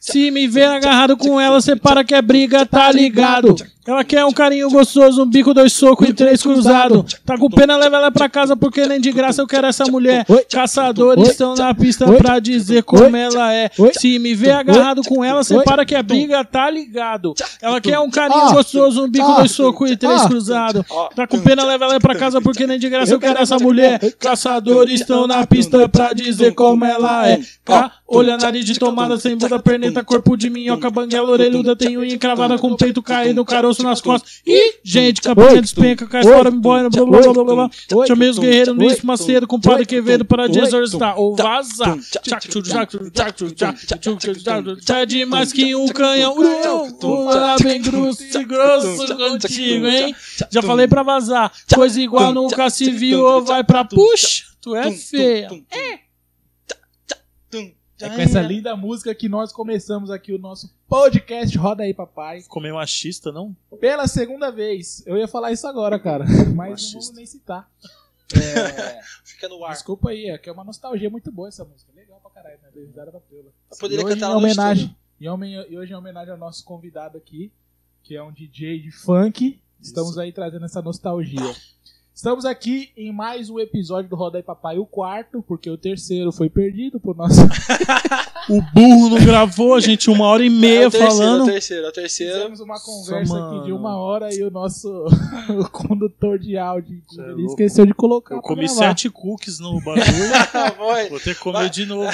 [0.00, 3.56] Se me ver agarrado com ela, você para que é briga, tá ligado?
[3.84, 7.04] Ela quer um carinho gostoso, um bico, dois socos e três cruzado.
[7.26, 10.24] Tá com pena, leva ela pra casa, porque nem de graça eu quero essa mulher.
[10.48, 13.70] Caçadores estão na pista pra dizer como ela é.
[13.98, 17.34] Se me ver agarrado com ela, você para que é briga, tá ligado?
[17.60, 20.86] Ela quer um carinho gostoso, um bico, dois socos e três cruzado.
[21.16, 23.98] Tá com pena, leva ela pra casa, porque nem de graça eu quero essa mulher.
[24.18, 27.40] Caçadores estão na pista pra dizer como ela é.
[27.64, 32.14] Cá, olha, nariz de tomada, sem bunda, perneta, corpo de minhoca, banguela, orelhuda, tem unha
[32.14, 34.40] encravada com o peito caído, caroço nas costas.
[34.46, 38.06] Ih, gente, campanha despenca, cai fora, me boia, blá blá blá blá blá.
[38.06, 41.96] Chamei os guerreiros Luiz Macedo com Padre Quevedo para desorçar ou vazar.
[44.84, 46.36] Tá demais que um canhão.
[46.36, 50.14] Ura, bem grosso e grosso contigo, hein?
[50.50, 51.52] Já falei pra vazar.
[51.74, 54.44] Coisa igual nunca se viu ou vai pra puxa.
[54.60, 55.48] Tu é feia.
[55.70, 56.02] É
[58.10, 62.42] com essa linda música que nós começamos aqui o nosso podcast Roda aí Papai.
[62.48, 63.56] Comer machista, não?
[63.80, 65.02] Pela segunda vez.
[65.06, 66.24] Eu ia falar isso agora, cara.
[66.54, 66.98] Mas não Machista.
[67.06, 67.68] vou nem citar.
[68.34, 69.74] É, Fica no ar.
[69.74, 71.92] desculpa aí, é que é uma nostalgia muito boa essa música.
[71.94, 72.70] Legal pra caralho, né?
[72.72, 73.42] Deu risada pra pela.
[73.42, 77.52] Eu poderia hoje, cantar em homenagem, e e hoje em homenagem ao nosso convidado aqui,
[78.02, 81.54] que é um DJ de funk, estamos aí trazendo essa nostalgia.
[82.14, 86.30] Estamos aqui em mais um episódio do Roda aí Papai, o quarto, porque o terceiro
[86.30, 87.40] foi perdido por nosso.
[88.48, 91.40] O burro não gravou, gente, uma hora e É meia o terceiro, falando.
[91.40, 92.34] É o terceiro, é o terceiro.
[92.34, 93.56] Fizemos uma conversa mano.
[93.56, 94.88] aqui de uma hora e o nosso
[95.48, 98.34] o condutor de áudio Cê é esqueceu de colocar.
[98.34, 98.74] Eu comi gravar.
[98.74, 100.02] sete cookies no bagulho.
[100.76, 101.08] Vai.
[101.08, 101.70] Vou ter que comer Vai.
[101.70, 102.10] de novo.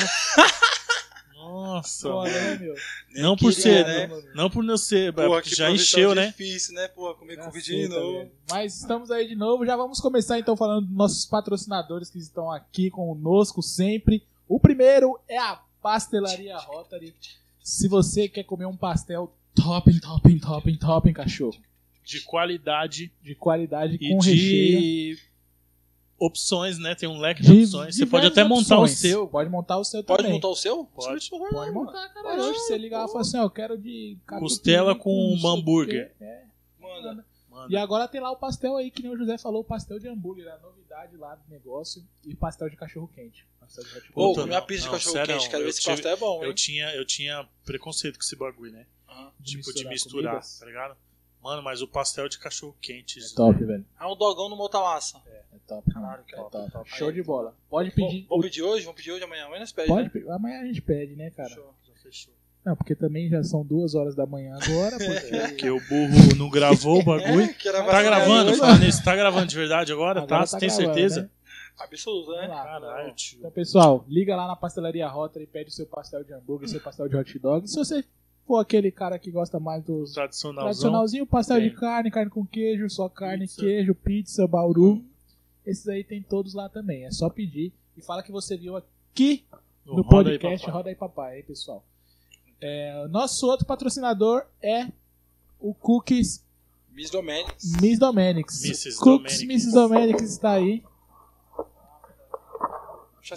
[1.63, 2.09] Nossa.
[2.09, 2.25] Mano.
[2.31, 2.75] né, meu?
[3.15, 4.11] Não por ser, né?
[4.35, 6.29] Não por não ser, Porra, porque que já encheu, né?
[6.29, 6.89] difícil, né?
[6.89, 8.31] Porra, comer cookie Caceta, de novo.
[8.51, 9.67] Mas estamos aí de novo.
[9.67, 14.23] Já vamos começar então falando dos nossos patrocinadores que estão aqui conosco sempre.
[14.49, 17.15] O primeiro é a Pastelaria Rotary.
[17.63, 21.57] Se você quer comer um pastel top, top, top, top, cachorro,
[22.05, 24.81] De qualidade de qualidade e com recheio.
[25.17, 25.19] de
[26.19, 26.95] opções, né?
[26.95, 27.97] Tem um leque de, De opções.
[27.97, 28.93] Você pode até montar opções.
[28.93, 29.29] o seu.
[29.29, 30.33] Pode montar o seu Pode também.
[30.35, 30.85] montar o seu?
[30.85, 31.31] Pode.
[31.31, 32.43] Pode não, montar, cara.
[32.43, 36.13] Hoje você ligar e falar assim, ó, eu quero de Costela com sei o hambúrguer.
[36.21, 36.45] É.
[36.81, 37.25] Manda.
[37.51, 39.99] Mano, E agora tem lá o pastel aí, que nem o José falou, o pastel
[39.99, 42.05] de hambúrguer, a novidade lá do negócio.
[42.25, 43.47] E pastel de cachorro quente.
[43.61, 45.67] Pastel de hot Ô, Puta, comi uma pizza de não, cachorro sério, quente, quero eu
[45.67, 46.55] ver se pastel é bom, eu hein?
[46.55, 48.87] tinha, eu tinha preconceito com esse bagulho, né?
[49.09, 49.33] Aham.
[49.43, 50.97] Tipo, de misturar tá ligado?
[51.43, 53.21] Mano, mas o pastel de cachorro quente.
[53.21, 53.85] É top, velho.
[54.01, 55.21] É um dogão no massa.
[55.27, 55.91] É top.
[55.93, 56.49] Caralho, é cara.
[56.51, 56.73] top.
[56.73, 56.91] top.
[56.91, 57.55] Show de bola.
[57.71, 58.27] Pode pedir.
[58.29, 58.85] vamos pedir hoje?
[58.85, 59.45] Vamos pedir hoje, amanhã?
[59.47, 60.13] Amanhã nós pedimos, Pode né?
[60.13, 60.31] pedir.
[60.31, 61.49] Amanhã a gente pede, né, cara?
[61.51, 61.75] Show.
[61.87, 62.35] Já fechou.
[62.65, 64.97] Não, porque também já são duas horas da manhã agora.
[64.99, 65.39] Porque...
[65.49, 67.43] Porque o burro não gravou o bagulho.
[67.43, 68.51] É, que era Tá gravando?
[68.51, 68.59] hoje.
[68.59, 70.21] Fala nisso, tá gravando de verdade agora?
[70.21, 70.47] Agora tá?
[70.47, 71.23] Você tem gravando, certeza?
[71.23, 71.31] né?
[71.79, 72.49] Absoluto, né?
[72.49, 72.65] Lá.
[72.65, 73.39] Caralho, tio.
[73.39, 76.81] Então, pessoal, liga lá na pastelaria Rotary e pede o seu pastel de hambúrguer, seu
[76.81, 77.69] pastel de hot dog.
[77.69, 78.05] Se você
[78.49, 80.65] for aquele cara que gosta mais dos Tradicionalzão.
[80.65, 83.61] tradicionalzinho, pastel de carne, carne com queijo, só carne, Pizza.
[83.61, 85.05] queijo, pizza, bauru.
[85.67, 87.05] Esses aí tem todos lá também.
[87.05, 89.45] É só pedir e fala que você viu aqui
[89.85, 90.75] no, Roda aí, podcast papai.
[90.77, 91.85] Roda aí Papai, hein, pessoal.
[92.59, 94.89] É, nosso outro patrocinador é
[95.61, 96.43] o Cookies
[96.91, 97.73] Miss Domenics.
[97.81, 98.65] Miss Domenics.
[98.65, 98.99] Mrs.
[98.99, 99.43] Cookies Domenics.
[99.43, 99.73] Mrs.
[99.75, 100.83] Domenics está aí.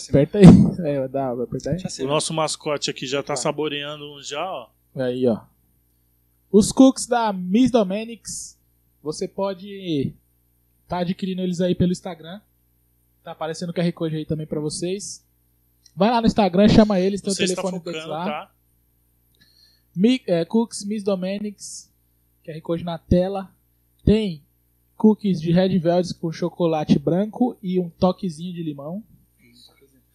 [0.10, 0.46] Aperta aí.
[0.84, 2.06] É, vai dar, vai apertar aí.
[2.06, 4.70] O nosso mascote aqui já tá saboreando um já, ó.
[4.96, 5.42] Aí, ó.
[6.52, 8.60] Os cookies da Miss Domenics,
[9.02, 10.14] você pode
[10.88, 12.42] tá adquirindo eles aí pelo Instagram.
[13.24, 15.26] Tá aparecendo o QR Code aí também pra vocês.
[15.96, 18.26] Vai lá no Instagram, chama eles, tem Você o está telefone deles lá.
[18.26, 18.52] tá?
[19.96, 21.90] Mi, é, cookies Miss Domenics,
[22.46, 23.50] QR Code na tela.
[24.04, 24.44] Tem
[24.98, 29.04] cookies de Red Velvet com chocolate branco e um toquezinho de limão.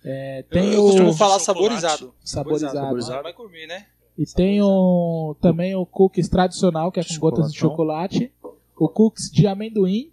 [0.05, 1.45] É, tem eu o costumo falar chocolate.
[1.81, 2.15] saborizado.
[2.23, 2.75] saborizado.
[2.75, 3.23] Saborizado.
[3.23, 3.87] Vai comer, né?
[4.19, 8.33] E tem o, também o cookies tradicional, que é com gotas de chocolate.
[8.77, 10.11] O cookies de amendoim,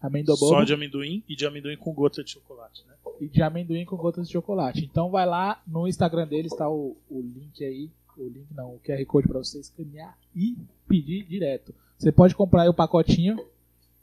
[0.00, 2.94] amendobobo, Só de amendoim e de amendoim com gota de chocolate, né?
[3.20, 4.88] e de amendoim com gotas de chocolate.
[4.90, 8.80] Então vai lá no Instagram deles, tá o, o link aí, o link não, o
[8.80, 10.56] QR Code pra você escanear e
[10.88, 11.74] pedir direto.
[11.98, 13.38] Você pode comprar aí o pacotinho,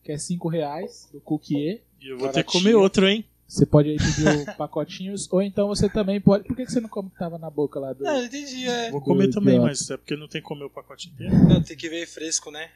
[0.03, 1.81] que é 5 reais, do cookie.
[1.99, 2.63] E eu vou ter que Baratinho.
[2.63, 3.25] comer outro, hein?
[3.47, 6.43] Você pode aí pedir o pacotinhos, ou então você também pode...
[6.43, 8.03] Por que que você não come o que tava na boca lá do...
[8.03, 8.91] Não, eu entendi, é.
[8.91, 9.69] Vou comer Do também, idiota.
[9.69, 11.33] mas é porque não tem que comer o pacote inteiro.
[11.47, 12.69] Não, tem que ver fresco, né?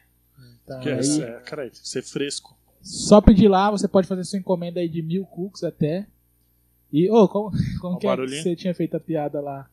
[0.64, 2.56] Então, Porque aí- é, cara, tem que ser fresco.
[2.80, 6.06] Só pedir lá, você pode fazer sua encomenda aí de mil cookies até.
[6.92, 9.68] E, ô, como, como Ó o que é que você tinha feito a piada lá?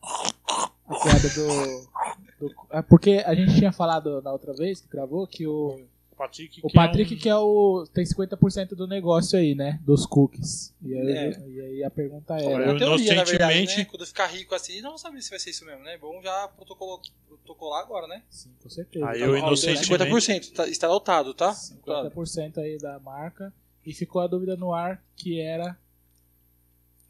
[0.86, 2.46] A piada do.
[2.48, 5.80] do- ah, porque a gente tinha falado na outra vez que gravou que o.
[6.20, 7.18] Patrick O que Patrick é um...
[7.18, 7.86] que é o.
[7.94, 9.80] tem 50% do negócio aí, né?
[9.86, 10.74] Dos cookies.
[10.82, 11.48] E aí, É.
[11.48, 12.52] e aí a pergunta Eu é.
[12.52, 13.84] É uma teoria, na verdade, inocentemente- né?
[13.86, 15.96] Quando eu ficar rico assim, não sabe se vai ser isso mesmo, né?
[15.96, 18.22] Bom já protocolo- protocolar agora, né?
[18.28, 19.08] Sim, com certeza.
[19.08, 21.54] Aí Tá eu inocentemente- 50% tá, está lotado, tá?
[21.54, 23.50] 50% aí da marca.
[23.86, 25.74] E ficou a dúvida no ar que era.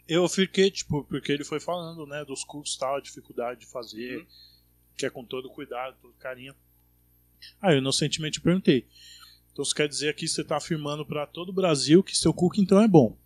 [0.06, 4.18] Eu fiquei, tipo, porque ele foi falando, né, dos e tal, a dificuldade de fazer,
[4.18, 4.26] Uhum.
[4.96, 6.54] que é com todo cuidado, todo carinho.
[7.60, 8.86] Aí eu inocentemente perguntei.
[9.52, 12.60] Então você quer dizer que você tá afirmando pra todo o Brasil que seu cookie
[12.60, 13.16] então é bom.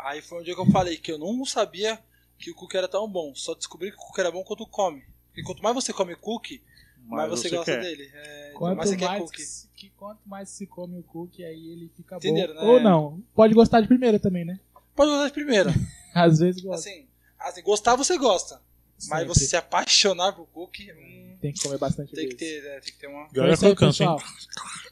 [0.00, 1.98] Aí foi um dia que eu falei que eu não sabia
[2.38, 3.34] que o cookie era tão bom.
[3.34, 5.02] Só descobri que o cookie era bom quando come.
[5.28, 6.62] Porque quanto mais você come cookie,
[7.06, 7.80] mais você, gosta quer.
[7.82, 8.10] dele.
[8.12, 9.42] É, Quanto mais você mais, quer cookie.
[9.74, 12.60] que, quanto mais se come o cookie, aí ele fica Entenderam, bom.
[12.60, 12.66] né?
[12.66, 13.22] Ou não.
[13.34, 14.58] Pode gostar de primeira também, né?
[14.96, 15.72] Pode gostar de primeira.
[16.14, 16.88] Às vezes gosta.
[16.88, 17.06] Assim,
[17.38, 18.60] assim, gostar você gosta.
[19.08, 22.80] Mas você se apaixonar por cookie, hum, Tem que comer bastante tem que ter, né,
[22.80, 23.26] tem que ter uma.
[23.30, 24.20] Então é isso aí, pessoal.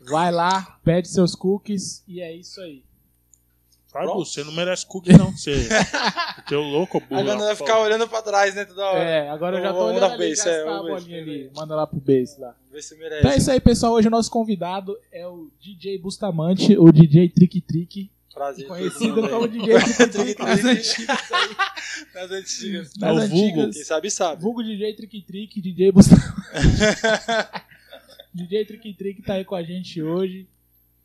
[0.02, 2.84] Vai lá, pede seus cookies e é isso aí.
[3.93, 4.25] Pronto.
[4.25, 5.31] você não merece cookie não.
[5.32, 5.69] Você
[6.49, 7.20] teu louco, burro.
[7.20, 8.99] Agora não vai ficar olhando pra trás, né, toda hora.
[8.99, 11.50] É, agora eu já tô Vamos olhando dar ali, base, é, está a bolinha ali.
[11.55, 12.56] Manda lá pro base lá.
[12.70, 13.20] Vê se merece.
[13.20, 13.93] Então é isso aí, pessoal.
[13.93, 18.10] Hoje o nosso convidado é o DJ Bustamante, o DJ Trick Trick,
[18.43, 18.67] Prazer.
[18.67, 19.49] conhecido como.
[19.49, 19.75] DJ
[20.11, 21.56] Trick nas antigas aí.
[22.15, 22.94] Nas antigas.
[22.97, 23.47] Nas É o vulgo.
[23.61, 23.75] antigas.
[23.77, 24.43] Quem sabe, sabe.
[24.43, 26.23] Vulgo DJ Trick Trick, DJ Bustamante.
[28.35, 30.47] DJ Trick Trick tá aí com a gente hoje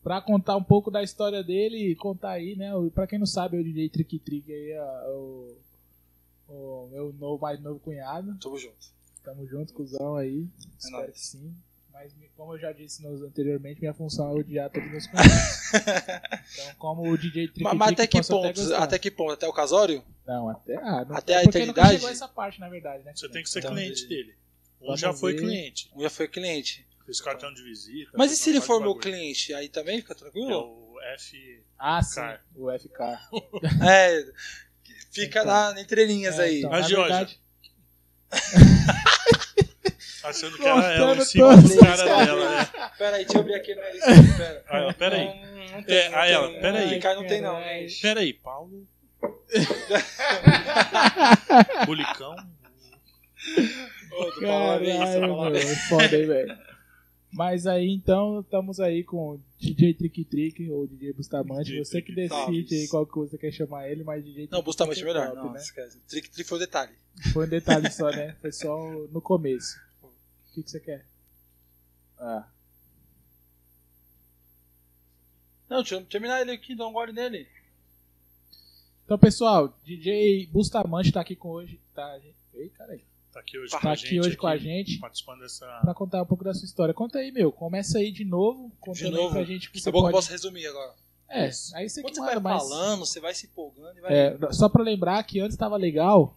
[0.03, 2.73] pra contar um pouco da história dele e contar aí, né?
[2.75, 5.57] o- Pra quem não sabe, o DJ Trick Trick aí é o,
[6.47, 8.35] o meu novo, mais novo cunhado.
[8.41, 8.97] Tamo junto.
[9.23, 10.47] Tamo junto, cuzão aí.
[10.79, 11.11] Espero nóis.
[11.11, 11.53] que sim.
[11.99, 15.31] Mas, como eu já disse nos- anteriormente, minha função é odiar todos os meus cunhados.
[16.53, 18.53] então, como o DJ Trick Mas, mas até que até ponto?
[18.61, 18.83] gostar.
[18.83, 19.31] Até que ponto?
[19.33, 20.03] Até o casório?
[20.25, 20.75] Não, até.
[20.77, 21.93] Ah, não, Até a porque nunca eternidade?
[21.95, 23.13] chegou essa parte, na verdade, né?
[23.15, 24.35] Você tem que ser Então, cliente ele- dele.
[24.79, 25.39] Um Vamos já foi ver.
[25.41, 25.91] cliente.
[25.95, 26.85] Um já foi cliente.
[27.03, 28.11] Fez cartão de visita.
[28.15, 29.53] Mas e se ele for de meu cliente?
[29.55, 30.93] Aí também fica É tranquilo?
[30.93, 31.63] o F.
[31.79, 32.15] Ah, sim.
[32.15, 32.45] Car.
[32.55, 33.19] O FK.
[33.89, 34.23] É.
[35.11, 35.45] Fica Então.
[35.73, 36.57] na, entre linhas É, aí.
[36.59, 37.39] então, Mas, na Jorge, verdade,
[40.23, 42.69] Achando que era ela Mostrando em cima todos dos caras dela, né?
[42.97, 44.07] Pera aí, deixa eu abrir aqui na lista.
[44.37, 44.63] Pera.
[44.67, 45.25] Aí ela, pera aí.
[45.25, 46.89] Não, não tem, É, não aí ela, pera aí.
[46.89, 47.81] Ricardo não tem não, Caralho.
[47.83, 47.87] né?
[48.01, 48.87] Pera aí, Paulo.
[51.85, 52.35] Bulicão.
[53.55, 56.57] É isso, Caralho, foda, hein, velho.
[57.31, 61.65] Mas aí então, estamos aí com o DJ Trick Trick ou DJ Bustamante.
[61.65, 64.65] DJ Você que decide aí qual que você quer chamar ele, mas DJ Não, Trick
[64.65, 65.27] Bustamante é melhor.
[65.27, 65.59] top, Não, né?
[66.07, 66.93] Trick, trick foi o detalhe.
[67.33, 68.35] Foi um detalhe só, né?
[68.41, 68.75] Foi só
[69.11, 69.77] no começo.
[70.57, 71.05] O que, que você quer?
[72.19, 72.47] Ah.
[75.69, 77.47] Não, deixa eu terminar ele aqui, dá um gole nele.
[79.05, 81.79] Então, pessoal, DJ Bustamante tá aqui com hoje.
[81.93, 82.35] Tá, gente?
[82.55, 83.01] Ei, caralho.
[83.31, 84.19] Tá aqui hoje Tá com a aqui gente.
[84.21, 84.97] hoje com a aqui, gente.
[84.99, 85.67] Participando dessa.
[85.83, 86.91] Pra contar um pouco da sua história.
[86.91, 87.51] Conta aí, meu.
[87.51, 88.71] Começa aí de novo.
[88.79, 89.27] Contando novo.
[89.27, 90.15] aí pra gente que Você é bom que eu pode...
[90.17, 90.95] posso resumir agora.
[91.29, 92.63] É, aí você Quando que você vai mais...
[92.63, 94.11] falando, você vai se empolgando e vai.
[94.13, 96.35] É, só pra lembrar que antes tava legal,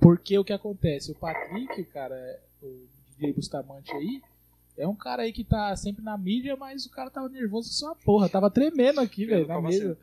[0.00, 1.12] porque o que acontece?
[1.12, 2.88] O Patrick, cara, é- o
[3.22, 4.22] DJ Bustamante aí,
[4.76, 7.74] é um cara aí que tá sempre na mídia, mas o cara tava nervoso com
[7.74, 8.28] sua porra.
[8.28, 9.98] Tava tremendo aqui, velho, na mesa.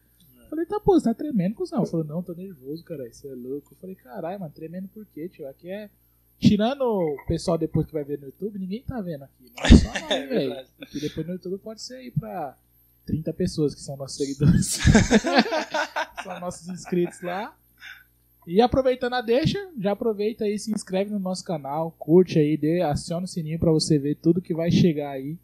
[0.49, 1.85] Falei, tá, pô, você tá tremendo, cuzão?
[1.85, 3.73] Falou, não, tô nervoso, cara, você é louco.
[3.73, 5.47] Eu falei, caralho, mano, tremendo por quê, tio?
[5.47, 5.89] Aqui é.
[6.39, 9.51] Tirando o pessoal depois que vai ver no YouTube, ninguém tá vendo aqui.
[9.57, 10.67] Mas só nós, É velho.
[10.77, 12.57] Porque depois no YouTube pode ser aí pra
[13.05, 14.79] 30 pessoas que são nossos seguidores.
[16.23, 17.55] são nossos inscritos lá.
[18.49, 22.81] E aproveitando a deixa, já aproveita aí, se inscreve no nosso canal, curte aí, dê,
[22.81, 25.37] aciona o sininho pra você ver tudo que vai chegar aí.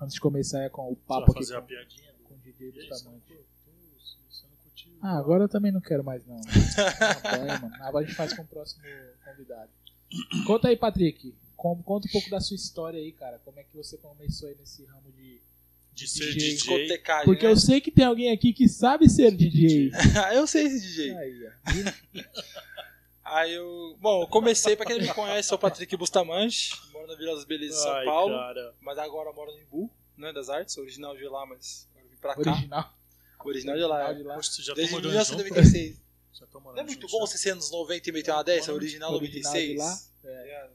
[0.00, 2.08] Antes de começar é com o papo aqui fazer a com, piadinha.
[2.22, 3.34] com o DJ aí, não Bustamante.
[3.34, 5.10] não?
[5.10, 6.36] Ah, agora eu também não quero mais não.
[7.60, 7.74] Mano.
[7.80, 8.84] Agora a gente faz com o próximo
[9.24, 9.70] convidado.
[10.46, 11.34] Conta aí, Patrick.
[11.56, 13.40] Conta um pouco da sua história aí, cara.
[13.44, 15.40] Como é que você começou aí nesse ramo de.
[15.92, 16.98] De ser DJ, DJ.
[17.24, 17.52] Porque né?
[17.52, 19.90] eu sei que tem alguém aqui que sabe ser DJ.
[20.34, 21.16] eu sei esse DJ.
[21.16, 21.54] Aí.
[23.30, 23.96] Aí eu.
[24.00, 27.34] Bom, eu comecei, pra quem não me conhece, sou o Patrick Bustamante, moro na Vila
[27.36, 28.74] das Belezas de São Ai, Paulo, cara.
[28.80, 32.34] mas agora moro em Imbu, né, das artes, original de lá, mas agora vim pra
[32.34, 32.50] cá.
[32.50, 32.94] Original.
[33.44, 33.96] Original de lá.
[33.96, 34.14] Original é.
[34.14, 34.34] de lá.
[34.34, 35.88] Poxa, já tá Desde morando 1996.
[35.90, 36.00] junto?
[36.32, 37.26] Já tá morando Não é muito junto, bom já?
[37.26, 38.72] você ser anos 90 e meter uma dessa?
[38.72, 39.70] Original Original 96.
[39.70, 39.98] de lá?
[40.24, 40.70] É.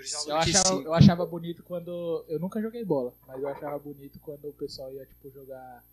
[0.00, 0.82] É, Eu achava, 95.
[0.82, 2.24] eu achava bonito quando.
[2.28, 5.84] Eu nunca joguei bola, mas eu achava bonito quando o pessoal ia, tipo, jogar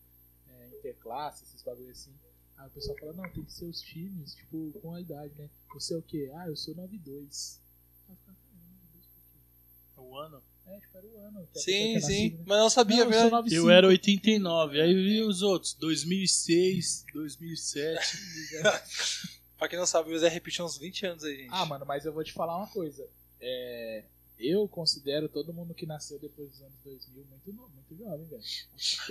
[0.49, 2.13] é, interclasse, esses bagulho assim.
[2.57, 5.47] Aí o pessoal fala, não, tem que ser os times, tipo, com a idade, né?
[5.73, 6.31] Você é o quê?
[6.35, 7.61] Ah, eu sou 92.
[8.07, 10.01] Aí eu ficava, "Caramba, 92 por quê?
[10.01, 10.41] O ano?
[10.65, 11.47] É, tipo, era o ano.
[11.53, 11.93] Sim, sim.
[11.93, 12.43] nascido, né?
[12.47, 13.31] Mas eu não sabia, Não, eu sou velho.
[13.31, 13.65] 95.
[13.65, 18.17] Eu era 89, aí vi os outros, 2006, 2007.
[19.57, 21.49] Pra quem não sabe, o Zé repetiu uns 20 anos aí, gente.
[21.51, 23.07] Ah, mano, mas eu vou te falar uma coisa.
[23.41, 24.03] É,
[24.39, 28.41] eu considero todo mundo que nasceu depois dos anos 2000 muito, muito jovem, velho.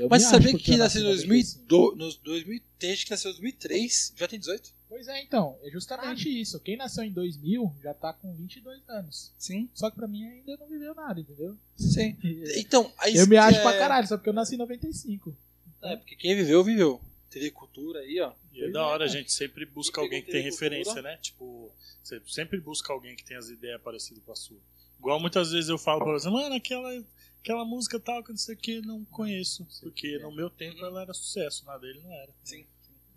[0.08, 1.66] Mas porque que eu nasceu em nasci em 95.
[1.68, 4.76] 2002, nos 2000, tem gente que nasceu em 2003, já tem 18?
[4.88, 6.60] Pois é, então, é justamente isso.
[6.60, 9.32] Quem nasceu em 2000 já tá com 22 anos.
[9.36, 11.56] Sim, Só que pra mim ainda não viveu nada, entendeu?
[11.76, 12.16] sim.
[12.56, 13.62] Então, Eu me acho é...
[13.62, 15.36] pra caralho, só porque eu nasci em 95.
[15.82, 17.00] É, porque quem viveu, viveu.
[17.30, 18.32] TV Cultura aí, ó.
[18.52, 21.16] E é da hora, a gente sempre busca alguém que tem referência, né?
[21.18, 24.60] Tipo, você sempre busca alguém que tem as ideias parecidas com a sua.
[24.98, 27.04] Igual muitas vezes eu falo pra você, mano, aquela,
[27.40, 29.66] aquela música tal, que não sei o que, não conheço.
[29.80, 32.32] Porque no meu tempo ela era sucesso, na dele não era.
[32.42, 32.66] Sim.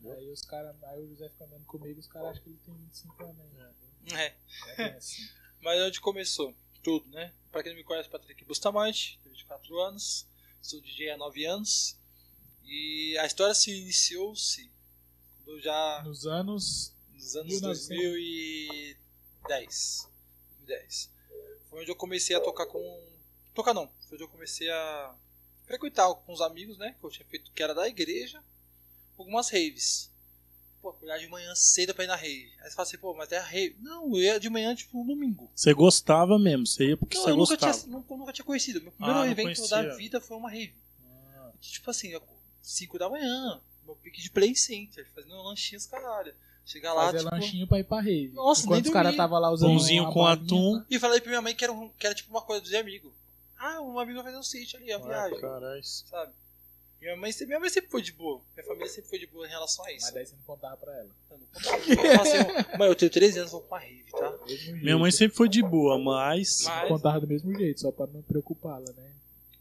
[0.06, 2.74] Aí os caras, aí o José fica andando comigo, os caras acham que ele tem
[2.74, 3.76] 25 anos ainda.
[4.14, 4.36] É.
[4.68, 5.24] É bem assim.
[5.62, 6.56] Mas onde começou?
[6.82, 7.34] Tudo, né?
[7.52, 10.26] Pra quem não me conhece, Patrick Bustamante, tenho 24 anos,
[10.62, 11.99] sou DJ há 9 anos.
[12.66, 14.70] E a história se iniciou-se
[15.44, 16.94] quando eu já Nos anos.
[17.14, 17.88] nos anos 1900.
[19.48, 20.08] 2010.
[20.68, 21.10] 2010.
[21.70, 23.08] Foi onde eu comecei a tocar com.
[23.54, 25.16] Tocar não, foi onde eu comecei a
[25.66, 26.96] frequentar com os amigos, né?
[27.00, 28.42] Que eu tinha feito, que era da igreja,
[29.18, 30.10] algumas raves.
[30.82, 32.54] Pô, acordar de manhã cedo pra ir na rave.
[32.62, 33.76] Aí você fala assim, pô, mas é a rave.
[33.82, 35.52] Não, eu ia de manhã, tipo, no domingo.
[35.54, 37.78] Você gostava mesmo, você ia porque Não, você eu nunca gostava.
[37.78, 38.82] tinha, nunca, nunca tinha conhecido.
[38.82, 39.68] Meu primeiro Ah, evento conhecia.
[39.84, 40.74] da vida foi uma rave.
[41.36, 42.14] Ah, Tipo assim,
[42.70, 46.34] 5 da manhã, meu pique de play center, fazendo lanchinhos, caralho.
[46.66, 47.34] Chegar lá, Fazer tipo.
[47.34, 48.30] lanchinho pra ir pra rave.
[48.34, 50.80] Nossa, Enquanto nem os caras tava lá usando Pãozinho com atum.
[50.80, 50.86] tá?
[50.90, 53.12] E falei pra minha mãe que era, um- que era tipo uma coisa de amigo.
[53.58, 55.40] Ah, um amigo vai fazer um sítio ali, a ah, viagem.
[55.42, 55.84] caralho.
[55.84, 56.32] Sabe?
[57.02, 58.42] Minha mãe, sempre- minha mãe sempre foi de boa.
[58.56, 60.06] Minha família sempre foi de boa em relação a isso.
[60.06, 61.10] Mas daí você não contava pra ela.
[61.32, 61.78] Eu não contava.
[62.06, 64.38] Eu assim, mãe, eu tenho 13 anos, vou pra rave, tá?
[64.74, 66.64] Minha mãe sempre foi de boa, mas.
[66.66, 69.12] Mas- contava do mesmo jeito, só pra não preocupá-la, né?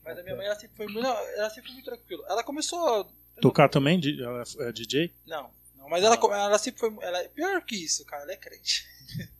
[0.08, 2.24] Mas a minha mãe, ela sempre foi muito, não, ela sempre foi muito tranquila.
[2.28, 3.06] Ela começou...
[3.40, 4.00] Tocar também?
[4.20, 5.14] Ela é DJ?
[5.26, 6.96] Não, não, mas ela, ela sempre foi...
[7.00, 8.86] Ela é pior que isso, cara, ela é crente.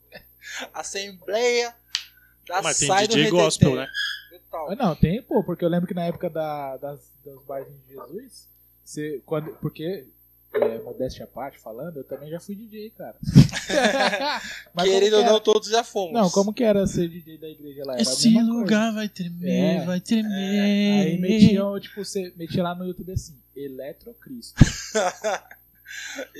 [0.73, 1.75] Assembleia
[2.47, 3.87] da Mas tem Sai do DJ gospel, né?
[4.29, 4.67] Total.
[4.67, 7.93] Mas não, tem, pô, porque eu lembro que na época da, das, das bares de
[7.93, 8.49] Jesus,
[8.83, 10.07] você, quando, porque,
[10.53, 13.15] é, modéstia à parte falando, eu também já fui DJ, cara.
[14.83, 16.13] Querendo que ou era- não, todos já fomos.
[16.13, 17.93] Não, como que era ser DJ da igreja lá?
[17.93, 18.59] Era a Esse mesma coisa.
[18.59, 19.49] lugar vai tremer,
[19.81, 19.85] É.
[19.85, 21.01] vai tremer.
[21.01, 24.55] Aí metiam, tipo, você metia lá no YouTube assim, Eletrocristo.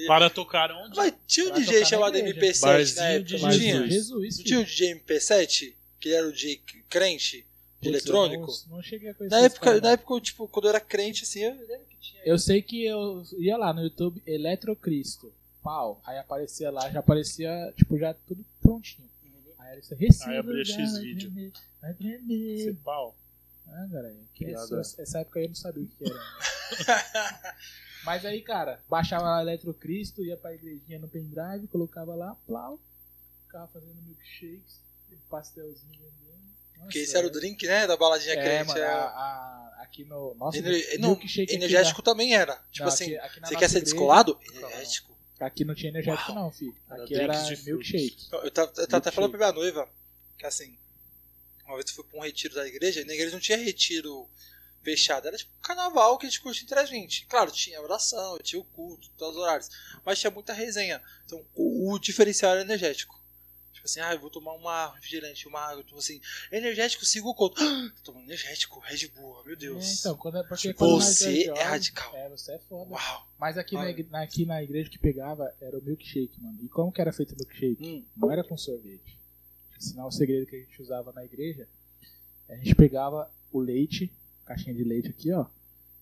[0.07, 0.95] Para tocar onde?
[0.95, 2.39] Mas tinha um Pra DJ chamado igreja.
[2.39, 3.57] MP7 Barzinho na época, não Jesus.
[3.61, 3.87] tinha?
[3.89, 5.73] Jesus, Não tinha o DJ MP7?
[5.99, 7.45] Que ele era o DJ crente?
[7.81, 8.45] de eletrônico?
[8.69, 11.23] Não, não cheguei a conhecer Na época, cara, na época, tipo, quando eu era crente,
[11.23, 11.88] assim, eu que.
[12.23, 15.33] Eu sei que eu ia lá no YouTube, Eletrocristo.
[15.61, 16.01] Pau.
[16.05, 19.09] Aí aparecia lá, já aparecia, tipo, já tudo prontinho.
[19.57, 20.29] Aí era isso Recife.
[20.29, 21.31] Aí abria X vai vídeo.
[21.31, 21.51] tremer,
[21.81, 22.75] Vai Esse tremer.
[22.83, 23.15] pau.
[23.67, 24.15] Ah, Nada.
[24.81, 26.19] essa, essa época aí eu não sabia o que era.
[28.05, 32.79] Mas aí, cara, baixava lá Eletrocristo, ia pra igrejinha no pendrive, colocava lá, plau,
[33.45, 34.81] ficava fazendo milkshakes,
[35.29, 36.48] pastelzinho vendendo.
[36.81, 37.85] Porque esse era o drink, né?
[37.87, 38.67] Da baladinha é, crente.
[38.67, 38.85] mano, é.
[38.85, 40.33] a- a- aqui no.
[40.35, 41.19] Nossa, Ener- não,
[41.49, 42.55] energético também era.
[42.71, 44.39] Tipo Não, assim, aqui- aqui você quer ser igreja- descolado?
[44.53, 45.09] Energético.
[45.39, 46.43] Aqui não tinha energético, Uau.
[46.43, 46.75] não, filho.
[46.89, 47.65] Era Aqui era de frutas.
[47.65, 48.27] milkshake.
[48.31, 49.89] Eu tava, eu tava até falando pra minha noiva
[50.37, 50.77] que assim,
[51.65, 54.29] uma vez eu fui pra um retiro da igreja, e na igreja não tinha retiro
[54.83, 57.25] fechado, era tipo um carnaval que a gente curte entre a gente.
[57.27, 59.69] Claro, tinha oração, tinha o culto, todos os horários,
[60.05, 61.01] mas tinha muita resenha.
[61.25, 63.18] Então o, o diferencial era energético.
[63.73, 66.19] Tipo assim, ah, eu vou tomar uma refrigerante, uma água, tipo assim,
[66.51, 67.61] energético, siga o culto.
[67.63, 69.99] Ah, tô tomando energético, Red Bull, meu É, Deus.
[69.99, 72.15] então, quando, é- porque Tipo, quando você é é jovem- radical.
[72.15, 72.91] É, você é foda.
[72.91, 73.27] Uau.
[73.39, 73.89] Mas aqui na, Olha.
[73.91, 76.57] igre- na- aqui na igreja que pegava era o milkshake, mano.
[76.61, 77.77] E como que era feito o milkshake?
[77.85, 79.17] Hum, Não era com sorvete.
[79.79, 81.65] Sinal o segredo que a gente usava na igreja,
[82.49, 84.11] a gente pegava o leite,
[84.45, 85.45] caixinha de leite aqui, ó,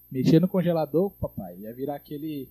[0.09, 2.49] metia no congelador, papai, ia virar aquele.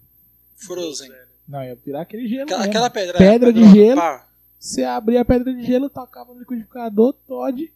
[0.55, 1.11] Frozen.
[1.49, 2.45] Não, ia virar aquele gelo.
[2.45, 3.19] Aquela, aquela pedra.
[3.19, 3.97] Pedra de gelo.
[3.97, 4.26] pá.
[4.59, 7.73] Você abria a pedra de gelo, tacava no liquidificador, Todd,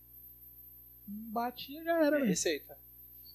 [1.07, 2.77] batia já era, É receita.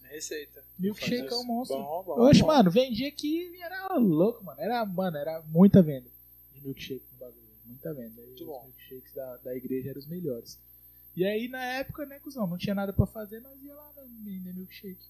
[0.04, 0.64] É receita.
[0.78, 1.78] Milkshake é um monstro.
[1.78, 2.48] Bom, bom, Oxe, bom.
[2.48, 4.60] mano, vendia aqui e era louco, mano.
[4.62, 6.10] Era, mano, era muita venda
[6.54, 7.44] de milkshake no bagulho.
[7.66, 8.22] Muita venda.
[8.22, 8.64] E Muito os bom.
[8.66, 10.60] milkshakes da, da igreja eram os melhores.
[11.16, 13.92] E aí, na época, né, cuzão, não tinha nada pra fazer, nós ia lá
[14.24, 15.06] vender milkshake.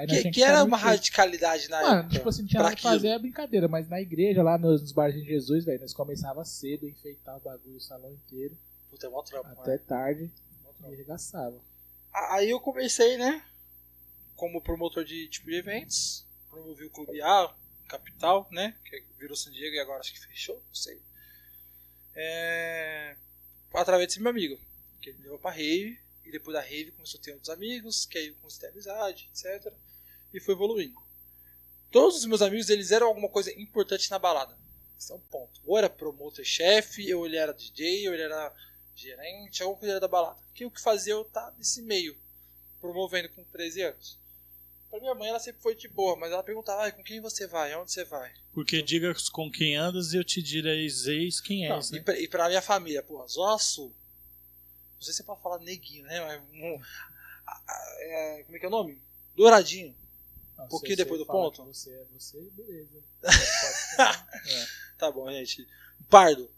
[0.00, 2.14] Que, que ficar era uma radicalidade na Mano, época.
[2.14, 3.68] tipo assim, não tinha nada pra fazer, é brincadeira.
[3.68, 7.36] Mas na igreja, lá nos, nos bares de Jesus, velho, nós começava cedo, a enfeitar
[7.36, 8.56] o bagulho, o salão inteiro,
[8.90, 9.78] Puta, é mó trampo, até né?
[9.78, 10.30] tarde,
[10.82, 11.58] e arregaçava.
[12.12, 13.42] A- Aí eu comecei, né?
[14.36, 16.26] Como promotor de tipo de eventos.
[16.50, 17.54] Promovi o Clube A,
[17.88, 18.74] Capital, né?
[18.84, 21.00] Que virou San Diego e agora acho que fechou, não sei.
[22.14, 23.16] É...
[23.72, 24.58] Através desse meu amigo.
[25.00, 25.98] Que ele me levou pra rave.
[26.24, 28.06] E depois da rave começou a ter outros amigos.
[28.06, 29.72] Que aí eu comecei a ter amizade, etc.
[30.32, 31.00] E foi evoluindo.
[31.90, 34.58] Todos os meus amigos, eles eram alguma coisa importante na balada.
[34.98, 35.60] Esse é um ponto.
[35.64, 38.52] Ou era promotor chefe, ou ele era DJ, ou ele era
[38.96, 40.40] gerente, algum cuidador da balada.
[40.54, 42.16] Que o que fazia eu tá nesse meio,
[42.80, 44.18] promovendo com 13 anos.
[44.90, 47.46] Pra minha mãe, ela sempre foi de boa, mas ela perguntava, ah, com quem você
[47.46, 47.72] vai?
[47.72, 48.32] Aonde você vai?
[48.52, 52.00] Porque diga com quem andas e eu te direis quem Não, és, e, né?
[52.00, 53.92] pra, e pra minha família, porra, Zona Sul.
[54.94, 56.20] Não sei se você pode falar neguinho, né?
[56.20, 56.80] Mas, um,
[57.46, 59.02] a- a- é, como é que é o nome?
[59.36, 59.94] Douradinho.
[60.56, 61.64] Não, Um pouquinho depois do ponto?
[61.64, 63.02] Você é você, beleza.
[63.20, 63.38] Pode-
[64.98, 65.66] Tá bom, gente.
[66.08, 66.50] Pardo.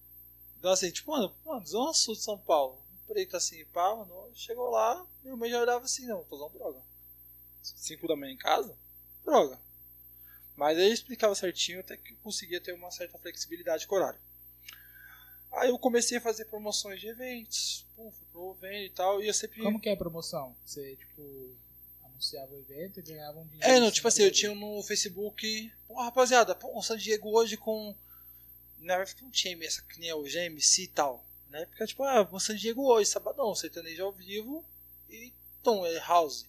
[0.58, 2.84] Então, assim, tipo, mano, mano Zona Sul de São Paulo.
[3.06, 4.30] Preto assim, pá, mano.
[4.34, 6.82] Chegou lá, meu mãe já olhava assim, não, tô usando droga.
[7.62, 8.76] 5 da manhã em casa?
[9.24, 9.58] Droga.
[10.54, 13.98] Mas aí eu explicava certinho, até que eu conseguia ter uma certa flexibilidade com o
[13.98, 14.20] horário.
[15.56, 19.34] Aí eu comecei a fazer promoções de eventos, pum, fui promovendo e tal, e eu
[19.34, 19.62] sempre.
[19.62, 20.54] Como que é a promoção?
[20.64, 21.56] Você, tipo,
[22.04, 23.66] anunciava o evento e ganhava um dinheiro.
[23.66, 27.56] É, não, tipo assim, eu tinha no Facebook, pô, rapaziada, pô, o San Diego hoje
[27.56, 27.94] com.
[28.78, 31.24] Na época não tinha essa que nem é hoje, é MC e tal.
[31.48, 34.62] Na época, tipo, ah, o San Diego hoje, sabadão, sertanejo ao vivo
[35.08, 35.32] e
[35.62, 36.46] tom, é house.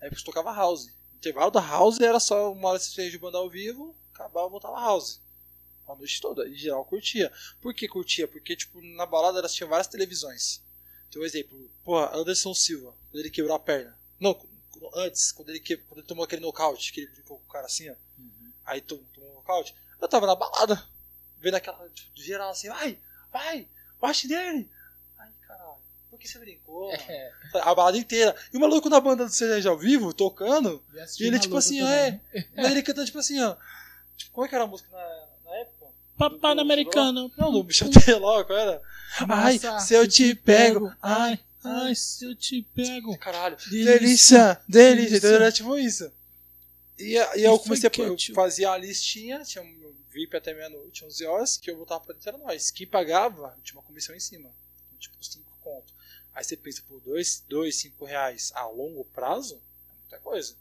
[0.00, 0.86] Na época eu tocava house.
[0.86, 5.20] O intervalo da house era só uma hora de banda ao vivo, acabava, voltava house.
[5.88, 7.32] A noite toda, em geral curtia.
[7.60, 8.26] Por que curtia?
[8.26, 10.60] Porque, tipo, na balada elas tinham várias televisões.
[11.08, 13.96] Então, um exemplo, porra, Anderson Silva, quando ele quebrou a perna.
[14.18, 14.36] Não,
[14.94, 17.66] antes, quando ele, que- quando ele tomou aquele nocaute, que ele ficou com o cara
[17.66, 17.94] assim, ó.
[18.64, 19.74] Aí tomou, tomou um nocaute.
[20.00, 20.82] Eu tava na balada,
[21.38, 22.98] vendo aquela, tipo, geral assim, vai,
[23.32, 23.68] vai,
[24.00, 24.68] bate nele.
[25.18, 25.76] Ai, caralho,
[26.10, 26.90] por que você brincou?
[27.08, 28.34] É, A balada inteira.
[28.52, 31.80] E o maluco na banda do Cerveja ao vivo, tocando, e e ele, tipo assim,
[31.80, 32.20] ó, também.
[32.34, 32.48] é.
[32.56, 33.56] Mas ele cantando, tipo assim, ó.
[34.16, 35.25] Tipo, como é que era a música na,
[36.18, 36.38] na época?
[36.40, 37.32] Papai Do- americano.
[37.36, 38.82] Não, do Michel Teló, qual era?
[39.28, 43.16] Ai, se eu te pego, ai, Ai, se eu te pego.
[43.18, 43.56] Caralho.
[43.70, 44.60] Delícia.
[44.68, 45.16] Delícia.
[45.16, 46.10] Então era tipo isso.
[46.98, 48.34] E, e eu comecei a foi eu ketchup.
[48.34, 52.28] fazia a listinha, tinha um VIP até meia-noite, 11 horas, que eu botava pra dentro
[52.30, 52.70] era nós.
[52.70, 54.48] Quem pagava tinha uma comissão em cima.
[54.86, 55.92] Então, tipo, 5 conto.
[56.34, 57.44] Aí você pensa, por 2,
[57.74, 60.54] 5 reais a longo prazo, é muita coisa.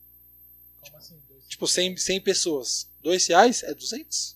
[0.82, 1.16] Como assim?
[1.48, 4.35] Tipo, 100, 100 pessoas, 2 reais é 200.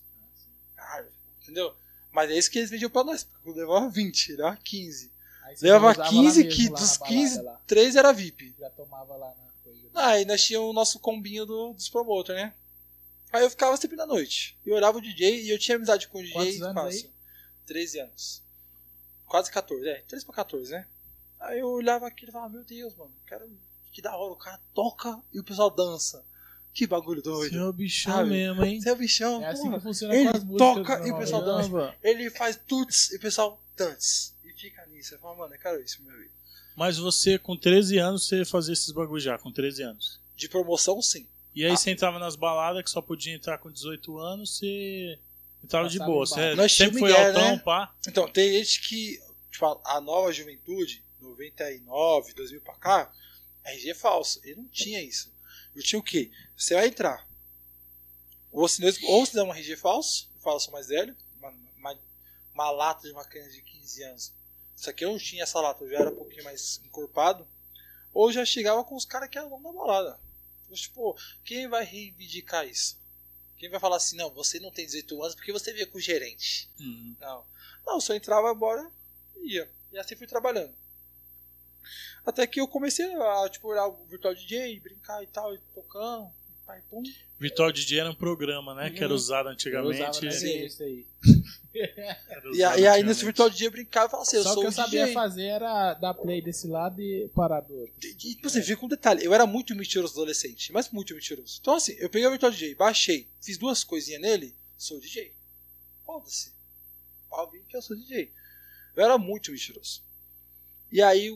[1.49, 1.75] Entendeu?
[2.11, 3.23] Mas é isso que eles vendiam pra nós.
[3.23, 5.11] Porque levava 20, levava 15.
[5.43, 7.61] Aí você Levava usava lá 15, mesmo, que dos na balada 15, lá.
[7.65, 8.55] 3 era VIP.
[8.59, 9.89] Já tomava lá na coisa.
[9.95, 12.53] Aí nós tínhamos o nosso combinho do, dos promoters, né?
[13.31, 14.57] Aí eu ficava sempre na noite.
[14.65, 17.11] Eu olhava o DJ e eu tinha amizade com o DJ Quantos anos fácil.
[17.65, 18.41] 13 anos.
[19.25, 20.01] Quase 14, é.
[20.07, 20.87] 13 pra 14, né?
[21.39, 23.47] Aí eu olhava aquilo e falava, meu Deus, mano, cara,
[23.91, 26.23] que da hora, o cara toca e o pessoal dança.
[26.73, 27.51] Que bagulho doido.
[27.51, 28.29] Seu bichão Sabe?
[28.29, 28.79] mesmo, hein?
[28.81, 29.77] Você é bichão, É assim porra.
[29.77, 30.75] que funciona Ele com as músicas.
[30.75, 31.95] toca e o pessoal dança.
[32.03, 34.33] Ele faz tuts e o pessoal dança.
[34.45, 35.15] E fica nisso.
[35.15, 36.33] Eu falo, mano, eu quero isso pra minha vida.
[36.75, 40.19] Mas você, com 13 anos, você fazia esses bagulho já, com 13 anos.
[40.35, 41.27] De promoção, sim.
[41.53, 41.75] E aí Ah.
[41.75, 45.19] você entrava nas baladas que só podia entrar com 18 anos, você
[45.61, 46.23] entrava de Passava boa.
[46.23, 46.55] em Você.
[46.55, 47.61] Nós sempre tínhamos foi Miguel, altão, né?
[47.65, 47.93] pá.
[48.07, 49.19] Então, tem gente que,
[49.51, 53.11] tipo, a, a nova juventude, 99, 2000 pra cá,
[53.65, 54.39] RG é falso.
[54.43, 55.29] Ele não tinha isso.
[55.79, 56.29] Eu tinha o quê?
[56.57, 57.25] Você vai entrar.
[58.51, 61.99] Ou se, ou se der um RG falso, eu falo, sou mais velho, uma, uma,
[62.53, 64.33] uma lata de uma criança de 15 anos.
[64.75, 67.47] Só que eu não tinha essa lata, eu já era um pouquinho mais encorpado.
[68.13, 70.19] Ou já chegava com os caras que eram dono da balada.
[70.65, 72.99] Então, Tipo, quem vai reivindicar isso?
[73.57, 76.01] Quem vai falar assim, não, você não tem 18 anos porque você veio com o
[76.01, 76.69] gerente.
[76.77, 77.15] Uhum.
[77.21, 77.45] Não.
[77.85, 78.91] Não, só entrava embora
[79.37, 79.71] e ia.
[79.93, 80.75] E assim fui trabalhando.
[82.25, 86.29] Até que eu comecei a tipo, olhar o Virtual DJ, brincar e tal, e tocando,
[86.49, 87.01] e pai, pum.
[87.39, 88.89] Virtual DJ era um programa, né?
[88.89, 89.15] Que era Uhum.
[89.15, 90.01] usado Eu antigamente.
[90.03, 90.65] usava na Sim.
[90.65, 91.05] isso aí.
[91.73, 94.53] Era E, a- e aí nesse Virtual DJ eu brincava e falava assim, eu Só
[94.53, 95.13] sou que eu o sabia DJ.
[95.13, 97.93] fazer era dar play desse lado e parar do outro.
[98.03, 101.13] E, e, tipo, você vê com um detalhe, eu era muito mentiroso adolescente, mas muito
[101.13, 101.59] mentiroso.
[101.61, 105.31] Então assim, eu peguei o Virtual DJ, baixei, fiz duas coisinhas nele, sou DJ.
[106.05, 106.51] Foda-se.
[107.29, 108.31] Pode vir que eu sou DJ.
[108.95, 110.03] Eu era muito mentiroso.
[110.91, 111.29] E aí,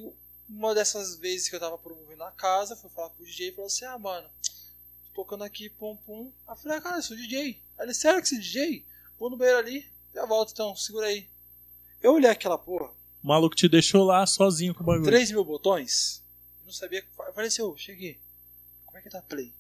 [0.55, 3.51] uma dessas vezes que eu tava promovendo a casa, fui falar com o DJ e
[3.51, 4.27] falou assim: Ah, mano,
[5.13, 6.31] tô tocando aqui, pum pum.
[6.47, 7.61] Aí eu falei: Ah, cara, eu sou DJ.
[7.77, 8.85] Aí ele, sério que você é DJ?
[9.19, 11.27] Vou no banheiro ali, já volto então, segura aí.
[12.01, 12.87] Eu olhei aquela porra,
[13.23, 15.05] O maluco te deixou lá sozinho com o bagulho.
[15.05, 16.21] 3 mil botões,
[16.61, 17.03] eu não sabia.
[17.27, 18.19] Eu falei assim: Ô, cheguei,
[18.85, 19.53] como é que tá play?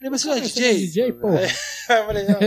[0.00, 0.86] Ele, mas você não é Você não é DJ?
[0.86, 1.28] DJ, pô.
[1.28, 1.44] Aí
[1.98, 2.40] eu falei: Não,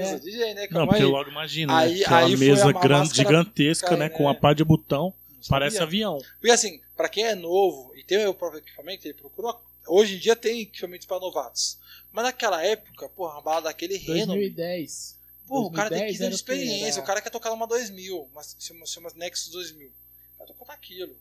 [0.00, 0.62] eu sou DJ, né?
[0.62, 1.08] Não, Calma porque aí.
[1.10, 2.04] logo imagina, Aí- né?
[2.04, 4.08] Aquela aí foi mesa a- a grande, máscara gigantesca, cai, né?
[4.08, 4.10] né?
[4.10, 5.14] Com uma pá de botão.
[5.30, 6.18] Não Parece avião.
[6.38, 9.54] Porque assim, pra quem é novo e tem o próprio equipamento, ele procura.
[9.86, 11.78] Hoje em dia tem equipamentos pra novatos.
[12.12, 14.26] Mas naquela época, porra, uma bala daquele reno.
[14.34, 15.18] 2010.
[15.46, 16.98] Porra, o cara tem 2010 15 anos de experiência.
[16.98, 19.88] Era- O cara quer tocar numa 2000, uma, chama, chama Nexus 2000.
[19.88, 21.16] O cara toca naquilo.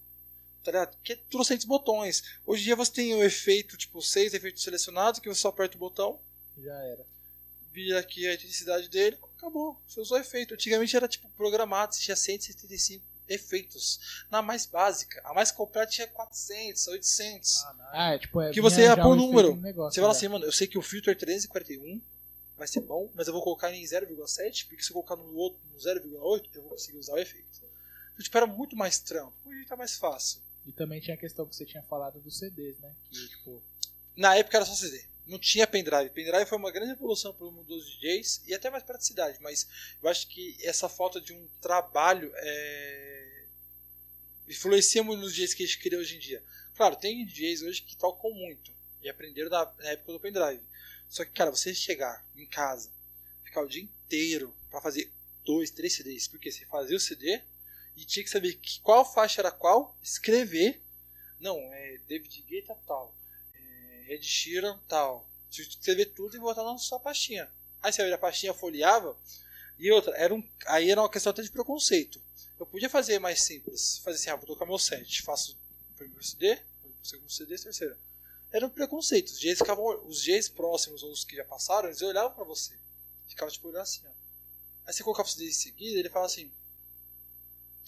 [0.64, 0.96] Tá ligado?
[1.04, 2.22] Que é trocentos botões.
[2.46, 5.76] Hoje em dia você tem o efeito, tipo, seis efeitos selecionados, que você só aperta
[5.76, 6.20] o botão,
[6.56, 7.04] Já era.
[7.74, 9.76] vira aqui a intensidade dele, acabou.
[9.88, 10.54] Você usou efeito.
[10.54, 14.26] Antigamente era tipo programado, você tinha 175 efeitos.
[14.30, 17.64] Na mais básica, a mais completa tinha 400, 800.
[17.64, 17.86] Ah, não.
[17.92, 19.56] Ah, é, tipo, é, que você ia o número.
[19.56, 20.18] negócio, Você fala né?
[20.18, 22.02] assim, mano, eu sei que o filtro é 341
[22.58, 25.60] vai ser bom, mas eu vou colocar em 0,7, porque se eu colocar no outro
[25.72, 27.48] no 0,8, eu vou conseguir usar o efeito.
[27.58, 29.34] Então, tipo, era muito mais trampo.
[29.46, 30.42] Hoje tá mais fácil.
[30.66, 32.92] E também tinha a questão que você tinha falado dos CDs, né?
[33.10, 33.64] Que, tipo,
[34.16, 35.04] Na época era só CD.
[35.26, 36.10] Não tinha pendrive.
[36.10, 39.68] Pendrive foi uma grande evolução para o mundo dos DJs e até mais praticidade, mas
[40.04, 43.21] eu acho que essa falta de um trabalho é...
[44.52, 46.44] influencia muito nos DJs que a gente cria hoje em dia.
[46.76, 50.62] Claro, tem DJs hoje que tocam muito e aprenderam na, época do pendrive.
[51.10, 52.92] Só que, cara, você chegar em casa,
[53.44, 55.12] ficar o dia inteiro para fazer
[55.44, 57.42] dois, três CDs, porque você fazia o CD
[57.96, 60.82] e tinha que saber que, qual faixa era qual, escrever.
[61.40, 63.14] Não, é David Guetta tal.
[63.54, 65.28] É Ed Sheeran tal.
[65.50, 67.52] Tinha que escrever tudo e botar na sua pastinha.
[67.82, 69.18] Aí você abria a pastinha, folheava.
[69.78, 72.22] E outra, era um, aí era uma questão até de preconceito.
[72.62, 73.98] Eu podia fazer mais simples.
[74.04, 75.24] Fazer assim, ah, vou tocar meu set.
[75.24, 75.58] Faço
[75.94, 76.54] o primeiro CD,
[76.86, 77.98] o segundo CD, o terceiro.
[78.52, 79.30] Era um preconceito.
[79.30, 82.78] Os DJs, ficavam, os DJs próximos ou os que já passaram, eles olhavam pra você.
[83.28, 84.12] Ficavam tipo olhando assim, ó.
[84.86, 86.52] Aí você colocava o CD em seguida, ele fala assim: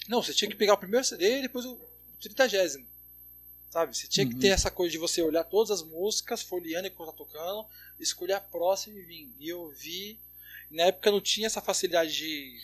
[0.07, 1.79] Não, você tinha que pegar o primeiro CD e depois o
[2.19, 2.87] tritagésimo.
[3.69, 3.95] Sabe?
[3.95, 4.39] Você tinha que Uhum.
[4.39, 7.67] ter essa coisa de você olhar todas as músicas, folheando enquanto tá tocando,
[7.99, 9.35] escolher a próxima e vir.
[9.39, 10.19] E eu vi.
[10.71, 12.59] Na época não tinha essa facilidade de.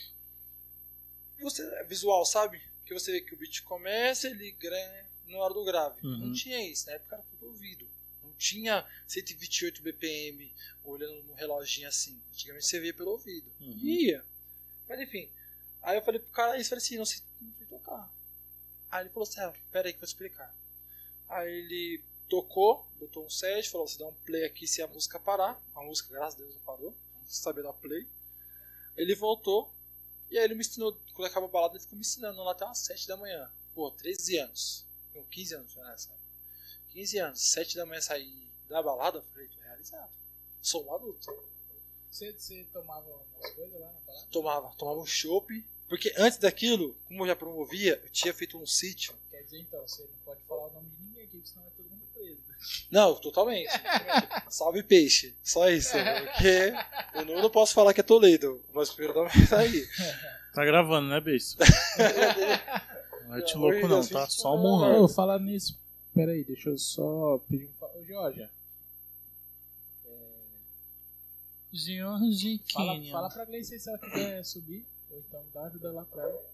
[1.41, 2.61] Você, visual, sabe?
[2.85, 6.05] Que você vê que o beat começa, ele ganha na hora do grave.
[6.05, 6.17] Uhum.
[6.17, 7.87] Não tinha isso, na época era tudo ouvido.
[8.23, 10.51] Não tinha 128 BPM
[10.83, 12.19] olhando no reloginho assim.
[12.31, 13.51] Antigamente você via pelo ouvido.
[13.59, 13.77] Uhum.
[13.77, 14.25] Ia.
[14.87, 15.29] Mas enfim.
[15.81, 18.11] Aí eu falei pro cara isso, falei assim, não sei, não sei tocar.
[18.91, 20.53] Aí ele falou assim, ah, pera aí que eu vou explicar.
[21.29, 25.19] Aí ele tocou, botou um set, falou, você dá um play aqui se a música
[25.19, 25.59] parar.
[25.75, 26.95] A música, graças a Deus, não parou.
[27.13, 28.07] Vamos saber dar play.
[28.97, 29.71] Ele voltou,
[30.29, 32.65] e aí ele me ensinou, quando acabou a balada, ele ficou me ensinando lá até
[32.65, 33.51] umas 7 da manhã.
[33.73, 34.85] Pô, 13 anos.
[35.13, 35.95] Não, 15 anos, né?
[35.97, 36.19] sabe?
[36.91, 40.11] 15 anos, 7 da manhã sair da balada, eu falei, tô realizado.
[40.61, 41.43] Sou um adulto.
[42.11, 44.27] você, você tomava umas coisas lá na parada?
[44.31, 45.65] Tomava, tomava um chopp.
[45.89, 49.13] Porque antes daquilo, como eu já promovia, eu tinha feito um sítio.
[49.31, 51.73] Quer dizer, então, você não pode falar o nome de ninguém aqui, porque senão vai
[51.75, 52.37] todo mundo preso.
[52.91, 53.69] Não, totalmente.
[54.49, 55.35] Salve peixe.
[55.43, 55.93] Só isso.
[55.93, 56.73] Porque
[57.15, 59.87] eu não, não posso falar que é Toledo, mas o primeiro nome tá aí.
[60.53, 61.57] Tá gravando, né, beijo?
[63.27, 64.27] Não é te louco não, tá?
[64.27, 65.07] Só um não, morrão.
[65.07, 65.79] Falar nisso,
[66.13, 67.85] pera aí, deixa eu só pedir um...
[67.85, 68.49] Ô, Georgia,
[71.71, 76.23] George fala, fala pra Gleice se ela quiser subir, ou então dá ajuda lá pra
[76.23, 76.49] ela.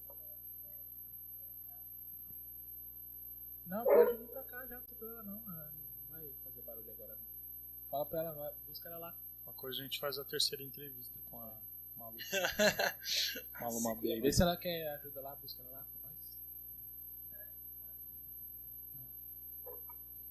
[3.68, 5.41] Não, pode vir pra cá já, problema não.
[5.41, 7.26] Não vai fazer barulho agora não.
[7.89, 9.15] Fala pra ela, vai, busca ela lá.
[9.44, 11.58] Uma coisa a gente faz a terceira entrevista com a
[11.98, 12.18] Malu.
[13.60, 14.22] Maluma Baby.
[14.22, 16.15] Vê se ela quer ajuda lá, busca ela lá pra nós.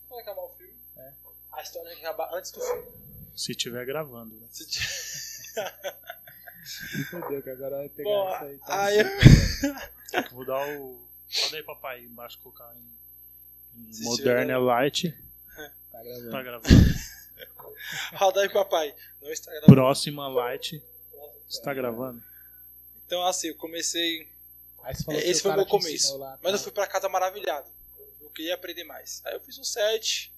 [0.09, 1.13] Quando acabar o filme, É.
[1.53, 2.93] a história tem que acabar antes do filme.
[3.37, 4.47] Se tiver gravando, né?
[4.51, 4.79] Se t-
[6.99, 7.43] Entendeu?
[7.43, 8.59] Que agora vai pegar Bom, essa aí.
[8.59, 11.09] Tá aí eu- Vou dar o.
[11.43, 15.11] Roda aí, papai, embaixo colocar em, Moderna Light.
[15.91, 16.31] Tá gravando.
[16.31, 16.75] Tá gravando.
[18.15, 18.95] Roda aí, papai.
[19.21, 19.73] Não está gravando.
[19.73, 20.83] Próxima Light.
[21.49, 22.23] Está gravando?
[23.07, 24.29] Então, assim, eu comecei.
[25.25, 26.17] Esse foi o meu começo.
[26.19, 26.65] lá, Mas eu tá?
[26.65, 27.69] fui pra casa maravilhado.
[28.21, 29.23] Eu queria aprender mais.
[29.25, 30.33] Aí eu fiz um set.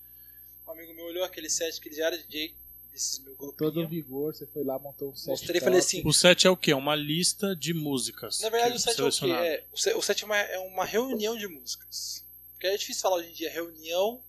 [0.66, 2.54] Um amigo meu olhou aquele set que ele já era DJ.
[2.96, 3.58] Desses meu grupinho.
[3.58, 5.28] todo vigor, você foi lá, montou um set.
[5.28, 6.02] Mostrei e falei assim.
[6.02, 6.72] O set é o quê?
[6.72, 8.40] Uma lista de músicas.
[8.40, 9.30] Na verdade, o set é o quê?
[9.30, 12.24] É, o set, o é, uma, é uma reunião de músicas.
[12.52, 14.24] Porque é difícil falar hoje em dia reunião,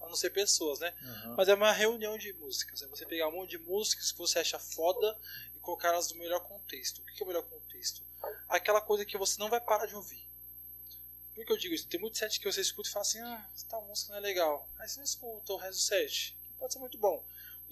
[0.00, 0.94] a não ser pessoas, né?
[1.02, 1.34] Aham.
[1.36, 2.80] Mas é uma reunião de músicas.
[2.82, 5.18] É você pegar um monte de músicas que você acha foda
[5.56, 7.00] e colocar elas no melhor contexto.
[7.02, 8.04] O que que é o melhor contexto?
[8.48, 10.24] Aquela coisa que você não vai parar de ouvir.
[11.34, 11.88] Por que eu digo isso?
[11.88, 14.68] Tem muito set que você escuta e fala assim: ah, essa música não é legal.
[14.78, 16.36] Aí você não escuta o resto do set.
[16.46, 17.24] Que pode ser muito bom.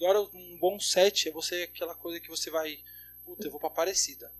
[0.03, 2.79] Agora, um bom set é você aquela coisa que você vai.
[3.23, 4.31] Puta, eu vou pra Aparecida.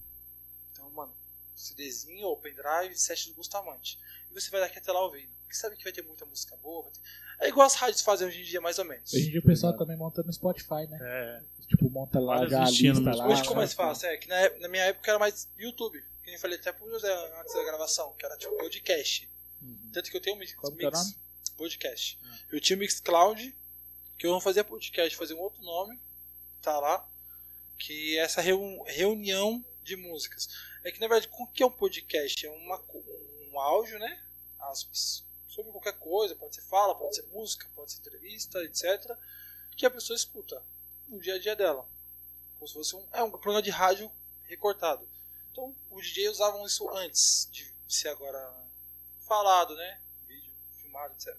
[0.72, 1.14] Então, mano,
[1.56, 4.00] CDzinho ou pendrive, set do Bustamante.
[4.30, 5.30] E você vai daqui até lá ouvindo.
[5.44, 6.84] Porque sabe que vai ter muita música boa.
[6.84, 7.00] vai ter-
[7.40, 9.14] É igual as rádios fazem hoje em dia, mais ou menos.
[9.14, 10.98] Hoje em dia o pessoal também monta no Spotify, né?
[11.02, 13.28] É, Tipo, monta lá Vários já a lista lá.
[13.28, 16.04] Hoje ficou mais fácil, é que na, na minha época era mais YouTube.
[16.24, 19.30] Que nem falei até pro José antes da gravação, que era tipo podcast.
[19.62, 19.90] Uhum.
[19.94, 21.16] Tanto que eu tenho um mix, é o mix nome?
[21.58, 22.20] podcast.
[22.52, 23.56] Eu tinha o Mixcloud,
[24.22, 26.00] que eu não fazia podcast, fazia um outro nome,
[26.62, 27.10] tá lá,
[27.80, 30.48] que é essa reu- reunião de músicas.
[30.84, 32.46] É que na verdade, o que é um podcast?
[32.46, 32.80] É uma,
[33.52, 34.24] um áudio, né?
[34.60, 35.26] Aspas.
[35.48, 39.12] Sobre qualquer coisa, pode ser fala, pode ser música, pode ser entrevista, etc.
[39.76, 40.64] Que a pessoa escuta
[41.08, 41.90] no dia a dia dela.
[42.60, 44.12] Como se fosse um, é um programa de rádio
[44.44, 45.10] recortado.
[45.52, 48.54] Então, os DJs usavam isso antes de ser agora
[49.28, 50.00] falado, né?
[50.28, 51.36] Vídeo, filmado, etc.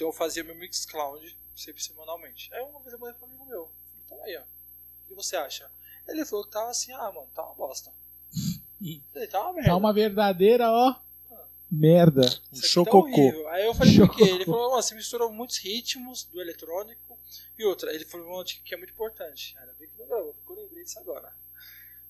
[0.00, 2.48] Então eu fazia meu Mixcloud sempre semanalmente.
[2.54, 3.70] Aí uma vez eu mandei pra um amigo meu.
[3.84, 4.40] Falei, então aí, ó.
[4.40, 5.70] O que você acha?
[6.08, 7.92] Ele falou que tava assim, ah, mano, tá uma bosta.
[9.12, 9.68] Falei, tá uma merda.
[9.68, 10.94] Tá uma verdadeira, ó.
[11.70, 12.22] Merda.
[12.50, 13.10] Um tá chococô.
[13.10, 13.46] horrível.
[13.50, 14.22] Aí eu falei, por quê?
[14.22, 17.18] Ele falou, mano, você misturou muitos ritmos do eletrônico
[17.58, 17.94] e outra.
[17.94, 19.54] Ele falou uma dica que é muito importante.
[19.58, 21.30] Ainda bem que não gravou, porque eu lembrei disso agora.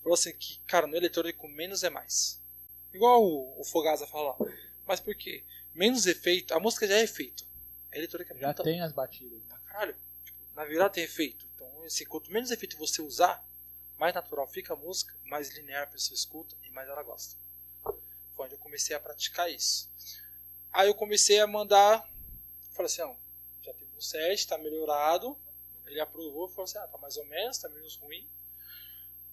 [0.00, 2.40] Falou assim que, cara, no eletrônico menos é mais.
[2.94, 4.36] Igual o, o Fogaza fala.
[4.86, 5.42] Mas por quê?
[5.74, 7.49] Menos efeito, a música já é efeito.
[7.92, 9.42] A eletrônica é Já tem as batidas.
[9.46, 9.60] né?
[9.66, 11.46] Caralho, tipo, na virada tem efeito.
[11.54, 13.44] Então, assim, quanto menos efeito você usar,
[13.98, 17.36] mais natural fica a música, mais linear a pessoa escuta e mais ela gosta.
[18.34, 19.90] Foi onde eu comecei a praticar isso.
[20.72, 22.08] Aí eu comecei a mandar.
[22.72, 23.18] Falei assim: não,
[23.62, 25.36] já teve um set, tá melhorado.
[25.84, 28.28] Ele aprovou, falou assim: ah, tá mais ou menos, tá menos ruim.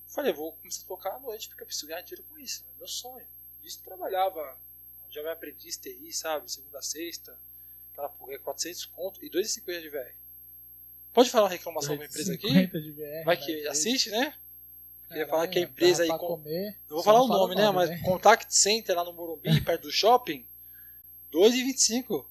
[0.07, 2.65] Falei: vou começar a tocar à noite porque eu preciso ganhar dinheiro com isso.
[2.75, 3.27] É meu sonho.
[3.63, 4.57] Isso trabalhava,
[5.09, 6.51] já me aprendiz TI, sabe?
[6.51, 7.37] Segunda a sexta.
[8.19, 10.13] Porra, é 400 conto e 2,50 de VR.
[11.13, 12.47] Pode falar uma reclamação pra empresa aqui?
[12.47, 13.41] 50 de VR, Vai né?
[13.45, 14.33] que assiste, né?
[15.07, 16.09] Queria Caralho, falar que a empresa aí.
[16.09, 16.77] com- comer.
[16.89, 17.71] Não vou falar não o nome, né?
[17.71, 20.45] Mas Contact Center lá no Morumbi, perto do shopping,
[21.31, 22.25] 2,25.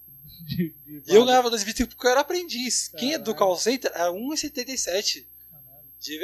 [0.45, 2.89] De, de E eu ganhava 2,25 porque eu era aprendiz.
[2.89, 3.39] Quem é do Caralho.
[3.39, 5.89] call center era 1,77 Caralho.
[5.99, 6.23] de VR.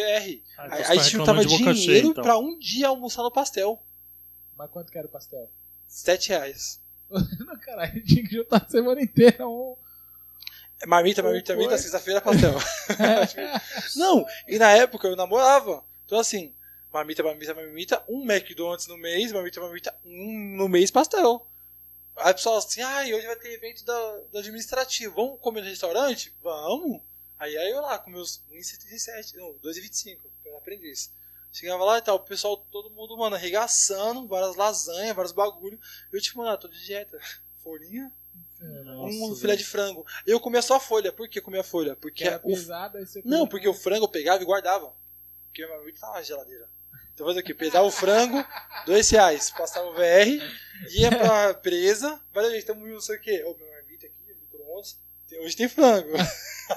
[0.59, 2.23] Ah, Aí, então aí a tá gente juntava de dinheiro cheia, então.
[2.23, 3.83] pra um dia almoçar no pastel.
[4.57, 5.51] Mas quanto que era o pastel?
[5.89, 6.81] 7 reais.
[7.47, 9.77] Não, caralho, tinha que juntar a semana inteira um.
[10.87, 11.57] Marmita, marmita, Foi.
[11.57, 12.55] marmita, sexta-feira pastel.
[13.97, 15.85] Não, e na época eu namorava.
[16.05, 16.53] Então assim,
[16.93, 21.47] marmita, marmita, marmita, um McDonald's no mês, marmita, marmita, um no mês pastel.
[22.17, 25.69] Aí o pessoal assim, ai, hoje vai ter evento da, do administrativo, vamos comer no
[25.69, 26.35] restaurante?
[26.43, 27.01] Vamos!
[27.39, 31.11] Aí, aí eu lá, com meus 1,77, não, 2,25, eu era aprendiz.
[31.53, 35.79] Chegava lá e tal, o pessoal, todo mundo, mano, arregaçando, várias lasanhas, vários bagulho.
[36.11, 37.19] Eu tipo, mano, ah, tô de dieta.
[37.63, 38.11] Folhinha,
[38.61, 40.07] um Nossa, filé de frango.
[40.27, 41.13] Eu comia só folha.
[41.13, 41.97] Por que comia folha?
[41.97, 44.95] Porque Que era o você não, porque o frango eu pegava e guardava.
[45.47, 46.69] Porque meu marmita tava na geladeira.
[47.13, 47.53] Então fazia o quê?
[47.53, 48.45] Pesava o frango,
[48.87, 49.51] dois reais.
[49.51, 50.43] Passava o VR,
[50.91, 52.21] ia pra presa.
[52.33, 53.45] Valeu, gente, tamo não sei o quê.
[53.45, 54.99] Ô, meu marmita aqui, micro-ondas.
[55.41, 56.09] Hoje tem frango.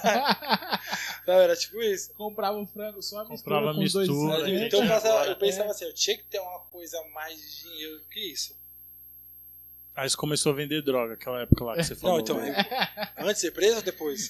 [1.26, 2.13] Sabe, era tipo isso.
[2.13, 4.68] Comprava o frango só mistura Comprava com os dois mistura, ingredientes.
[4.68, 8.00] Então eu, passava- eu pensava assim, eu tinha que ter uma coisa mais de dinheiro
[8.00, 8.56] do que isso.
[9.96, 12.15] Aí você começou a vender droga, aquela época lá que você falou.
[12.18, 12.54] Não, então, né?
[13.18, 14.30] eu- antes de ser preso ou depois?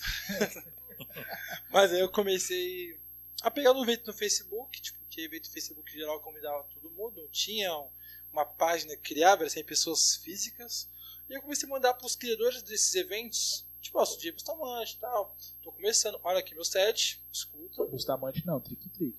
[1.72, 2.98] Mas aí eu comecei
[3.42, 6.92] a pegar no evento no Facebook, tipo, que evento no Facebook em geral convidava todo
[6.92, 7.72] mundo, não tinha
[8.32, 10.88] uma página que criava, era sem pessoas físicas.
[11.30, 14.95] E eu comecei a mandar para os criadores desses eventos, tipo, ó, sou Diego Bustamante
[14.95, 17.86] e tal, tô começando, olha aqui meu set, escuta.
[17.86, 19.17] Bustamante não, trick trick.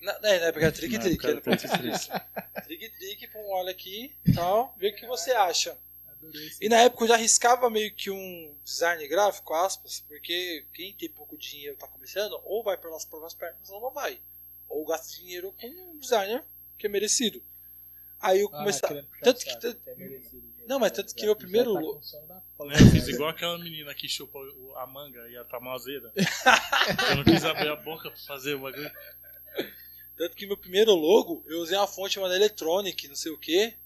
[0.00, 2.08] Na, na época era trick Na trick, época era era trick-trick.
[2.66, 5.76] trick trick, pum, olha aqui e tal, vê o que você acha.
[6.08, 10.64] Adorei esse E na época eu já arriscava meio que um design gráfico, aspas, porque
[10.74, 14.20] quem tem pouco dinheiro e tá começando, ou vai pelas próprias pernas ou não vai.
[14.68, 16.44] Ou gasta dinheiro com um designer
[16.78, 17.42] que é merecido.
[18.20, 18.80] Aí eu Ah, comecei.
[18.80, 20.55] puxar tanto que- tanto- é merecido.
[20.66, 21.80] Não, mas tanto que já primeiro tá
[22.64, 26.12] Né, Eu fiz igual aquela menina que chupa o- a manga e a tamazeira.
[27.10, 28.90] Eu não quis abrir a boca pra fazer o bagulho.
[30.16, 33.76] Tanto que meu primeiro logo, eu usei uma fonte chamada Electronic, não sei o que.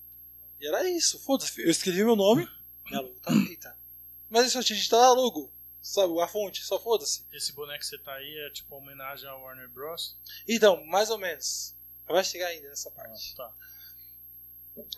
[0.60, 1.60] E era isso, foda-se.
[1.60, 2.48] Eu escrevi meu nome,
[2.86, 3.76] minha logo tá feita.
[4.28, 6.18] Mas eu só tinha digitado a logo, sabe?
[6.20, 7.26] A fonte, só foda-se.
[7.32, 10.16] Esse boneco que você tá aí é tipo uma homenagem ao Warner Bros.
[10.48, 11.74] Então, mais ou menos.
[12.06, 13.34] Vai chegar ainda nessa Ah, parte.
[13.36, 13.52] tá.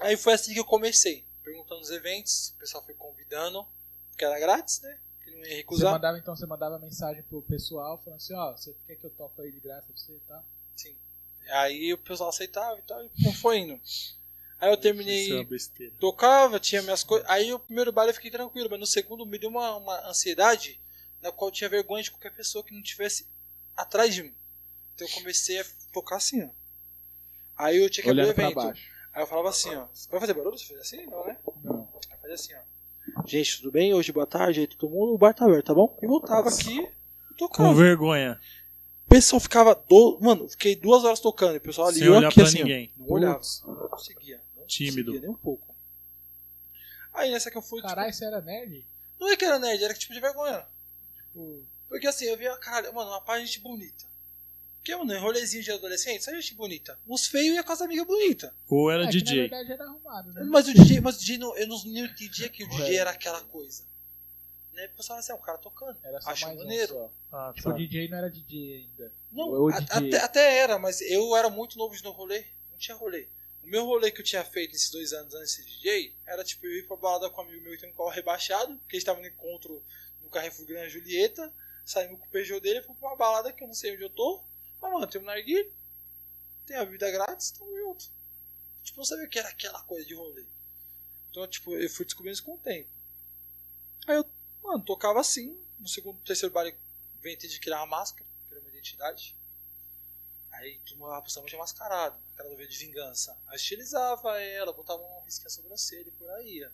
[0.00, 1.24] Aí foi assim que eu comecei.
[1.42, 3.66] Perguntando nos eventos, o pessoal foi convidando,
[4.10, 4.98] porque era grátis, né?
[5.24, 5.92] Que não ia Você recusar.
[5.92, 9.40] mandava, então, você mandava mensagem pro pessoal falando assim, ó, você quer que eu toque
[9.40, 10.44] aí de graça pra você e tal?
[10.76, 10.96] Sim.
[11.50, 13.80] Aí o pessoal aceitava e tal, e não foi indo.
[14.60, 15.92] Aí eu é terminei, besteira.
[15.98, 17.28] tocava, tinha minhas coisas.
[17.28, 20.80] Aí o primeiro baile eu fiquei tranquilo, mas no segundo me deu uma, uma ansiedade
[21.20, 23.26] na qual eu tinha vergonha de qualquer pessoa que não tivesse
[23.76, 24.34] atrás de mim.
[24.94, 26.50] Então eu comecei a tocar assim, ó.
[27.56, 28.72] Aí eu tinha que abrir o evento.
[29.12, 29.86] Aí eu falava assim, ó.
[30.10, 30.56] Vai fazer barulho?
[30.58, 31.06] Você fez assim?
[31.06, 31.36] Não, né?
[31.62, 31.88] Não.
[32.10, 33.26] Aí fazia assim, ó.
[33.26, 33.92] Gente, tudo bem?
[33.92, 35.98] Hoje, boa tarde, aí todo mundo, o bar tá aberto, tá bom?
[36.02, 37.68] E voltava aqui e tocava.
[37.68, 38.40] Com vergonha.
[39.06, 39.74] O pessoal ficava.
[39.74, 40.18] Do...
[40.20, 41.54] Mano, fiquei duas horas tocando.
[41.54, 42.60] E o pessoal ali Sem eu olhar aqui pra assim.
[42.60, 42.62] ó.
[42.62, 42.92] ninguém.
[42.96, 43.40] Não olhava.
[43.66, 44.40] Não conseguia.
[44.56, 45.04] Não Tímido.
[45.10, 45.74] conseguia nem um pouco.
[47.12, 47.78] Aí nessa que eu fui.
[47.80, 48.86] tipo, Caralho, você era nerd?
[49.20, 50.64] não é que era nerd, era que tipo de vergonha.
[51.16, 54.04] Tipo, Porque assim, eu via, caralho, mano, uma página de gente bonita.
[54.82, 56.98] Porque, mano, em rolezinho de adolescente, só gente bonita.
[57.06, 58.50] Os feios ia com as amigas bonitas.
[58.68, 59.40] Ou era é, que, na DJ.
[59.42, 60.42] verdade era arrumado, né?
[60.44, 62.98] Mas o DJ, mas o DJ não, eu não, não entendia que o DJ É.
[62.98, 63.84] era aquela coisa.
[64.72, 64.88] Né?
[64.88, 65.96] Porque eu falava assim, é um cara tocando.
[66.02, 66.94] Era só Acho mais um maneiro.
[66.94, 67.12] só.
[67.30, 67.74] Ah, Tipo, tá.
[67.74, 69.12] o DJ não era DJ ainda.
[69.30, 70.08] Não, Ou a- DJ.
[70.08, 72.44] até, até era, mas eu era muito novo no rolê.
[72.72, 73.28] Não tinha rolê.
[73.62, 76.42] O meu rolê que eu tinha feito esses dois anos antes de ser DJ era
[76.42, 78.96] tipo eu ir pra balada com um amigo meu que tem um carro rebaixado, que
[78.96, 79.80] a gente tava no encontro
[80.20, 81.52] no Carrefour Grande Julieta,
[81.84, 84.02] saímos com o Peugeot dele e fomos pra uma balada que eu não sei onde
[84.02, 84.42] eu tô,
[84.82, 85.72] mas mano, tem um narguilho,
[86.66, 88.10] tem a bebida grátis, tamo junto.
[88.82, 90.44] Tipo, não sabia o que era aquela coisa de rolê.
[91.30, 92.90] Então, tipo, eu fui descobrindo isso com o tempo.
[94.06, 94.28] Aí eu,
[94.62, 96.74] mano, tocava assim, no segundo, terceiro bar eu
[97.18, 99.36] inventei de criar uma máscara, criar uma identidade.
[100.50, 103.38] Aí todo mundo apostava de mascarado, aquela do de vingança.
[103.46, 106.68] Aí estilizava ela, botava um risquinho na sobrancelha e por aí.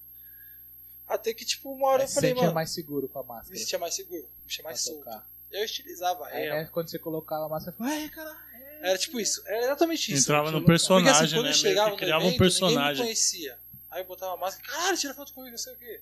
[1.07, 3.23] Até que, tipo, uma hora Aí eu você falei, sentia mano, mais seguro com a
[3.23, 3.57] me máscara.
[3.59, 5.05] sentia mais seguro, me sentia mais pra solto.
[5.05, 5.31] tocar.
[5.51, 6.63] Eu estilizava Aí, ela.
[6.63, 8.39] né, quando você colocava a máscara, falava, ai, caralho.
[8.81, 10.23] Era tipo isso, era exatamente isso.
[10.25, 11.39] Entrava no Porque personagem, assim, quando né?
[11.39, 13.05] eu Meio chegava que no criava um evento, ninguém me personagem.
[13.05, 13.59] conhecia.
[13.91, 16.01] Aí eu botava a máscara, caralho, tira foto comigo, não sei o quê.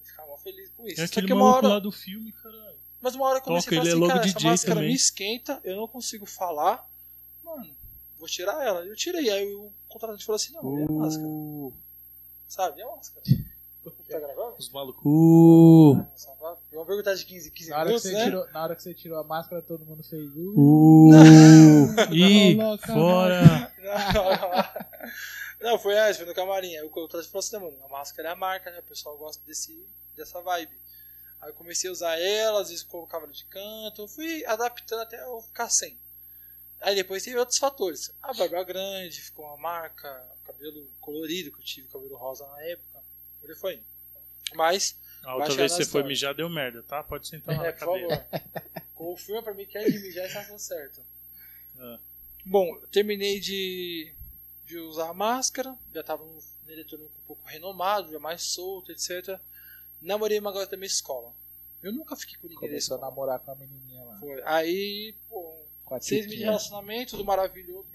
[0.00, 1.00] Eu ficava mal feliz com isso.
[1.00, 2.78] É Só aquele que uma maluco hora, lá do filme, caralho.
[3.00, 4.50] mas uma hora eu comecei Toca, a falar ele é assim, logo cara, essa DJ
[4.50, 4.88] máscara também.
[4.90, 6.88] me esquenta, eu não consigo falar.
[7.42, 7.74] Mano,
[8.18, 8.84] vou tirar ela.
[8.86, 9.28] Eu tirei.
[9.30, 11.26] Aí o contratante falou assim, não, e a máscara?
[11.28, 11.74] Uh,
[12.46, 13.22] Sabe, e a máscara?
[14.08, 14.56] Tá gravando?
[14.58, 15.02] os malucos.
[15.04, 16.06] Uh,
[16.72, 18.24] Vamos perguntar de 15, 15 Na hora, que minutos, você né?
[18.24, 20.30] tirou, na hora que você tirou a máscara, todo mundo fez.
[20.34, 22.14] Uh, uh.
[22.14, 22.56] Ih,
[22.86, 23.72] fora.
[25.60, 26.74] Não, não, foi antes, foi no camarim.
[26.74, 28.78] Aí o contratante falou assim, mano, a máscara é a marca, né?
[28.78, 30.80] O pessoal gosta desse, dessa vibe.
[31.42, 35.02] Aí eu comecei a usar ela, às vezes colocava ela de canto, eu fui adaptando
[35.02, 35.98] até eu ficar sem.
[36.80, 38.12] Aí depois teve outros fatores.
[38.22, 40.08] A barba grande, ficou uma marca,
[40.40, 43.02] o cabelo colorido, que eu tive cabelo rosa na época.
[43.40, 43.82] Por aí foi.
[44.54, 47.02] Mas, A outra vez chegar você foi mijar, deu merda, tá?
[47.02, 48.08] Pode sentar lá é, na por favor.
[48.08, 48.28] cadeira.
[48.94, 51.02] Confirma pra mim que é de mijar está tudo certo.
[51.78, 51.98] Ah.
[52.44, 54.12] Bom, eu terminei de,
[54.66, 59.38] de usar a máscara, já tava no, eletrônico um pouco renomado, já mais solto, etc.
[60.00, 61.32] Namorei uma garota da minha escola.
[61.82, 64.18] Eu nunca fiquei com ninguém Começou a namorar com a menininha lá.
[64.18, 64.42] Foi.
[64.44, 65.56] Aí, pô,
[66.00, 67.86] seis meses de relacionamento, tudo maravilhoso.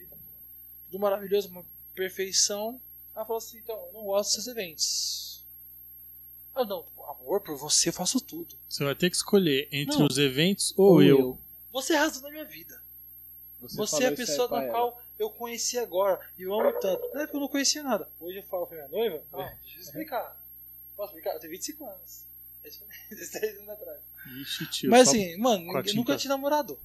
[0.85, 2.79] Tudo maravilhoso, uma perfeição.
[3.15, 5.36] Ela falou assim, então, eu não gosto desses eventos.
[6.57, 8.55] Ah, não, amor, por você eu faço tudo.
[8.67, 10.07] Você vai ter que escolher entre Não.
[10.07, 11.39] os eventos ou, eu.
[11.71, 12.81] Você é a razão da minha vida.
[13.61, 14.71] Você, falou é a pessoa da ela.
[14.71, 17.01] qual eu conheci agora e eu amo tanto.
[17.13, 18.09] Na época eu não conhecia nada.
[18.19, 19.23] Hoje eu falo pra minha noiva.
[19.33, 20.43] Ah, deixa eu explicar.
[20.95, 21.33] Posso explicar?
[21.33, 22.25] Eu tenho 25 anos.
[22.63, 23.99] É diferente, 16 anos atrás.
[24.41, 24.89] Ixi, tio.
[24.89, 26.79] Mas assim, mano, eu nunca tinha namorado.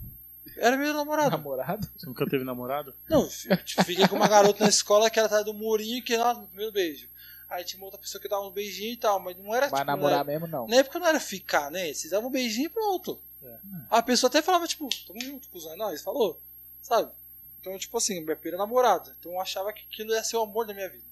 [0.56, 1.30] Era meu namorado.
[1.30, 1.88] Namorado?
[1.96, 2.94] Você nunca teve namorado?
[3.08, 6.40] Não, eu fiquei com uma garota na escola que era atrás do murinho que nossa,
[6.40, 7.08] meu primeiro beijo.
[7.52, 9.80] Aí tinha uma outra pessoa que dava uns beijinhos e tal, mas não era Vai
[9.80, 9.90] tipo.
[9.90, 10.66] namorar na, mesmo, não.
[10.66, 11.92] na época não era ficar, né?
[11.92, 13.20] Vocês davam um beijinho e pronto.
[13.42, 13.58] É.
[13.90, 16.40] A pessoa até falava, tipo, tamo junto, cuzão, é nóis, falou.
[16.80, 17.12] Sabe?
[17.60, 19.14] Então, tipo assim, minha primeira namorada.
[19.18, 21.04] Então eu achava que aquilo ia ser o amor da minha vida.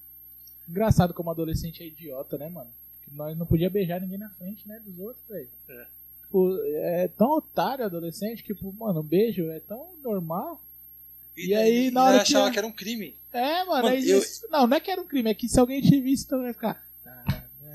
[0.67, 2.73] Engraçado como adolescente é idiota, né, mano?
[3.03, 5.49] Que nós não podia beijar ninguém na frente, né, dos outros, velho.
[5.69, 5.85] É.
[6.23, 10.61] Tipo, é tão otário adolescente que, tipo, mano, um beijo é tão normal.
[11.45, 13.17] E aí, na hora eu que achava é- que era um crime.
[13.33, 15.47] É, mano, Mano, aí eu- isso- Não, não é que era um crime, é que
[15.47, 16.85] se alguém te visse, então vai ficar.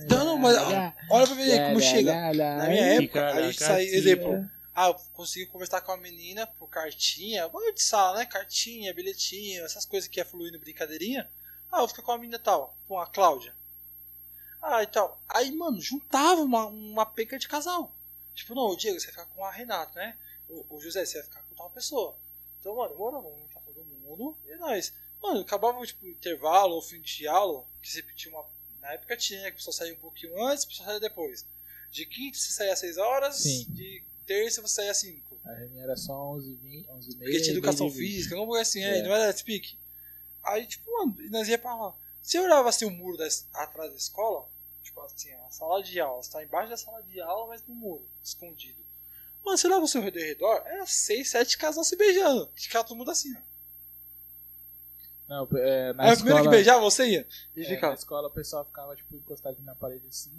[0.03, 0.95] Então, não, mas olha
[1.27, 2.13] pra ver como chega.
[2.33, 6.69] Na minha época, a gente saía, exemplo, ah, eu consegui conversar com uma menina por
[6.69, 8.27] cartinha, bagulho de sala, né?
[8.27, 11.29] Cartinha, bilhetinho, essas coisas que é fluindo brincadeirinha.
[11.73, 13.55] Ah, eu fico com a menina tal, com a Cláudia.
[14.63, 15.21] Ah, e tal.
[15.29, 17.93] Aí, mano, juntava uma, uma penca de casal.
[18.35, 20.17] Tipo, não, o Diego, você vai ficar com a Renata, né?
[20.49, 22.17] O, o José, você vai ficar com tal pessoa.
[22.61, 23.46] Então, mano, bora, vamos
[23.77, 24.93] todo mundo e nós.
[25.23, 28.47] Mano, acabava, tipo, intervalo ou fim de aula, que você pedia uma.
[28.81, 29.41] Na época tinha?
[29.43, 31.47] Que a pessoa saía um pouquinho antes, a pessoa saía depois.
[31.91, 33.67] De quinta você saía às 6 horas, Sim.
[33.71, 35.39] de terça você saía às 5.
[35.45, 37.31] A minha era só 11, 20, 11 e meia.
[37.31, 39.03] Porque tinha educação física, não foi assim, é, É.
[39.03, 39.79] não era speak.
[40.43, 41.95] Aí, tipo, mano, nós ia pra lá.
[42.23, 44.49] Se eu olhava assim o muro da, atrás da escola,
[44.83, 47.75] tipo assim, a sala de aula, você tá embaixo da sala de aula, mas no
[47.75, 48.85] muro, escondido.
[49.45, 52.51] Mano, você olhava o seu redor, redor era seis, sete casais se beijando.
[52.55, 53.41] Ficava todo mundo assim, ó.
[55.29, 57.27] Não, é, na o escola, primeiro que beijava, você ia.
[57.57, 57.93] E é, ficava.
[57.93, 60.31] na escola o pessoal ficava, tipo, encostadinho na parede assim.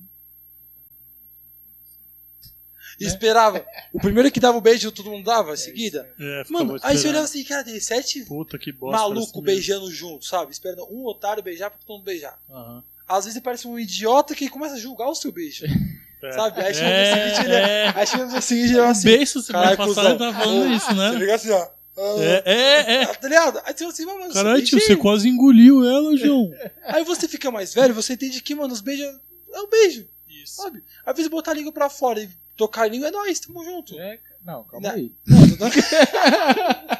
[3.00, 3.64] E esperava.
[3.94, 6.10] O primeiro que dava o beijo, todo mundo dava em seguida.
[6.20, 8.98] É, ficava Mano, aí você olhava assim, cara, tem sete Puta que bosta.
[8.98, 9.42] maluco mesmo.
[9.44, 10.52] beijando junto, sabe?
[10.52, 12.40] Esperando um otário beijar pra todo mundo beijar.
[12.50, 12.84] Aham.
[13.08, 15.66] Às vezes parece um idiota que começa a julgar o seu beijo.
[16.20, 16.32] É.
[16.32, 16.60] Sabe?
[16.62, 17.94] Aí chega é, no seguinte, ele- é.
[17.96, 19.04] Aí chega no seguinte, ele é assim.
[19.08, 21.32] Beijo, você vai passar tá falando isso, Você né?
[21.32, 21.68] assim, ó.
[21.98, 23.04] É, é, é.
[23.04, 23.60] Ah, Tá ligado?
[23.66, 26.52] Aí você fala assim, mas, mano, Caralho, você tio, você quase engoliu ela, João.
[26.86, 29.20] Aí você fica mais velho, você entende que, mano, os beijos
[29.54, 30.62] é um beijo, Isso.
[30.62, 30.84] sabe?
[31.06, 33.98] Às vezes botar a língua pra fora e tocar a língua é nóis, tamo junto.
[34.00, 34.96] É, não, calma Não.
[34.96, 35.12] aí.
[35.26, 36.98] Não, tô dando,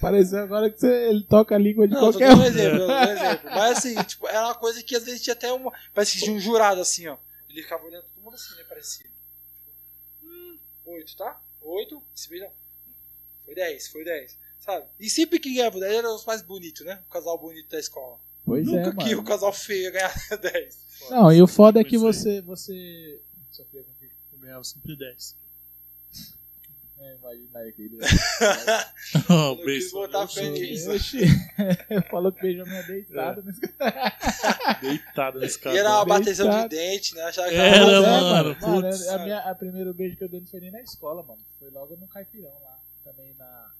[0.00, 2.44] Pareceu agora que você, ele toca a língua de não, qualquer um um.
[2.44, 3.50] exemplo, um exemplo.
[3.50, 5.72] Mas assim, tipo, era uma coisa que às vezes tinha até uma.
[5.94, 7.16] Parece que tinha um jurado assim, ó.
[7.48, 8.64] Ele ficava olhando todo mundo assim, né?
[8.68, 9.06] Parecia.
[10.22, 11.40] Hum, oito, tá?
[11.62, 12.48] Oito, se beijam.
[13.48, 14.38] Foi dez, foi dez.
[14.58, 14.84] Sabe?
[15.00, 17.00] E sempre que ganhava o 10 eram os mais bonitos, né?
[17.08, 18.18] O casal bonito da escola.
[18.44, 19.24] Pois Nunca é, que o mano.
[19.24, 20.78] casal feio ia ganhar 10.
[21.10, 22.36] Não, e o foda é que Pois você.
[22.38, 22.42] é.
[22.42, 23.20] você...
[23.50, 24.10] Sofria com o quê?
[24.34, 25.36] Eu ganhava sempre 10.
[27.00, 27.96] É, imagina aí aquele.
[29.30, 29.90] Oh, não quis beijo.
[29.92, 30.90] botar eu fé nisso.
[30.90, 31.20] Oxi.
[32.10, 33.40] Falou que beijou minha deitada.
[33.40, 33.60] nesse
[34.82, 35.76] Deitado nesse cara.
[35.76, 37.22] E era uma bateção de dente, né?
[37.22, 39.06] Achava que Era, é, mano, mano, putz.
[39.06, 41.40] a, minha, a primeiro beijo que eu dei não foi nem na escola, mano.
[41.60, 42.77] Foi logo no Caipirão lá.
[43.10, 43.74] Também na.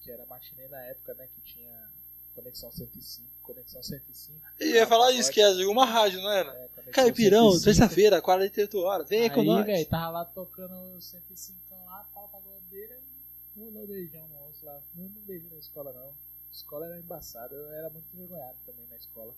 [0.00, 1.28] Que era matinê na época, né?
[1.32, 1.90] Que tinha
[2.34, 3.28] Conexão 105.
[3.42, 4.40] Conexão 105.
[4.58, 6.50] Eu ia falar isso, que era de uma rádio, não era?
[6.86, 7.64] É, Caipirão, 105.
[7.64, 9.08] terça-feira, 48 horas.
[9.08, 9.64] Vem aí com nós.
[9.66, 12.98] velho, tava lá tocando o 105 lá, pau pra bandeira
[13.56, 14.80] e rolou beijão monstro lá.
[14.94, 16.08] Não, não beijei na escola, não.
[16.08, 19.34] A escola era embaçada, eu era muito envergonhado também na escola.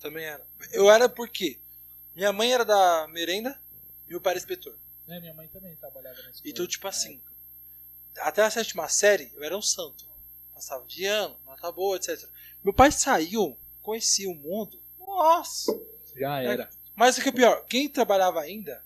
[0.00, 0.46] Também era.
[0.72, 1.58] Eu era porque
[2.14, 3.60] minha mãe era da merenda
[4.06, 4.78] e meu pai era inspetor.
[5.06, 6.50] É, minha mãe também trabalhava na escola.
[6.50, 7.32] Então, tipo assim, época.
[8.20, 10.06] Até a sétima série, eu era um santo.
[10.54, 12.28] Passava de ano, nota boa, etc.
[12.64, 14.80] Meu pai saiu, conhecia o mundo.
[14.98, 15.72] Nossa!
[16.16, 16.68] Já era.
[16.94, 18.84] Mas o que é pior, quem trabalhava ainda,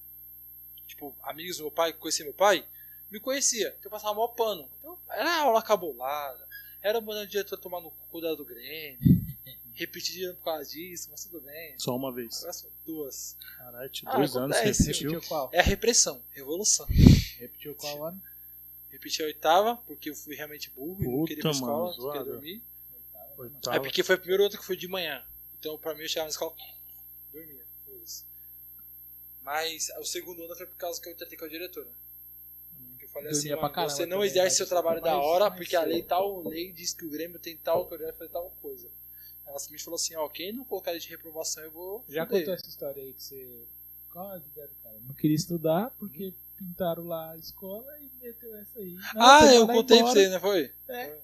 [0.87, 2.67] tipo, amigos do meu pai, que conhecia meu pai,
[3.11, 3.69] me conhecia.
[3.69, 4.69] Então eu passava mó pano.
[4.79, 6.47] Então, era aula cabulada,
[6.83, 8.99] era mandando o diretor tomar no cu do Grêmio,
[9.73, 11.79] repetir dinheiro por causa disso, mas tudo bem.
[11.79, 12.39] Só uma vez.
[12.41, 13.37] Agora são duas.
[13.57, 15.11] Caralho, Ah, dois anos, acontece, repetiu.
[15.11, 15.51] Repetiu qual?
[15.53, 16.87] É a repressão, revolução.
[17.39, 18.23] Repetiu qual ano?
[18.93, 21.97] Repeti a oitava, porque eu fui realmente burro e não Puta, queria ir pra escola,
[21.97, 22.63] mano, queria dormir.
[23.39, 23.77] Oitava.
[23.77, 25.25] É porque foi a primeira outra que foi de manhã.
[25.59, 26.55] Então pra mim eu chegava na escola,
[27.33, 28.25] dormia, foda-se.
[29.41, 31.91] Mas o segundo ano foi por causa que eu tratei com a diretora.
[32.99, 35.49] Que eu falei assim, mano, caramba você não exerce seu trabalho foi da mais- hora,
[35.49, 38.33] mais porque a lei tal lei diz que o Grêmio tem tal autoridade pra fazer
[38.33, 38.89] tal coisa.
[39.47, 42.41] Ela simplesmente falou assim, ó, quem não colocar ele de reprovação eu vou Já fuder.
[42.43, 43.65] contou essa história aí que você.
[44.13, 45.01] Qual a ideia do cara?
[45.01, 48.95] Não queria estudar porque pintaram lá a escola e meteu essa aí.
[49.15, 50.13] Não, Ah, eu contei pra embora.
[50.13, 50.73] você, né, foi?
[50.89, 51.19] É.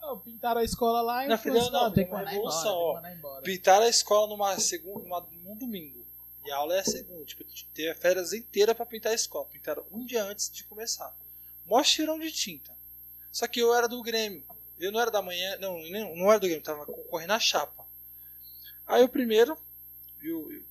[0.00, 3.02] Não, pintaram a escola lá e Não, falou assim, não, não, tem que mandar embora,
[3.02, 3.42] tem embora.
[3.42, 6.06] Pintaram a escola numa segunda, numa, num domingo.
[6.44, 7.24] E a aula é segunda.
[7.24, 9.44] Tipo, teve férias inteira pra pintar a escola.
[9.46, 11.14] Pintaram um dia antes de começar.
[11.66, 12.72] Mó cheirão de tinta.
[13.30, 14.42] Só que eu era do Grêmio.
[14.78, 15.58] Eu não era da manhã.
[15.58, 15.78] Não,
[16.16, 17.84] não era do Grêmio, tava concorrendo a chapa.
[18.86, 19.58] Aí o primeiro.
[20.22, 20.64] E o, e o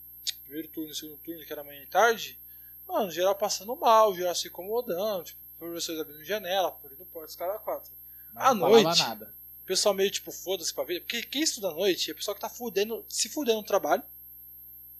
[0.43, 2.39] primeiro turno e o segundo turno, que era manhã e tarde.
[2.88, 5.25] Mano, geral passando mal, geral se incomodando.
[5.25, 7.91] Tipo, professores abrindo janela, abrindo porta, os caras quatro.
[8.33, 8.99] Não à falava noite.
[8.99, 9.35] nada.
[9.63, 11.01] O pessoal meio tipo, foda-se pra vida.
[11.01, 14.03] Porque quem estuda à noite é o pessoal que tá fudendo, se fudendo no trabalho,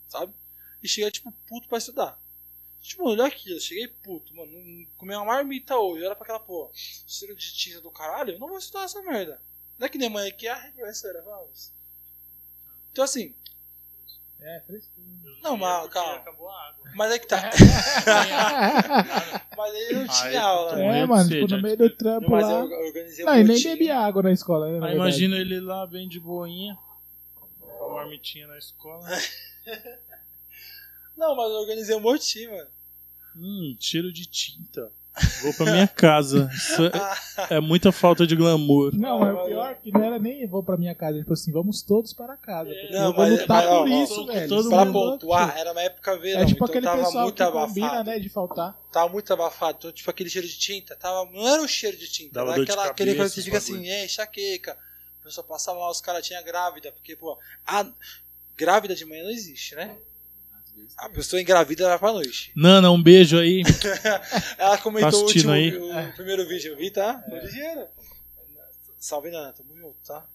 [0.08, 0.34] sabe?
[0.84, 2.20] E chega, tipo, puto pra estudar.
[2.82, 4.52] Tipo, olha aqui, eu cheguei puto, mano.
[4.52, 6.70] não- Comi uma marmita hoje, era pra aquela porra.
[6.74, 9.42] Cheiro de tinta do caralho, eu não vou estudar essa merda.
[9.80, 11.72] Não é que nem amanhã que, ah, professora, vamos.
[12.92, 13.34] Então assim,
[14.40, 15.08] É, frescura.
[15.42, 16.16] Não, mas, calma.
[16.16, 16.92] Acabou a água.
[16.96, 17.42] mas é que tá.
[19.58, 21.00] mas ele não tinha eu aula, né?
[21.00, 22.52] é, mano, sede, tipo, no meio do trampo Mas lá.
[22.52, 24.80] eu eu organizei Não, e nem bebia água na escola, né?
[24.80, 26.78] na Aí imagina ele lá bem de boinha,
[27.36, 29.08] com a marmitinha na escola.
[31.18, 32.68] Não, mas eu organizei um motim, mano.
[33.36, 34.92] Hum, cheiro de tinta.
[35.42, 36.50] Vou pra minha casa.
[36.54, 36.92] Isso é,
[37.58, 38.92] é muita falta de glamour.
[38.96, 41.14] Não, mas o pior é que não era nem vou pra minha casa.
[41.16, 42.70] Ele falou assim, vamos todos para casa.
[42.70, 44.50] porque Não, eu vou mas- lutar mas, ó, por ó, isso, todo- velho.
[44.50, 45.60] todo Pra é pontuar, louco.
[45.60, 47.68] era uma época verão, É tipo então aquele tava pessoal muito que abafado.
[47.68, 48.80] combina, né, de faltar.
[48.92, 52.08] Tava muito abafado, então, tipo aquele cheiro de tinta, tava, não era um cheiro de
[52.10, 54.78] tinta, Dava era dor de aquela, aquele coisa cabeça, que fica assim, é, enxaqueca.
[55.22, 57.86] A pessoa passava mal, os caras tinham grávida, porque, pô, a
[58.56, 59.96] grávida de manhã não existe, né?
[60.98, 62.52] A pessoa engravida vai pra noite.
[62.56, 63.62] Nana, um beijo aí.
[64.58, 65.76] Ela comentou Tá o, último, aí?
[65.76, 67.24] o primeiro vídeo, eu vi, tá?
[67.30, 67.88] Foi ligeiro.
[68.98, 70.26] Salve, Nana, tamo junto, tá?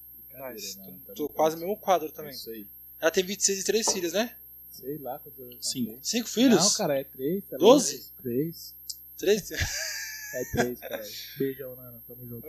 [0.53, 0.79] Nice.
[0.79, 2.33] Nana, Tô, tô quase no mesmo quadro também.
[2.33, 2.67] Isso aí.
[3.01, 4.37] Ela tem 26 e 3 filhos, né?
[4.71, 5.69] Sei lá quantos anos.
[5.71, 5.99] Cinco.
[6.03, 6.63] Cinco filhos?
[6.63, 7.45] Não, cara, é três.
[7.45, 7.97] Tá Doze?
[7.97, 8.13] louco?
[8.23, 8.75] Três.
[9.19, 9.51] Três?
[9.51, 11.03] É três, cara.
[11.39, 12.03] Beijão, Nana.
[12.07, 12.47] Tamo junto.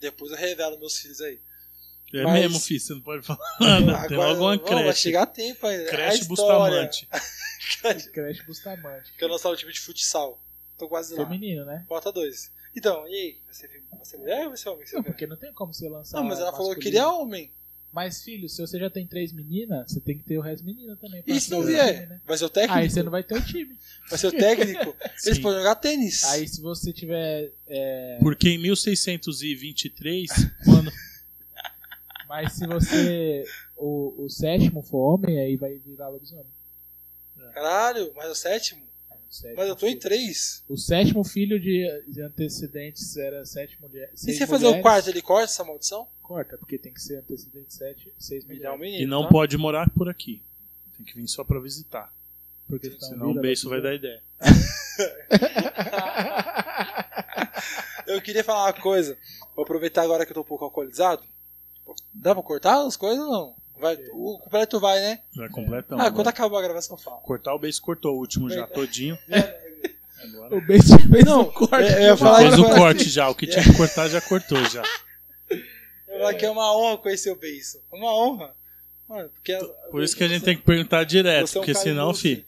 [0.00, 1.38] Depois eu revelo meus filhos aí.
[2.12, 3.40] É Mas- mesmo, filho, você não pode falar
[3.80, 4.08] nada.
[4.08, 5.00] Tem logo uma não, Vai creche.
[5.02, 5.84] chegar tempo ainda.
[5.84, 6.28] É a Creche história.
[6.92, 7.08] Bustamante.
[8.12, 9.12] Creche Bustamante.
[9.16, 10.42] Que eu lançar o time de futsal.
[10.78, 11.24] Tô quase lá.
[11.24, 11.84] Feminino, né?
[11.88, 12.50] Falta dois.
[12.74, 13.38] Então, e aí?
[13.44, 14.84] Vai ser, vai ser mulher ou vai ser homem?
[14.92, 15.10] Não, quer?
[15.10, 16.18] porque não tem como você lançar.
[16.18, 16.82] Não, mas ela falou que masculino.
[16.82, 17.52] queria homem.
[17.92, 20.96] Mas, filho, se você já tem três meninas, você tem que ter o resto menina
[20.96, 21.24] também.
[21.26, 22.08] E se não vier?
[22.08, 22.20] né?
[22.24, 22.78] Vai ser o técnico?
[22.78, 23.76] Aí você não vai ter o time.
[24.08, 24.96] Vai ser o técnico?
[25.26, 26.22] Eles podem jogar tênis.
[26.24, 27.52] Aí se você tiver.
[27.66, 30.30] é, Porque em 1623,
[30.64, 30.92] quando.
[32.30, 33.44] Mas se você.
[33.76, 36.46] O, o sétimo for homem, aí vai virar lobisomem.
[37.52, 38.82] Caralho, mas é o sétimo?
[39.10, 40.00] O sétimo Mas eu tô em filho.
[40.00, 40.64] três.
[40.68, 44.22] O sétimo filho de, de antecedentes era sete mulheres.
[44.22, 46.06] E se você fazer o quarto, ele corta essa maldição?
[46.22, 49.02] Corta, porque tem que ser antecedente sete, seis dá um menino.
[49.02, 49.30] E não tá?
[49.30, 50.40] pode morar por aqui.
[50.96, 52.14] Tem que vir só pra visitar.
[52.68, 54.22] Porque senão Senão o beijo vai dar ideia.
[58.06, 59.18] Eu queria falar uma coisa.
[59.56, 61.24] Vou aproveitar agora que eu tô um pouco alcoolizado.
[62.12, 63.54] Dá pra cortar as coisas ou não?
[63.80, 65.20] Vai, o completo vai, né?
[65.34, 65.96] Já completão.
[65.98, 66.14] ah, agora.
[66.14, 67.16] quando acabar a gravação, fala.
[67.18, 69.16] Cortar o beijo cortou o último já todinho.
[70.22, 70.54] Agora.
[70.54, 71.74] O beijo fez Não, um corte.
[71.88, 74.20] é- eu ia falar Fez o agora- corte já, o que tinha que cortar já
[74.20, 74.82] cortou já.
[76.06, 77.80] Eu falo que é uma honra conhecer o Beiço.
[77.90, 78.54] Uma honra.
[79.08, 79.58] Mano, porque.
[79.90, 82.44] Por isso que a gente tem que perguntar direto, é um porque senão, fi,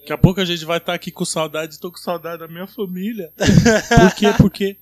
[0.00, 2.66] daqui a pouco a gente vai estar aqui com saudade, tô com saudade da minha
[2.66, 3.32] família.
[3.38, 4.26] Por quê?
[4.36, 4.76] Porque,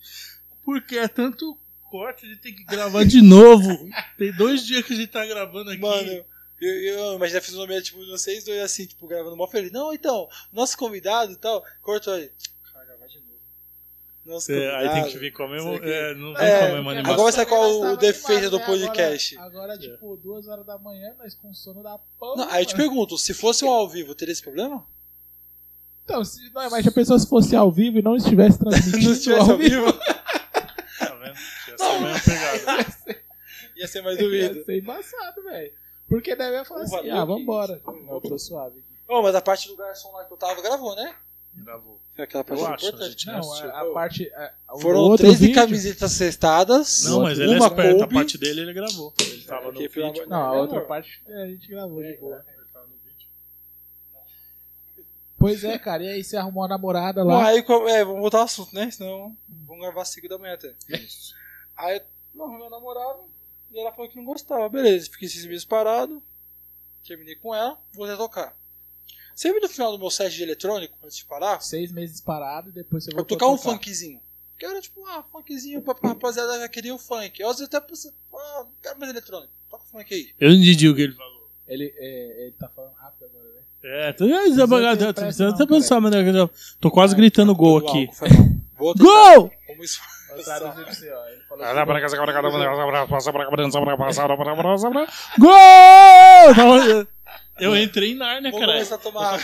[0.65, 1.59] porque é tanto
[1.95, 3.69] corte, a gente tem que gravar de novo.
[4.19, 5.81] Tem dois dias que a gente tá gravando aqui.
[5.81, 6.25] Mano,
[6.61, 9.71] eu, eu imagina a fisionomia, tipo, vocês dois assim, tipo, gravando mó feliz.
[9.71, 12.29] Não, então, nosso convidado e tal, cortou aí.
[12.73, 13.31] Cara, gravar de novo.
[14.27, 15.79] Nosso Cê- aí tem que vir com a mesma.
[15.79, 17.23] Que- É, não vem É, com a mesma agora animação.
[17.25, 19.39] vai ser qual o defeito do podcast?
[19.39, 22.45] Agora, agora, tipo, duas horas da manhã, nós com sono da porra.
[22.45, 24.85] Não, aí eu te pergunto, se fosse um ao vivo, teria esse problema?
[26.05, 29.13] Então, se, não, mas a pessoa se fosse ao vivo e não estivesse transmitindo Não
[29.13, 29.87] estivesse ao vivo,
[31.75, 33.23] Ia ser a mesma pegada.
[33.77, 34.59] ia ser mais duvido.
[34.59, 35.73] Ia ser embaçado, velho.
[36.09, 37.81] Porque daí eu ia falar O assim, ah, que- vambora.
[37.87, 38.83] Não, eu tô suave.
[39.09, 41.15] Ô, mas a parte do garçom lá que eu tava gravou, né?
[41.57, 42.01] Gravou.
[42.19, 43.27] Aquela parte Eu acho, a importante.
[43.27, 43.71] Não, assistiu.
[43.71, 44.33] a, a parte...
[44.35, 47.05] A, Foram outro 13 vídeo- camisetas cestadas.
[47.05, 47.97] Não, mas ele é uma esperto.
[47.97, 48.15] A coube.
[48.15, 49.13] parte dele ele gravou.
[49.21, 50.23] Ele tava no Porque, pelo vídeo.
[50.25, 50.89] amor- Não, a É, outra amor.
[50.89, 52.45] parte é, a gente gravou de boa.
[52.49, 53.29] Ele tava no vídeo.
[55.39, 57.49] Pois é, cara, e aí você arrumou uma namorada Bom, lá.
[57.49, 58.91] aí, co- é, vamos voltar ao assunto, né?
[58.91, 60.73] Senão vamos gravar às 5 da manhã até.
[60.89, 61.35] Isso.
[61.77, 62.01] Aí,
[62.35, 63.21] não, meu namorado,
[63.73, 64.69] e ela falou que não gostava.
[64.69, 66.23] Beleza, fiquei seis meses parado,
[67.07, 68.57] terminei com ela, voltei a tocar.
[69.35, 72.73] Sempre no final do meu set de eletrônico, antes de parar, Seis meses parado e
[72.73, 73.73] depois você eu voltou tocar um tocar.
[73.79, 74.21] funkzinho.
[74.57, 77.41] Que era tipo, ah, funkzinho, pra, pra rapaziada já queria o funk.
[77.41, 80.31] Eu às vezes até pensei, ah, não quero mais eletrônico, toca o funk aí.
[80.39, 81.51] Eu não entendi o que ele falou.
[81.67, 83.61] Ele, é, ele tá falando rápido agora, né?
[83.87, 84.25] É, tô
[85.59, 86.17] Tô pensando, mano.
[86.17, 86.51] eu
[86.81, 88.07] Tô quase gritando gol Foi aqui.
[88.07, 88.54] mal,
[88.93, 89.51] Gol!
[89.67, 90.01] como isso
[95.39, 97.07] Gol!
[97.59, 98.83] Eu entrei em Narnia, Vou cara.
[98.83, 99.39] a tomar.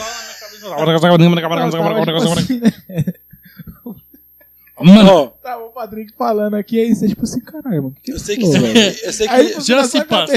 [4.83, 7.95] Mano, Tava o Patrick falando aqui, aí você tipo assim, caralho, mano.
[8.03, 8.97] Que que eu sei que, velho?
[9.05, 10.33] eu sei que Aí você já na se passa.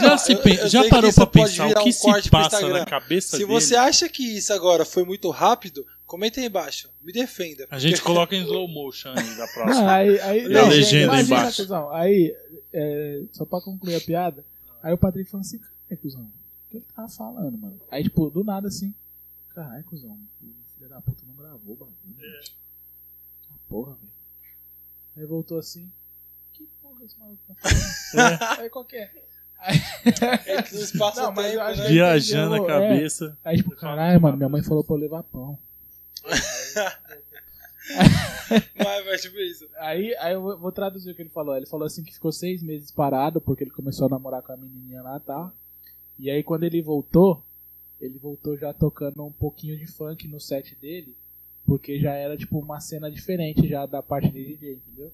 [0.00, 2.84] Já, se eu- eu já parou isso pra pensar o que um se passa na
[2.84, 3.52] cabeça Se dele?
[3.52, 6.90] você acha que isso agora foi muito rápido, comenta aí embaixo.
[7.02, 7.66] Me defenda.
[7.70, 9.92] A gente coloca em slow motion aí da próxima.
[9.92, 11.62] aí, aí, E a não, legenda imagina, embaixo?
[11.62, 12.36] Cuzão, aí,
[12.72, 14.44] é, só pra concluir a piada,
[14.82, 17.80] aí o Patrick falou assim, caralho, cuzão, o que ele tava falando, mano?
[17.90, 18.92] Aí, tipo, do nada assim,
[19.54, 21.94] caralho, cuzão, o filho da puta não gravou o bagulho.
[22.16, 22.52] bicho.
[23.50, 24.12] Ah, porra, velho.
[25.16, 25.90] Aí voltou assim,
[26.52, 28.60] que porra esse maluco tá falando?
[28.60, 29.10] Aí qual que é?
[29.64, 31.30] Não,
[31.62, 31.86] acho né?
[31.86, 32.66] que- Viajando a É.
[32.66, 33.38] cabeça.
[33.44, 35.58] Aí, tipo, caralho, mano, minha mãe falou pra eu levar pão.
[38.76, 39.68] Vai, vai, tipo isso.
[39.76, 41.56] Aí, aí eu vou- traduzir o que ele falou.
[41.56, 44.56] Ele falou assim que ficou seis meses parado porque ele começou a namorar com a
[44.56, 45.52] menininha lá e tal.
[46.18, 47.44] E aí quando ele voltou,
[48.00, 51.16] ele voltou já tocando um pouquinho de funk no set dele,
[51.66, 55.12] porque já era tipo uma cena diferente já da parte de DJ, entendeu?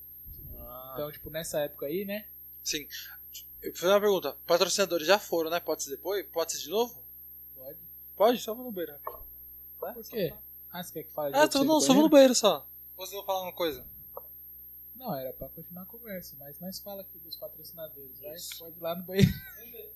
[0.93, 2.27] Então, tipo, nessa época aí, né?
[2.65, 2.87] Sim.
[3.63, 4.37] Eu vou fazer uma pergunta.
[4.47, 5.61] Patrocinadores já foram, né?
[5.61, 6.25] Pode ser depois?
[6.27, 7.03] Pode ser de novo?
[7.57, 7.79] Pode.
[8.17, 8.39] Pode?
[8.39, 8.73] Só vou no.
[8.73, 9.95] Vai?
[9.95, 10.33] Por quê?
[10.73, 12.35] Ah, você quer que fale de Ah, não, só vou no banheiro?
[12.35, 12.67] só.
[12.97, 13.85] Ou você vai falar uma coisa?
[14.97, 18.21] Não, era pra continuar a conversa, mas nós fala aqui dos patrocinadores.
[18.21, 19.31] Vai, pode ir lá no banheiro.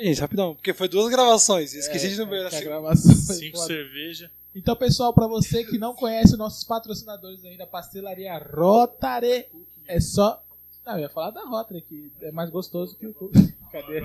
[0.00, 0.54] Gente, rapidão.
[0.54, 1.74] Porque foi duas gravações.
[1.74, 2.64] Esqueci É, de ir no banheiro assim.
[2.64, 3.66] gravação foi Cinco foda.
[3.66, 4.30] cerveja.
[4.54, 9.46] Então, pessoal, pra você que não conhece os nossos patrocinadores ainda, Pastelaria Rotary,
[9.86, 10.42] é só.
[10.86, 13.14] Não, eu ia falar da Rotary, que é mais gostoso que o.
[13.70, 14.00] Cadê?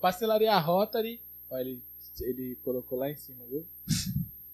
[0.00, 1.20] Pastelaria Rotary.
[1.50, 1.82] Olha, ele,
[2.20, 3.66] ele colocou lá em cima, viu?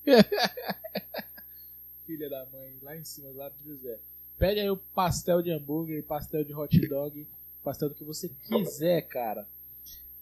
[2.07, 3.99] Filha da mãe, lá em cima, lado do José.
[4.39, 7.27] Pede aí o pastel de hambúrguer, pastel de hot dog,
[7.63, 9.47] pastel do que você quiser, cara.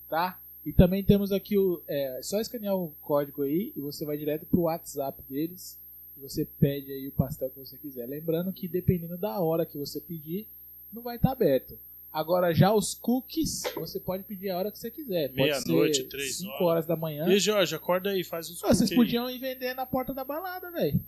[0.08, 0.40] Tá?
[0.64, 1.80] E também temos aqui o.
[1.86, 5.78] É só escanear o código aí e você vai direto pro WhatsApp deles.
[6.16, 8.06] E você pede aí o pastel que você quiser.
[8.06, 10.46] Lembrando que dependendo da hora que você pedir,
[10.92, 11.78] não vai estar aberto.
[12.16, 15.30] Agora já os cookies, você pode pedir a hora que você quiser.
[15.34, 16.62] Meia-noite, três 5 horas.
[16.62, 17.28] horas da manhã.
[17.28, 18.96] E Jorge, acorda aí, faz os Ah, Vocês cookies aí.
[18.96, 20.98] podiam ir vender na porta da balada, velho.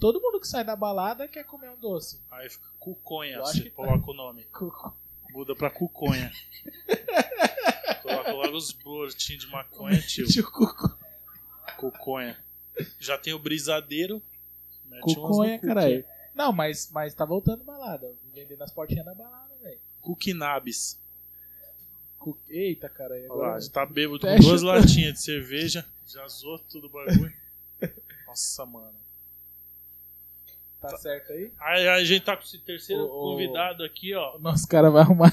[0.00, 2.20] Todo mundo que sai da balada quer comer um doce.
[2.32, 3.76] Aí fica cuconha, Eu você que tá.
[3.76, 4.42] coloca o nome.
[4.52, 4.96] Cuco.
[5.30, 6.32] Muda pra cuconha.
[8.02, 10.26] coloca logo os brotinhos de maconha, tio.
[10.26, 10.98] Tio Cuco.
[11.76, 12.36] Cuconha.
[12.98, 14.20] Já tem o brisadeiro.
[14.86, 16.04] Mete Cuconha, caralho.
[16.34, 18.12] Não, mas, mas tá voltando balada.
[18.34, 19.78] Vender nas portinhas da balada, velho.
[20.04, 20.98] Cuquinabis.
[22.18, 23.14] Cu- Eita, cara.
[23.14, 23.60] Olha lá, Agora...
[23.60, 25.84] já tá bêbado com duas latinhas de cerveja.
[26.06, 27.32] Já zoou tudo o bagulho.
[28.26, 28.94] Nossa, mano.
[30.80, 31.50] Tá certo aí?
[31.58, 33.30] Aí a gente tá com esse terceiro Ô, ô.
[33.32, 34.36] convidado aqui, ó.
[34.36, 35.32] O nosso cara vai arrumar.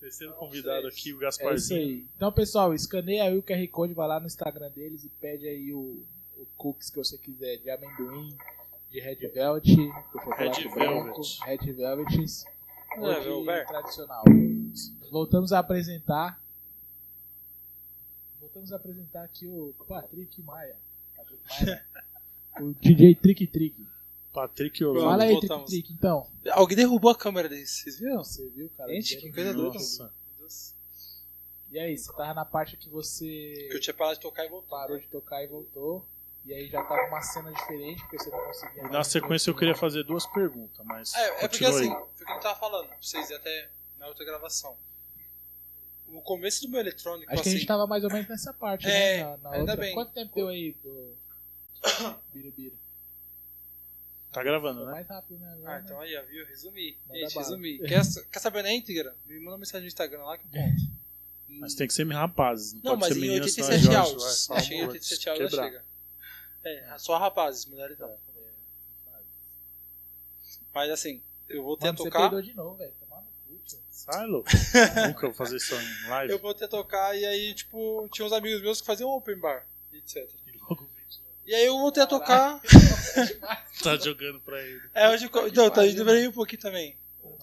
[0.00, 1.80] Terceiro convidado aqui, o É isso Gasparzinho.
[1.80, 2.06] aí.
[2.16, 5.72] Então, pessoal, escaneia aí o QR Code, vai lá no Instagram deles e pede aí
[5.72, 6.02] o,
[6.36, 8.36] o cookies que você quiser, de amendoim,
[8.90, 9.76] de Red Velvet, de
[10.12, 11.38] chocolate Red branco, Velvet.
[11.44, 12.44] Red Velvets,
[12.96, 13.66] É, de Velvet.
[13.66, 14.24] tradicional.
[15.10, 16.40] Voltamos a apresentar.
[18.40, 20.76] Voltamos a apresentar aqui o Patrick Maia.
[21.16, 21.86] Patrick Maia.
[22.60, 23.86] o DJ Trick Trick.
[24.32, 24.84] Patrick.
[24.84, 25.10] Orlando.
[25.10, 25.64] Fala aí, Trick.
[25.66, 26.26] Trick, então.
[26.52, 28.22] Alguém derrubou a câmera dele, vocês viram?
[28.22, 28.92] Você viu, cara?
[28.92, 29.78] Gente, que coisa doida.
[31.70, 34.48] E aí, você tava na parte que você Que eu tinha parado de tocar e
[34.48, 34.68] voltou.
[34.68, 36.06] parou de tocar e voltou.
[36.46, 38.82] E aí já tava uma cena diferente, porque você não conseguia.
[38.82, 41.14] E na sequência eu queria fazer duas perguntas, mas.
[41.14, 44.06] É, é porque assim, foi o que a gente tava falando, pra vocês até na
[44.08, 44.76] outra gravação.
[46.08, 48.52] O começo do meu eletrônico, Acho que a assim, gente tava mais ou menos nessa
[48.52, 49.24] parte, É, né?
[49.24, 49.76] Na, na ainda outra.
[49.76, 49.94] bem.
[49.94, 51.16] Quanto tempo deu aí pro
[52.32, 52.74] Biribira?
[54.30, 54.92] Tá gravando, Foi né?
[54.92, 55.52] mais rápido, né?
[55.54, 56.44] Agora, Ah, então aí, ó, viu?
[56.46, 56.98] Resumi.
[57.08, 57.46] Manda Gente, bala.
[57.46, 57.78] resumi.
[57.88, 59.16] Quer, quer saber na íntegra?
[59.26, 60.82] Me manda uma mensagem no Instagram lá que eu conto.
[61.48, 62.74] Mas tem que ser rapazes.
[62.74, 64.46] Não, Não, pode mas ser em menino, senão a 87 Jorge áudios.
[64.48, 65.70] vai- Achei em vai 87 áudios já quebrar.
[65.72, 65.93] chega.
[66.64, 68.16] É, só rapazes, mulheres não.
[70.72, 72.20] Mas assim, eu a você tocar.
[72.20, 72.92] peidou de novo, velho.
[72.98, 73.78] Tomar no cu, tio.
[73.90, 74.48] Sai, louco.
[75.08, 76.32] Nunca vou fazer isso em live.
[76.32, 79.66] Eu voltei a tocar e aí, tipo, tinha uns amigos meus que faziam open bar,
[79.92, 80.28] etc.
[80.46, 80.88] E logo
[81.46, 82.60] E aí eu voltei a tocar.
[83.82, 84.82] tá jogando pra ele.
[84.92, 85.30] É, hoje.
[85.54, 86.96] Não, tá indo pra mim um pouquinho também.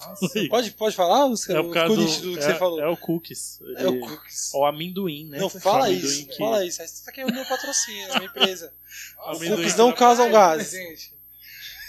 [0.08, 2.34] Nossa, Pode, pode falar os, É causa cookies do.
[2.34, 2.80] que é, você falou?
[2.82, 3.60] é o cookies.
[3.78, 4.52] É o cookies.
[4.54, 5.38] O amendoim, né?
[5.40, 6.82] Não, O fala isso, que- fala isso.
[6.82, 8.74] Aí Você tá querendo meu patrocínio na minha empresa.
[9.32, 11.14] Os cookies não causam gases, gente.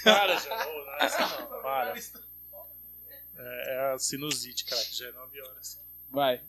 [0.05, 0.49] Para, já.
[0.67, 1.09] Não é.
[1.63, 1.95] Para.
[3.39, 5.79] É, é a sinusite, cara, que já é 9 horas.
[6.11, 6.41] Vai.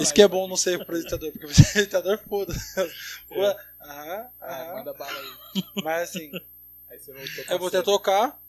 [0.00, 2.52] Isso que é bom não ser apresentador, porque o apresentador foda.
[3.30, 4.74] Ué, Aham, aham.
[4.74, 5.62] manda bala aí.
[5.82, 6.30] Mas assim,
[6.90, 7.96] Aí você voltou eu pra voltei a cena.
[7.96, 8.42] tocar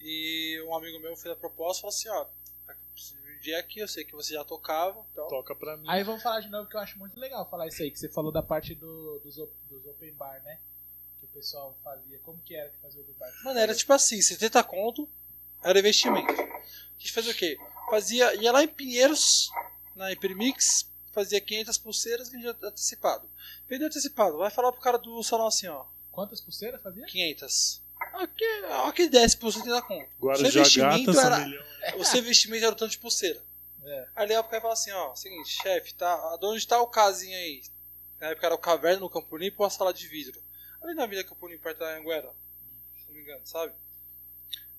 [0.00, 2.26] e um amigo meu fez a proposta e falou assim, ó,
[2.92, 5.26] preciso de um dia aqui, eu sei que você já tocava, então...
[5.28, 5.84] Toca pra mim.
[5.88, 8.08] Aí vamos falar de novo que eu acho muito legal falar isso aí, que você
[8.08, 10.58] falou da parte do, dos, op- dos open bar, né?
[11.18, 12.18] Que o pessoal fazia.
[12.20, 13.30] Como que era que fazia open bar?
[13.44, 15.08] Mano, era tipo assim, 70 conto
[15.62, 16.32] era investimento.
[16.32, 17.58] A gente fazia o quê?
[17.90, 19.50] Fazia, ia lá em Pinheiros,
[19.96, 23.28] na Hypermix, fazia 500 pulseiras e vendia antecipado.
[23.68, 27.04] Vendeu antecipado, vai falar pro cara do salão assim, ó, Quantas pulseiras fazia?
[27.06, 27.82] 500.
[28.22, 28.44] Aqui,
[28.86, 30.10] aqui 10 por 70 conto.
[30.20, 31.64] Guarujá Seu investimento Gata, era- milhão.
[31.98, 33.42] O seu investimento era o tanto de pulseira.
[33.82, 34.08] É.
[34.14, 36.80] Aí ele ia pro cara e fala assim, ó, seguinte, chefe, tá, de onde tá
[36.80, 37.62] o casinho aí?
[38.20, 40.38] Na época era o Caverna no Campo Limpo ou a Sala de Vidro?
[40.82, 42.30] Ali na Vila Campo Limpo, perto da Anguera,
[42.98, 43.72] se não me engano, sabe?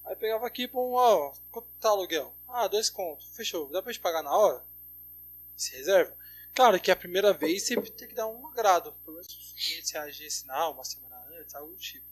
[0.05, 2.35] Aí pegava aqui, pô, ó, quanto tá o aluguel?
[2.47, 4.63] Ah, dois contos, fechou, dá pra gente pagar na hora?
[5.55, 6.15] Se reserva?
[6.53, 9.91] Claro que a primeira vez sempre tem que dar um agrado, pelo menos uns 500
[9.91, 12.05] reais de sinal, uma semana antes, algo do tipo.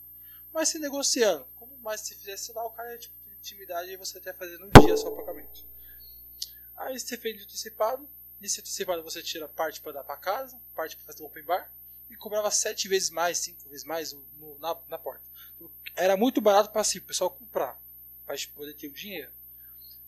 [0.53, 3.97] Mas se negociando, como mais se fizesse lá, o cara é tipo de intimidade e
[3.97, 5.65] você até fazer no dia só o pagamento.
[6.75, 10.95] Aí você fez de antecipado, nesse antecipado você tira parte para dar para casa, parte
[10.95, 11.71] para fazer o open bar,
[12.09, 15.23] e cobrava sete vezes mais, cinco vezes mais no- na, na porta.
[15.55, 17.79] Então, Era muito barato para si, o pessoal comprar,
[18.25, 19.31] para poder ter o dinheiro.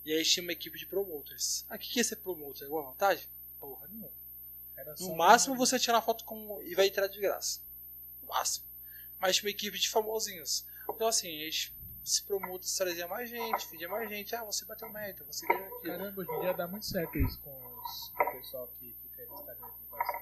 [0.06, 1.66] E aí tinha uma equipe de promoters.
[1.70, 2.64] Ah, o que que é ser promoter?
[2.66, 3.28] Alguma vantagem?
[3.60, 4.10] Porra nenhuma.
[5.00, 7.62] No um- máximo você tira uma foto com e vai entrar de graça.
[8.22, 8.66] No máximo.
[9.22, 10.66] Mas tinha uma equipe de famosinhos.
[10.90, 11.72] Então assim, eles
[12.04, 14.36] se promoters trazia mais gente, pedia mais gente.
[14.36, 15.98] Ah, você bateu meta, você ganhou aquilo.
[15.98, 19.22] Caramba, hoje em dia dá muito certo isso com, os, com o pessoal que fica
[19.22, 19.68] aí no Instagram.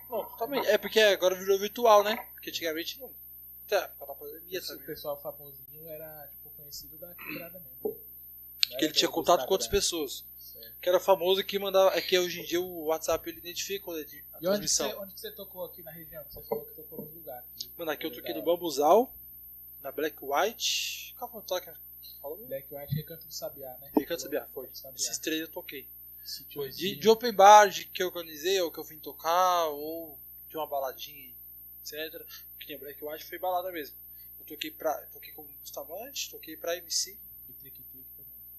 [0.10, 0.68] Não, totalmente.
[0.68, 2.18] É porque agora virou virtual, né?
[2.34, 3.14] Porque antigamente não.
[3.66, 4.86] Até causa da pandemia também.
[4.86, 8.09] pessoal famosinho era tipo conhecido da quebrada mesmo.
[8.78, 10.26] Que ele tinha contato com outras pessoas.
[10.38, 10.80] Certo.
[10.82, 11.96] Que era famoso que mandava.
[11.96, 15.02] É que hoje em dia o WhatsApp ele identifica a E onde que, você, transmissão.
[15.02, 16.24] onde que você tocou aqui na região?
[16.30, 17.46] Você falou que tocou nos lugares.
[17.78, 19.14] Mano, aqui eu toquei no Bambuzal,
[19.82, 21.16] na Black White.
[21.18, 21.70] Qual foi o toque?
[22.48, 23.92] Black White Recanto do Sabiá, né?
[23.96, 24.70] Recanto do Sabiá, foi.
[24.74, 24.96] Sabiá.
[24.96, 25.88] Esses três eu toquei.
[26.54, 30.20] Foi de, de open bar de que eu organizei, ou que eu vim tocar, ou
[30.48, 31.34] de uma baladinha,
[31.82, 32.24] etc.
[32.60, 33.96] Que nem Black White foi balada mesmo.
[34.40, 34.92] Eu toquei pra.
[35.02, 37.20] eu toquei com Bustamante, toquei pra MC.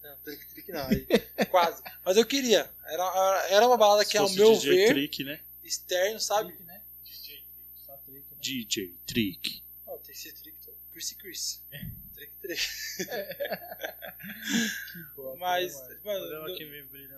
[0.02, 1.06] Não, trick trick não, aí,
[1.50, 1.82] quase.
[2.04, 2.70] Mas eu queria.
[2.86, 5.40] Era, era uma balada que, ao meu DJ ver, Trick, né?
[5.62, 6.48] externo, sabe?
[6.52, 6.82] Trick, né?
[7.04, 7.46] DJ Trick.
[7.86, 8.36] Só trick, né?
[8.40, 9.62] DJ Trick.
[9.86, 10.76] Ó, tem esse trick todo.
[10.90, 11.64] Chris e Chris.
[12.14, 12.62] Trick trick.
[14.20, 16.20] Que bosta, Mas, né, mano?
[16.30, 16.64] mano, no- que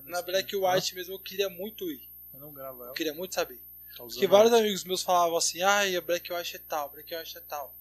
[0.05, 0.27] na assim.
[0.27, 2.09] Black White mesmo eu queria muito ir.
[2.33, 2.91] Eu não gravo ela.
[2.91, 3.61] Eu queria muito saber.
[3.97, 7.37] Tá Porque vários amigos meus falavam assim, ai, a Black White é tal, Black White
[7.37, 7.75] é tal.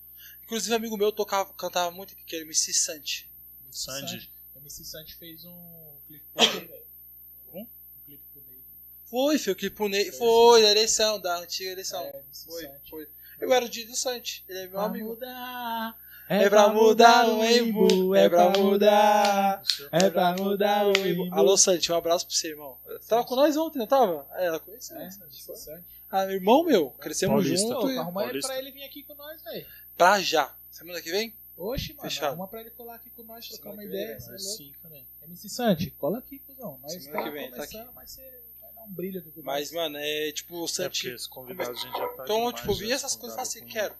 [0.43, 2.72] Inclusive um amigo meu tocava, cantava muito que era MC.
[2.72, 3.30] MC
[3.72, 4.32] Sandy.
[4.62, 6.86] MC Santi fez um clipe pro Ney, velho.
[7.53, 7.62] Um?
[7.62, 7.68] Um
[8.05, 8.62] clipe pro Ney.
[9.05, 10.05] Foi, foi o clipe pro Ney.
[10.12, 12.01] Foi, Foi, da eleição, da antiga eleição.
[12.01, 12.89] É, MC Foi, Santi.
[12.89, 13.07] foi.
[13.39, 15.07] Eu era o dia do Santi, ele é meu Pra amigo.
[15.09, 15.97] mudar
[16.30, 19.64] É pra mudar o embu, é pra mudar.
[19.91, 21.28] É pra mudar o embu.
[21.34, 22.80] Alô, Santi, um abraço pra você, irmão.
[23.07, 24.28] Tava com nós ontem, não tava?
[24.36, 24.95] É, ela conheceu.
[24.95, 25.84] É, né, Santi?
[26.09, 27.68] Ah, meu irmão meu, crescemos Paulista.
[27.68, 27.86] junto.
[27.88, 29.66] Ô, e- arruma ele pra ele vir aqui com nós, velho.
[29.97, 30.55] Pra já.
[30.70, 31.36] Semana que vem?
[31.62, 32.28] Oxe, mano, Fechado.
[32.30, 34.20] arruma pra ele colar aqui com nós, trocar uma vem, ideia.
[34.20, 34.95] cê é Mas sim, cara.
[35.24, 36.80] MC Santi, cola aqui, cuzão.
[36.82, 39.41] Nós Semana tá que vem, tá começando, mas você vai dar um brilho aqui com
[39.43, 41.16] Mas, mano, é tipo, o É Santi.
[41.30, 43.95] convidado a gente já tá Então, demais, tipo, vi essas coisas e assim, quero.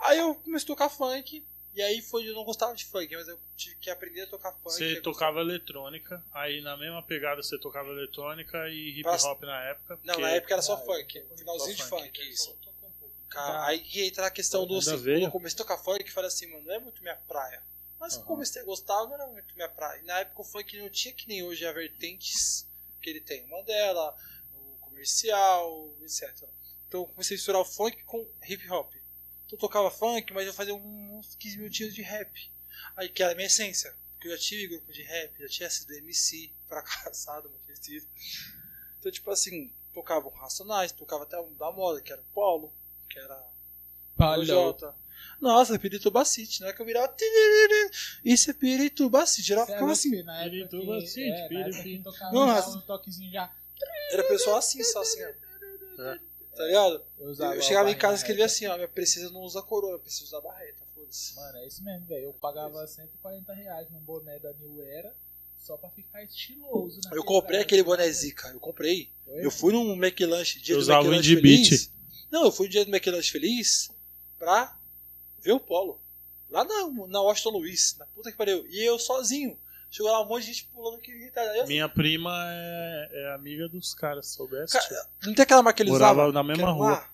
[0.00, 1.44] Aí eu comecei a tocar funk.
[1.76, 4.52] E aí foi, eu não gostava de funk, mas eu tive que aprender a tocar
[4.52, 4.70] funk.
[4.76, 9.60] Você Eu tocava eletrônica, aí na mesma pegada você tocava eletrônica e hip hop na
[9.70, 9.96] época.
[10.04, 11.20] Não, porque- na época era só Ah, funk.
[11.36, 12.56] Finalzinho de funk, isso.
[13.34, 16.06] Cara, aí que entra a questão do Ainda assim, quando eu comecei a tocar funk,
[16.06, 17.62] eu falei assim, mano, não é muito minha praia.
[17.98, 18.28] Mas eu Aham.
[18.28, 20.00] comecei a gostar, não era muito minha praia.
[20.00, 22.70] E na época o funk não tinha que nem hoje a vertentes
[23.02, 23.44] que ele tem.
[23.46, 24.16] Uma dela,
[24.52, 26.32] o comercial, etc.
[26.86, 28.94] Então eu comecei a misturar o funk com hip hop.
[28.94, 32.52] Então eu tocava funk, mas eu fazia uns 15 minutinhos de rap.
[32.96, 33.96] Aí que era a minha essência.
[34.12, 38.06] Porque eu já tive grupo de rap, já tinha sido MC, fracassado, sido.
[38.98, 42.72] Então, tipo assim, tocava um Racionais, tocava até um da moda, que era o Polo,
[43.08, 43.40] que era
[44.38, 44.94] o Jota.
[45.40, 47.14] Nossa, Pirituba City, não é que eu virava.
[48.24, 49.52] Isso é Pirituba City.
[49.52, 50.22] É ficava louco, assim.
[50.22, 52.12] na Pirituba que- City, é, Pirituba.
[52.32, 53.52] mas- um toquezinho já.
[54.12, 56.02] Era pessoal assim, só assim, ó.
[56.02, 56.18] É.
[56.54, 57.04] Tá ligado?
[57.18, 58.54] Eu, Eu chegava em casa e escrevia reta.
[58.54, 58.76] assim, ó.
[58.76, 61.34] Minha princesa não usa coroa, precisa usar barreta, foda-se.
[61.34, 62.24] Mano, é isso mesmo, velho.
[62.26, 65.14] Eu pagava 140 reais num boné da New Era
[65.58, 67.00] só pra ficar estiloso.
[67.12, 67.62] Eu comprei cara.
[67.64, 69.10] aquele boné Zica, eu comprei.
[69.24, 69.44] Foi?
[69.44, 71.68] Eu fui num McLanche, dia Eu do usava o Indie Feliz.
[71.70, 71.93] Beat.
[72.34, 73.90] Não, eu fui no dia do McLanche Feliz
[74.38, 74.76] pra
[75.40, 76.00] ver o Polo.
[76.50, 78.66] Lá na, na Washington Luiz, na puta que pariu.
[78.68, 79.56] E eu sozinho.
[79.88, 83.94] Chegou lá um monte de gente pulando que eu- Minha prima é, é amiga dos
[83.94, 84.72] caras, soubesse?
[84.72, 86.32] Cara, Não tem aquela marca que eles Morava usavam?
[86.32, 86.90] na mesma rua.
[86.90, 87.10] lá?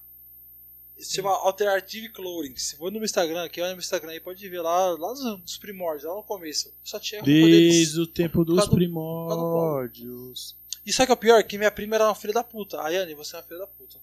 [0.99, 2.57] Se chama Alternative Clothing.
[2.57, 5.13] Se for no meu Instagram, aqui olha no meu Instagram aí, pode ver lá, lá
[5.15, 6.73] nos, primórdios, lá no começo.
[6.83, 7.75] Só tinha roupa deles.
[7.75, 10.57] Desde o tempo dos do- primórdios.
[10.85, 11.45] E sabe o que é o pior?
[11.45, 12.81] Que minha prima era uma filha da puta.
[12.81, 13.99] A Yane, você é uma filha da puta.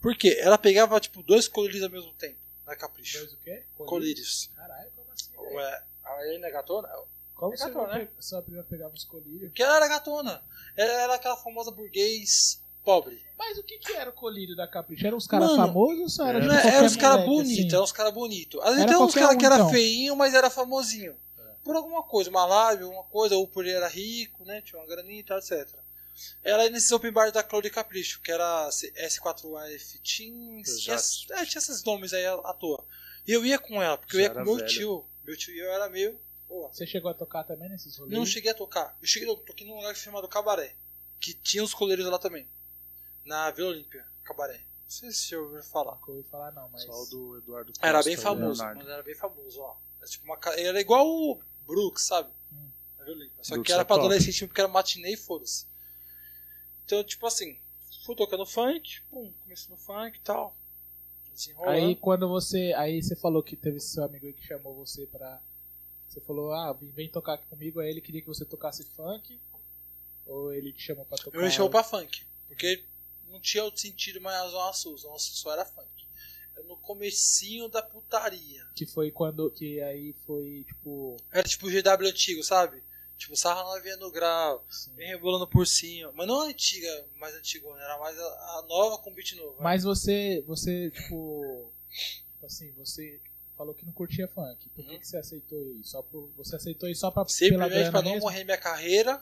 [0.00, 0.38] Por quê?
[0.40, 2.38] Ela pegava, tipo, dois colírios ao mesmo tempo.
[2.66, 3.18] Na Capricho.
[3.18, 3.62] Dois o quê?
[3.76, 4.50] Colírios.
[4.54, 5.30] Caralho, como assim?
[5.56, 6.88] Ué, a Yane é gatona?
[7.34, 8.08] Como É gatona, né?
[8.20, 9.48] sua prima pegava uns colírios?
[9.48, 10.42] Porque ela era gatona.
[10.76, 13.22] Ela era aquela famosa burguês pobre.
[13.38, 15.06] Mas o que que era o colírio da Capricho?
[15.06, 17.24] Eram os caras famosos ou só era era- tipo, Não é- qualquer eram os caras
[17.26, 17.74] bonitos, assim?
[17.74, 18.60] eram os caras bonitos.
[18.60, 19.70] Às vezes Era tem uns caras um, que era então.
[19.70, 21.16] feinho, mas era famosinho.
[21.64, 24.62] Por alguma coisa, uma live, alguma coisa, ou por ele era rico, né?
[24.62, 25.68] Tinha uma graninha e tal, etc.
[26.42, 31.44] Ela ia nesses open bar da Claudia Capricho, que era S4F Teens, Eu tinha, é,
[31.46, 32.84] tinha esses nomes aí à, toa.
[33.26, 34.66] E eu ia com ela, porque eu Já ia com era meu velha.
[34.68, 35.04] tio.
[35.24, 36.18] Meu tio e eu era meio.
[36.46, 38.16] Pô, Você chegou a tocar também nesses rolês?
[38.18, 38.96] não cheguei a tocar.
[39.02, 40.74] Eu cheguei, eu toquei num lugar chamado Cabaré,
[41.20, 42.48] que tinha os coleiros lá também.
[43.24, 44.56] Na Vila Olímpia, Cabaré.
[44.82, 45.96] Não sei se você já ouviu falar.
[45.96, 46.84] Nunca ouvi falar não, mas...
[46.84, 47.86] Só o do Eduardo Costa.
[47.86, 48.78] Era bem famoso, Leonardo.
[48.78, 49.76] mano, era bem famoso, ó.
[50.00, 52.30] Era, tipo uma, era igual o Brooks, sabe?
[52.50, 52.70] Hum.
[52.96, 53.44] Na Vila Olímpia.
[53.44, 54.06] Só Brooks que era é pra top.
[54.06, 55.66] adolescente, porque era matinê e foda-se.
[56.88, 57.54] Então, tipo assim,
[58.06, 60.56] fui tocando funk, pum, comecei no funk e tal.
[61.66, 62.72] Aí quando você...
[62.78, 65.38] Aí você falou que teve seu amigo aí que chamou você pra...
[66.08, 69.38] Você falou, ah, vem, vem tocar aqui comigo, aí ele queria que você tocasse funk?
[70.24, 71.38] Ou ele te chamou pra tocar...
[71.38, 72.82] Eu me chamou pra funk, porque
[73.28, 76.08] não tinha outro sentido mais a Zona Sul, Zona Sul só era funk.
[76.56, 78.66] Era no comecinho da putaria.
[78.74, 79.50] Que foi quando...
[79.50, 81.18] Que aí foi, tipo...
[81.30, 82.82] Era tipo o GW antigo, sabe?
[83.18, 84.64] Tipo, sarra novinha no grau,
[84.94, 86.12] vem rebolando por cima.
[86.14, 89.50] Mas não a antiga, mais antigona, era mais a, a nova com beat novo.
[89.56, 89.56] né?
[89.60, 91.72] Mas você, você, tipo,
[92.32, 93.20] tipo assim, você
[93.56, 94.68] falou que não curtia funk.
[94.68, 94.98] Por que, Uhum.
[95.00, 95.90] que você aceitou isso?
[95.90, 98.22] Só por, você aceitou isso só pra, Simplesmente pra não mesmo?
[98.24, 99.20] morrer minha carreira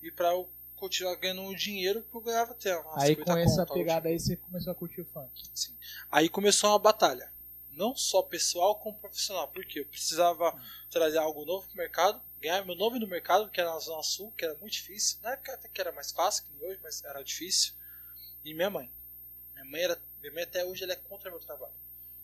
[0.00, 2.72] e pra eu continuar ganhando o dinheiro que eu ganhava até.
[2.94, 5.30] Aí 50 com essa conto, pegada aí você começou a curtir o funk.
[5.52, 5.76] Sim.
[6.12, 7.28] Aí começou uma batalha.
[7.72, 9.48] Não só pessoal como profissional.
[9.48, 10.56] Porque eu precisava
[10.90, 14.32] trazer algo novo pro mercado, ganhar meu nome no mercado, que era na Zona Sul,
[14.36, 15.18] que era muito difícil.
[15.22, 17.72] Na época até que era mais fácil que nem hoje, mas era difícil.
[18.44, 18.90] E minha mãe.
[19.54, 21.72] Minha mãe, era, minha mãe até hoje ela é contra meu trabalho.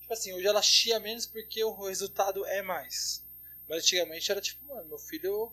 [0.01, 3.25] Tipo assim, hoje ela chia menos porque o resultado é mais.
[3.69, 5.53] Mas antigamente era tipo, mano, meu filho.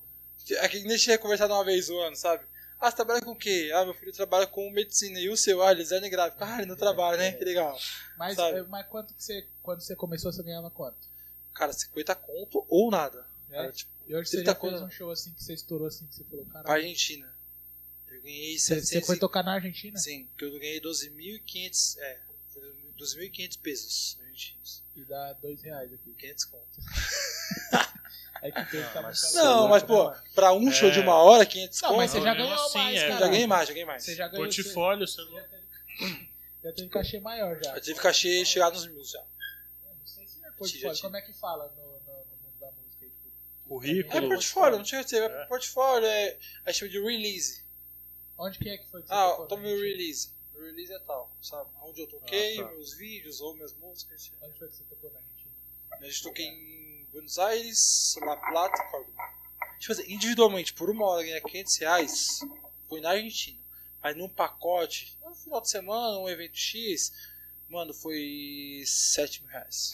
[0.57, 2.45] É que nem tinha conversado uma vez o ano, sabe?
[2.80, 3.72] Ah, você trabalha com o quê?
[3.74, 5.20] Ah, meu filho trabalha com medicina.
[5.20, 5.61] E o seu?
[5.61, 6.43] Ah, design gráfico.
[6.43, 7.32] Ah, ele não trabalha, né?
[7.32, 7.78] Que legal.
[8.18, 8.59] Mas, Sabe?
[8.59, 11.07] eh, mas quanto que você, quando você começou, você ganhava quanto?
[11.53, 13.26] Cara, 50 conto ou nada.
[13.49, 13.57] É?
[13.57, 16.06] Era tipo, E hoje você 30 já fez um show assim que você estourou assim,
[16.08, 16.84] que você falou, pra caralho.
[16.84, 17.34] Argentina.
[18.08, 19.97] Eu ganhei Você, 700 você foi tocar na Argentina?
[19.97, 22.20] Sim, que eu ganhei 12.500, é,
[22.53, 22.62] foi
[22.97, 24.84] 12.500 pesos argentinos.
[24.95, 26.14] E dá dois reais aqui.
[26.18, 26.66] 500 conto.
[28.41, 30.72] É que tem que tá Sei Não, mas pô, pra um É.
[30.72, 31.97] show de uma hora, 500 Não, conto.
[31.97, 33.08] mas você já ganhou assim, mais, é.
[33.08, 33.20] cara.
[33.22, 34.03] Já ganhei mais, já ganhei mais.
[34.03, 34.45] Você já ganhou.
[34.45, 35.38] Portfólio, você Você não...
[35.39, 36.30] já teve,
[36.64, 37.76] já teve cachê maior já.
[37.76, 39.24] Eu tive cachê chegar nos mil já.
[39.97, 43.06] Não sei se já portfólio, como é que fala no, no- no mundo da música?
[43.06, 43.12] aí,
[43.66, 44.30] Tipo, É Currículo.
[44.30, 45.24] portfólio, não tinha que ser.
[45.30, 45.45] É É.
[45.45, 46.38] portfólio, é.
[46.66, 47.63] A gente chama de release.
[48.38, 50.30] onde que é que foi que você Ah, tocou meu release.
[50.53, 51.70] O release é tal, sabe?
[51.82, 52.72] Onde eu toquei, Ah, tá.
[52.72, 54.32] meus vídeos ou minhas músicas.
[54.41, 55.51] Onde foi que você tocou na Argentina?
[55.93, 59.24] A gente toquei em Buenos Aires, La Plata e Córdoba.
[59.80, 62.39] Tipo assim, individualmente, por uma hora ganhar 500 reais,
[62.89, 63.59] foi na Argentina.
[64.03, 67.11] Mas num pacote, no final de semana, um evento X,
[67.70, 69.93] mano, foi 7 mil reais.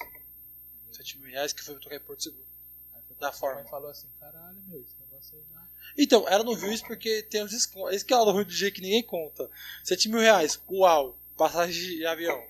[0.92, 2.46] 7 mil reais que foi pra tocar em Porto Seguro.
[3.22, 3.64] Da forma.
[3.66, 5.62] falou assim, caralho, meu, esse negócio aí dá.
[5.98, 7.94] Então, ela não viu isso porque tem uns descontos.
[7.96, 9.50] Esse que é o ruim do jeito que ninguém conta.
[9.84, 12.42] 7 mil reais, uau, passagem de avião,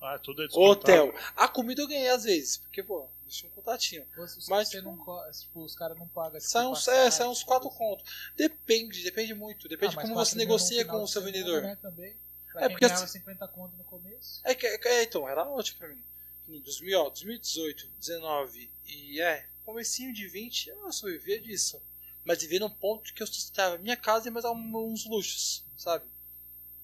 [0.00, 0.80] Ah, tudo é descontado.
[1.08, 1.14] hotel.
[1.36, 4.06] A comida eu ganhei às vezes, porque, pô, tinha um contatinho.
[4.16, 6.38] Você, Mas, você tipo, não co- tipo, os caras não pagam.
[6.38, 8.32] Tipo, Sai uns, passagem, é, sai uns 4 tipo, contos.
[8.36, 9.68] Depende, depende muito.
[9.68, 11.62] Depende Ah, de como você negocia com o seu vendedor.
[11.62, 12.14] Né, também.
[12.52, 14.40] Pra É, porque ganhava assim- 50 conto no começo.
[14.44, 16.02] É que, é, então, era ótimo pra mim.
[16.48, 21.82] Em 2000, ó, 2018, 19 e é, comecinho de 20, eu só vivia disso.
[22.24, 26.04] Mas vivia num ponto que eu sustentava minha casa e mais uns luxos, sabe?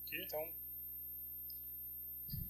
[0.06, 0.22] Quê?
[0.26, 0.48] Então,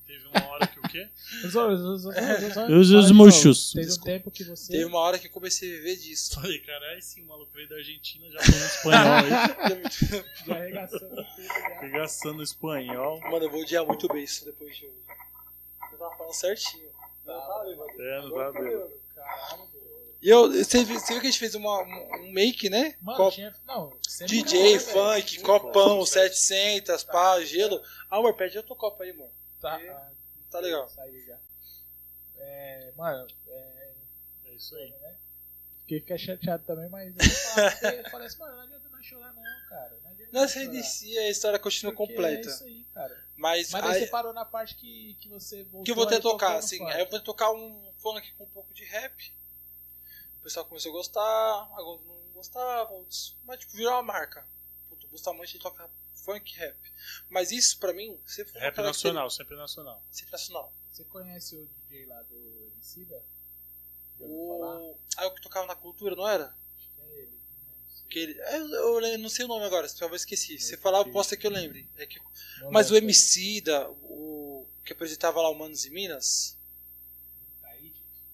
[0.06, 1.06] Teve uma hora que o quê?
[1.44, 3.72] Os, os, os, os, murchos.
[3.72, 4.10] Teve um Desculpa.
[4.10, 4.72] tempo que você.
[4.72, 6.34] teve uma hora que eu comecei a viver disso.
[6.40, 9.28] Falei, caralho, sim, o maluco veio da Argentina já falando espanhol aí.
[10.46, 11.26] Já arregaçando tudo.
[11.80, 13.20] Pegaçando espanhol.
[13.20, 14.96] Mano, eu vou odiar muito bem isso depois de hoje.
[15.92, 16.88] Eu tava falando certinho.
[17.26, 18.02] Tá, Não tava bêbado.
[18.02, 18.88] É, não Agora tava eu tô bêbado.
[18.88, 19.08] bêbado.
[19.14, 19.87] Caralho, meu.
[20.20, 22.96] E eu, você viu, você viu que a gente fez uma, um make, né?
[23.00, 23.54] Mano, Copo- tinha.
[23.66, 24.90] Não, sempre DJ, rolou, velho.
[25.20, 27.80] funk, Sim, copão, pô, 700, pá, gelo.
[28.10, 29.30] Ah, amor, pede outro copo aí, amor.
[29.60, 30.10] Tá, ah,
[30.50, 30.88] Tá legal.
[30.88, 31.38] Saiu já.
[32.36, 33.92] É, mano, é,
[34.46, 34.92] É isso aí.
[35.80, 39.98] fiquei, fiquei chateado também, mas eu falei assim, mano, não adianta não chorar não, cara.
[40.02, 40.64] Não adianta chorar.
[40.64, 42.48] inicia a história continua Porque completa.
[42.48, 43.24] É isso aí, cara.
[43.36, 45.84] Mas, Mas aí, você parou na parte que, que você voltou.
[45.84, 46.82] que eu vou ter tocar, assim.
[46.90, 49.32] Aí eu vou tocar um funk com um pouco de rap.
[50.38, 51.20] O pessoal começou a gostar,
[51.76, 53.36] alguns não gostavam, outros.
[53.44, 54.46] Mas tipo, virou uma marca.
[54.88, 56.76] Puto, o Bustamante toca funk rap.
[57.28, 60.02] Mas isso pra mim, você for Rap nacional, sempre nacional.
[60.10, 60.72] Sempre nacional.
[60.90, 63.22] Você conhece o DJ lá do Emicida?
[64.20, 64.96] O...
[65.16, 66.54] Ah, o que tocava na cultura, não era?
[66.76, 67.38] Acho que é ele.
[67.60, 68.40] Não lembro se- Que ele...
[68.40, 70.58] é, Eu, eu não sei o nome agora, talvez esqueci.
[70.58, 71.88] Se você falar, eu posso que eu lembre.
[71.96, 72.20] É que
[72.70, 76.57] Mas o Emicida, o que apresentava lá o Manos e Minas?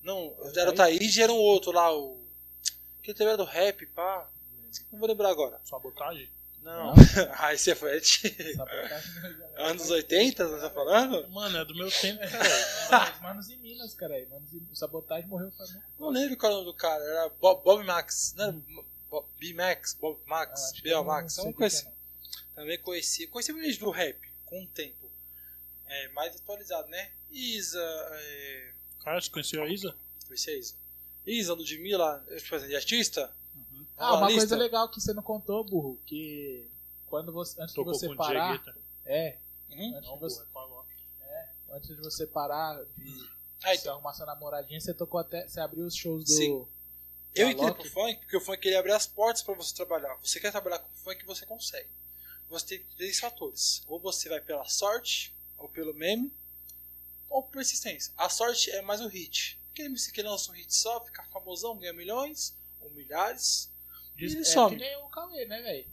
[0.04, 2.22] Não, Era o o Taíde e era um outro lá, o.
[3.02, 4.30] Que também era do rap, pá.
[4.52, 4.70] Não.
[4.92, 5.60] Não vou lembrar agora.
[5.64, 6.30] Sabotagem?
[6.62, 6.94] Não.
[6.94, 6.94] Não?
[7.38, 11.28] ah, esse é foi Sabotagem não é- anos 80, você tá falando?
[11.28, 12.48] Mano, é do meu tempo, cara.
[12.90, 14.14] Mas Manos em Minas, cara.
[14.30, 14.66] Manos em...
[14.70, 17.62] O Sabotagem morreu faz muito Não lembro qual é o nome do cara, era Bob,
[17.62, 18.56] Bob Max, não era
[19.10, 21.88] Bob, B Max, Bob Ah, Max, eu não Max, o que é, assim.
[22.54, 25.10] Também conheci, conheci muito do rap, com o tempo.
[25.86, 27.10] É, mais atualizado, né?
[27.30, 27.78] Isa,
[28.12, 28.73] é,
[29.04, 29.94] Cara, você conheceu a Isa?
[30.26, 30.74] conheci a Isa.
[31.26, 33.32] Isa, Ludmilla, tipo assim, de artista?
[33.54, 33.86] Uhum.
[33.96, 34.40] Ah, uma lista.
[34.40, 36.66] coisa legal que você não contou, burro, que
[37.06, 38.62] quando você antes Tocou de você parar,
[39.04, 39.38] é,
[39.70, 39.96] Uhum.
[39.96, 40.92] antes Não, de você, Loki.
[41.70, 43.28] antes de você parar de
[43.62, 46.66] Ah, você então, arrumar sua namoradinha, você tocou até, você abriu os shows do Sim.
[47.34, 50.14] eu entrei pro funk porque o funk ele abre as portas pra você trabalhar.
[50.22, 51.88] Você quer trabalhar com funk, você consegue.
[52.48, 53.82] Você tem três fatores.
[53.86, 56.30] Ou você vai pela sorte, ou pelo meme,
[57.34, 58.12] ou persistência.
[58.16, 59.60] A sorte é mais o hit.
[59.72, 63.72] Aquele MC que lança um hit só, fica famosão, ganha milhões ou milhares.
[64.16, 64.76] E ele é some.
[64.76, 65.86] que o Cauê, né, velho?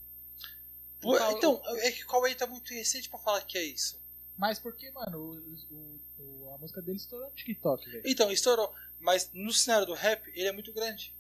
[1.35, 3.99] Então, é que o Cauê tá muito recente pra falar que é isso.
[4.37, 5.73] Mas porque, mano, o,
[6.19, 8.03] o- a música dele estourou no TikTok, velho.
[8.05, 8.73] Então, estourou.
[8.99, 11.11] Mas no cenário do rap, ele é muito grande,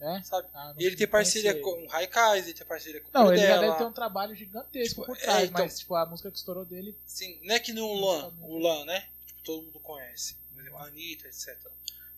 [0.00, 0.22] É?
[0.22, 0.46] sabe?
[0.54, 1.60] Ah, E ele tem parceria ele.
[1.60, 4.36] com o Raikais, ele tem parceria com o Não, ele já deve ter um trabalho
[4.36, 6.96] gigantesco Tipo, por é, trás, então- mas tipo, a música que estourou dele.
[7.04, 9.08] Sim, não é que nem o Lan, o Lan, né?
[9.38, 10.36] Tipo, todo mundo conhece.
[10.52, 11.56] Por exemplo, a Anitta, etc.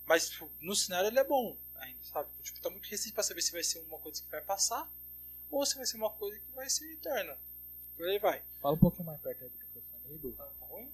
[0.07, 2.29] Mas tipo, no cenário ele é bom ainda, sabe?
[2.33, 4.91] Então, tipo, tá muito recente pra saber se vai ser uma coisa que vai passar
[5.51, 7.37] ou se vai ser uma coisa que vai ser eterna.
[7.97, 8.43] Por aí vai.
[8.61, 10.33] Fala um pouquinho mais perto aí do microfone aí.
[10.33, 10.91] Tá, tá ruim?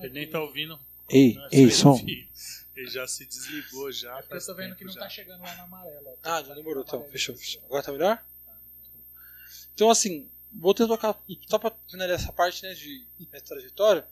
[0.00, 0.78] É Ele nem tá ouvindo.
[1.08, 2.28] Ei, Não, é só ele.
[2.76, 4.18] Ele já se desligou já.
[4.18, 5.00] É porque eu tô vendo que não já.
[5.00, 6.10] tá chegando lá na amarela.
[6.10, 6.12] ó.
[6.22, 7.04] Ah, Tá já demorou, então.
[7.08, 7.62] Fechou, fechou.
[7.64, 8.24] Agora tá melhor?
[9.74, 14.06] Então, assim, vou ter tocar só pra finalizar essa parte, né, de minha trajetória.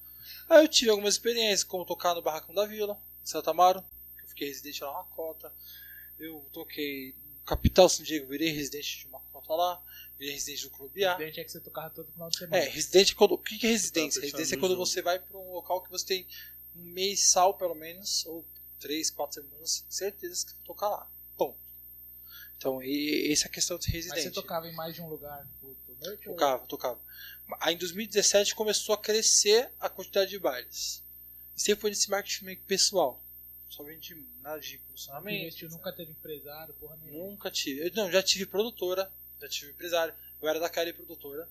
[0.49, 3.83] Aí eu tive algumas experiências, como tocar no Barracão da Vila, em Santa Amaro,
[4.17, 5.53] que eu fiquei residente lá na cota.
[6.19, 9.83] Eu toquei no Capital São Diego, virei residente de uma cota lá,
[10.19, 11.13] virei residente do Clube A.
[11.17, 12.63] Residente é que você tocava todo final de semana.
[12.63, 13.33] É, residente é quando.
[13.33, 14.21] O que que é residência?
[14.21, 14.87] Tá fechando Residência é quando jogo.
[14.87, 16.27] você vai pra um local que você tem
[16.77, 18.45] um mensal, pelo menos, ou
[18.81, 21.11] três, quatro semanas, certeza que você vai tocar lá.
[21.37, 21.59] Ponto.
[22.57, 24.23] Então, e, essa é a questão de Mas residente.
[24.25, 26.29] você tocava em mais de um lugar por, por noite?
[26.29, 27.01] ou- Tocava, tocava.
[27.61, 31.03] Aí em 2017 começou a crescer a quantidade de bailes.
[31.57, 33.23] E sempre foi nesse marketing meio pessoal.
[33.69, 35.43] só vendi nada de impulsionamento.
[35.43, 37.31] investiu, nunca teve empresário, porra nenhuma.
[37.31, 37.87] Nunca tive.
[37.87, 40.15] Eu, não, já tive produtora, já tive empresário.
[40.41, 41.49] Eu era da Kylie produtora,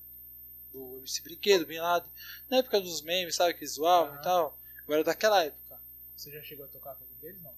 [0.71, 2.09] do MC Brinquedo, Bin Laden.
[2.49, 4.19] Na época dos memes, sabe, que zoavam Aham.
[4.19, 4.59] e tal.
[4.87, 5.79] Eu era daquela época.
[6.15, 7.41] Você já chegou a tocar com algum deles?
[7.41, 7.53] Não.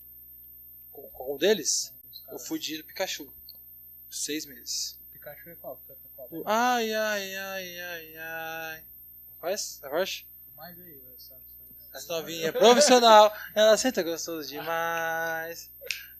[0.91, 3.31] Com, com um deles, os eu fui de Pikachu.
[4.09, 4.98] Seis meses.
[5.29, 5.81] O Pikachu é qual?
[5.87, 6.29] Canta qual?
[6.29, 8.83] Do Ai, ai, ai, ai, ai.
[9.39, 9.77] Faz?
[9.77, 10.27] Essa parte?
[10.55, 11.33] Mais aí, essa.
[11.33, 15.71] essa- Essa novinha é profissional, ela senta gostoso demais.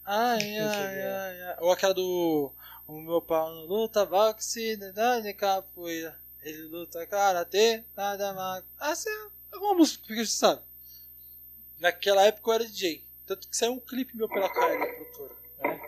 [0.04, 1.56] Ai, ai, ai, ai.
[1.60, 2.52] Ou aquela do.
[2.86, 6.18] O meu pau não luta boxe, de capoeira.
[6.42, 8.64] Ele luta karatê, nada mais.
[8.80, 10.62] Essa é alguma música que você sabe.
[11.78, 13.04] Naquela época eu era DJ.
[13.26, 15.34] Tanto que saiu um clipe meu pela Kylie, produtora.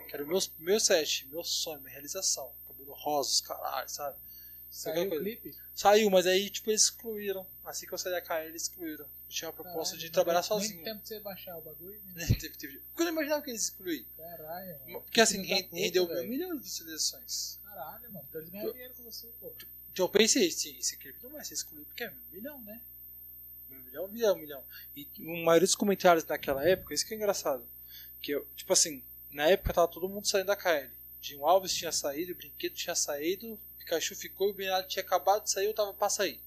[0.07, 2.53] Que era o meu, meu set, meu sonho, minha realização.
[2.93, 4.17] Rosa, os caralho, sabe?
[4.69, 5.55] Saiu o clipe?
[5.75, 7.45] Saiu, mas aí, tipo, eles excluíram.
[7.63, 9.05] Assim que eu saí da KL, eles excluíram.
[9.05, 10.75] Eu tinha uma proposta Caralho, de trabalhar deu sozinho.
[10.77, 12.01] Nem tempo de você baixar o bagulho.
[12.05, 12.25] né?
[12.41, 12.79] Teve, teve.
[12.79, 14.05] Porque eu não imaginava que eles excluíram.
[14.17, 15.01] Caralho, mano.
[15.03, 17.59] Porque assim, rendeu um milhão de visualizações.
[17.63, 18.25] Caralho, mano.
[18.27, 19.53] Então eles ganham dinheiro com você, pô.
[19.91, 22.81] Então eu pensei, esse, esse clipe não vai ser excluído porque é um milhão, né?
[23.69, 24.63] Um milhão vira um milhão.
[24.95, 27.63] E a maioria dos comentários naquela época, isso que é engraçado.
[28.19, 30.91] Que eu, tipo assim, na época tava todo mundo saindo da KL.
[31.23, 35.01] Dinho Alves tinha saído, o Brinquedo tinha saído, o Pikachu ficou e o Bernardo tinha
[35.01, 36.37] acabado de sair, eu tava pra sair.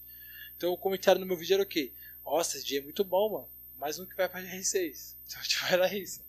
[0.55, 1.95] Então o comentário no meu vídeo era o quê?
[2.23, 3.49] Nossa, esse dia é muito bom, mano.
[3.79, 5.17] Mais um que vai pra GR6.
[5.27, 6.23] Então tipo, era isso.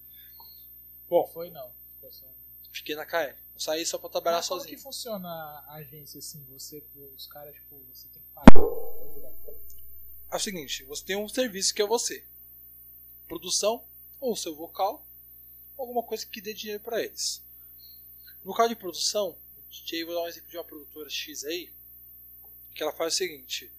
[1.10, 1.72] Bom, Foi não.
[1.96, 2.26] Ficou só.
[2.72, 3.36] fiquei na KL.
[3.54, 4.78] Eu saí só pra trabalhar Mas como sozinho.
[4.78, 6.44] que funciona a agência assim?
[6.50, 6.82] Você,
[7.16, 9.30] os caras, tipo, você tem que pagar coisa da
[10.32, 12.26] é o seguinte, você tem um serviço que é você.
[13.28, 13.86] Produção,
[14.20, 15.06] ou seu vocal,
[15.78, 17.46] alguma coisa que dê dinheiro pra eles.
[18.48, 19.38] No caso de produção,
[19.70, 21.70] DJ, vou dar um exemplo de uma produtora X aí,
[22.74, 23.70] que ela faz o seguinte,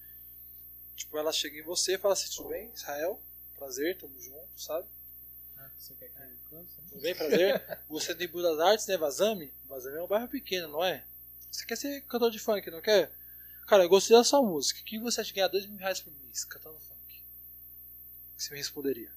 [0.95, 3.19] tipo, ela chega em você e fala assim, tudo bem, Israel,
[3.55, 4.87] prazer, tamo junto, sabe?
[5.57, 6.75] Ah, Você quer que eu canse?
[6.87, 7.79] Tudo bem, prazer.
[7.89, 9.51] Você tem Budas Artes, né, Vazame?
[9.65, 11.03] Vazame é um bairro pequeno, não é?
[11.51, 13.11] Você quer ser cantor de funk, não quer?
[13.65, 14.81] Cara, eu gostei da sua música.
[14.81, 17.23] O que você acha de ganhar dois mil reais por mês cantando funk?
[18.37, 19.11] Você me responderia?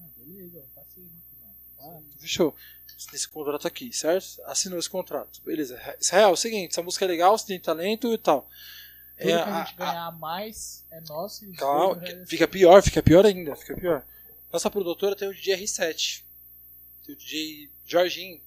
[0.00, 1.54] Ah, beleza, ó, passei, né, cuzão.
[1.78, 2.56] Ah, fechou.
[2.96, 4.40] Esse contrato aqui, certo?
[4.46, 5.42] Assinou esse contrato.
[5.42, 5.78] Beleza.
[6.00, 8.48] Israel, é o seguinte, essa música é legal, você tem talento e tal.
[9.18, 13.02] Tudo É, que a a- gente ganhar mais é nosso e Calma, fica pior, fica
[13.02, 14.06] pior ainda, fica pior.
[14.52, 16.24] Nossa produtora tem o DJ R7,
[17.04, 18.40] tem o DJ Jorginho,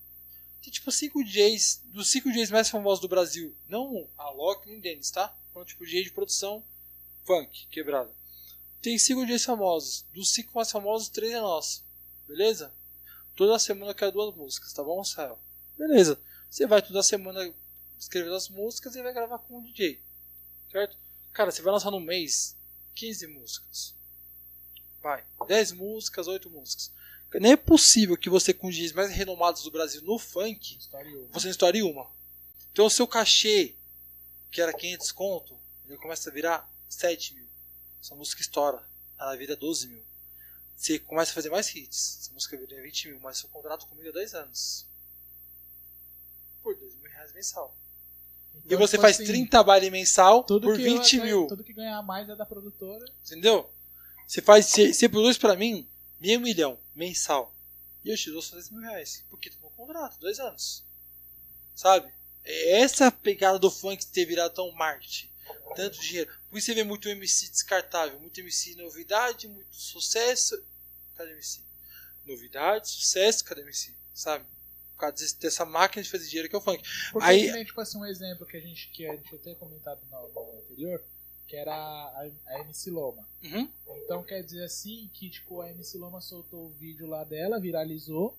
[0.62, 4.80] tem tipo 5 DJs, dos 5 DJs mais famosos do Brasil, não a Loki nem
[4.80, 5.36] Dennis, tá?
[5.52, 6.64] Então, tipo, DJ de produção
[7.24, 8.10] funk, quebrada.
[8.82, 11.84] Tem 5 DJs famosos, dos 5 mais famosos, 3 é nosso,
[12.28, 12.74] beleza?
[13.40, 15.40] Toda semana eu quero duas músicas, tá bom, Israel?
[15.78, 16.20] Beleza.
[16.50, 17.54] Você vai toda semana
[17.98, 20.04] escrever as músicas e vai gravar com o DJ,
[20.70, 20.98] certo?
[21.32, 22.58] Cara, você vai lançar no mês
[22.96, 23.96] 15 músicas.
[25.02, 25.24] Vai.
[25.48, 26.92] 10 músicas, 8 músicas.
[27.36, 31.10] Nem é possível que você, com os DJs mais renomados do Brasil no funk, História
[31.32, 32.12] você não estoure uma.
[32.74, 33.74] Então o seu cachê,
[34.52, 37.48] que era 500 conto, ele começa a virar 7 mil.
[38.04, 38.84] Essa música estoura.
[39.18, 40.09] Ela vira 12 mil.
[40.80, 42.19] Você começa a fazer mais hits.
[42.21, 44.88] Essa música vira 20 mil, mas seu contrato comigo é 2 anos.
[46.63, 47.75] Por 2 mil reais mensal.
[48.55, 51.47] E Então, você tipo faz assim, 30 baile mensal por que 20 eu- mil.
[51.47, 53.05] Tudo que ganhar mais é da produtora.
[53.25, 53.69] Entendeu?
[54.25, 55.86] Você faz, você, você produz pra mim
[56.17, 57.53] meio milhão mensal.
[58.05, 59.25] E eu te dou só 10 mil reais.
[59.30, 60.86] Porque tô no contrato, dois anos.
[61.75, 62.09] Sabe?
[62.45, 65.30] É essa pegada do funk ter virado tão marketing.
[65.76, 66.32] Tanto dinheiro.
[66.50, 70.62] Por isso você vê muito MC descartável, muito MC novidade, muito sucesso.
[71.16, 71.62] Cadê MC?
[72.26, 73.93] Novidade, sucesso, cadê MC?
[74.14, 74.45] Sabe?
[74.93, 76.84] Por causa desse- dessa máquina de fazer dinheiro que é o funk.
[77.12, 80.02] Porque Aí- nem, tipo assim, um exemplo que a gente, que a gente até comentado
[80.12, 81.02] no, no anterior,
[81.47, 83.28] que era a, a MC Loma.
[83.43, 83.70] Uhum.
[84.04, 88.38] Então quer dizer assim que tipo a MC Loma soltou o vídeo lá dela, viralizou,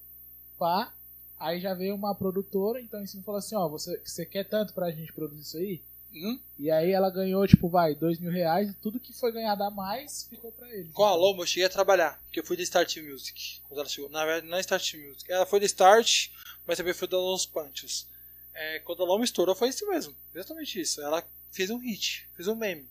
[0.58, 0.94] pá.
[1.38, 4.74] Aí já veio uma produtora, então em cima falou assim, ó, você, você quer tanto
[4.74, 5.82] pra gente produzir isso aí?
[6.12, 6.40] Uhum.
[6.58, 9.70] E aí ela ganhou, tipo, vai, dois mil reais e tudo que foi ganhado a
[9.70, 10.90] mais ficou pra ele.
[10.92, 13.60] Com a Loma eu cheguei a trabalhar, porque eu fui da Start Music.
[13.68, 14.10] Quando ela chegou.
[14.10, 15.30] Na verdade, não é Start Music.
[15.30, 16.30] Ela foi da Start,
[16.66, 18.08] mas também foi da Los Panchos.
[18.52, 20.14] É, quando a Loma estourou, foi isso mesmo.
[20.34, 21.00] Exatamente isso.
[21.00, 22.88] Ela fez um hit, fez um meme.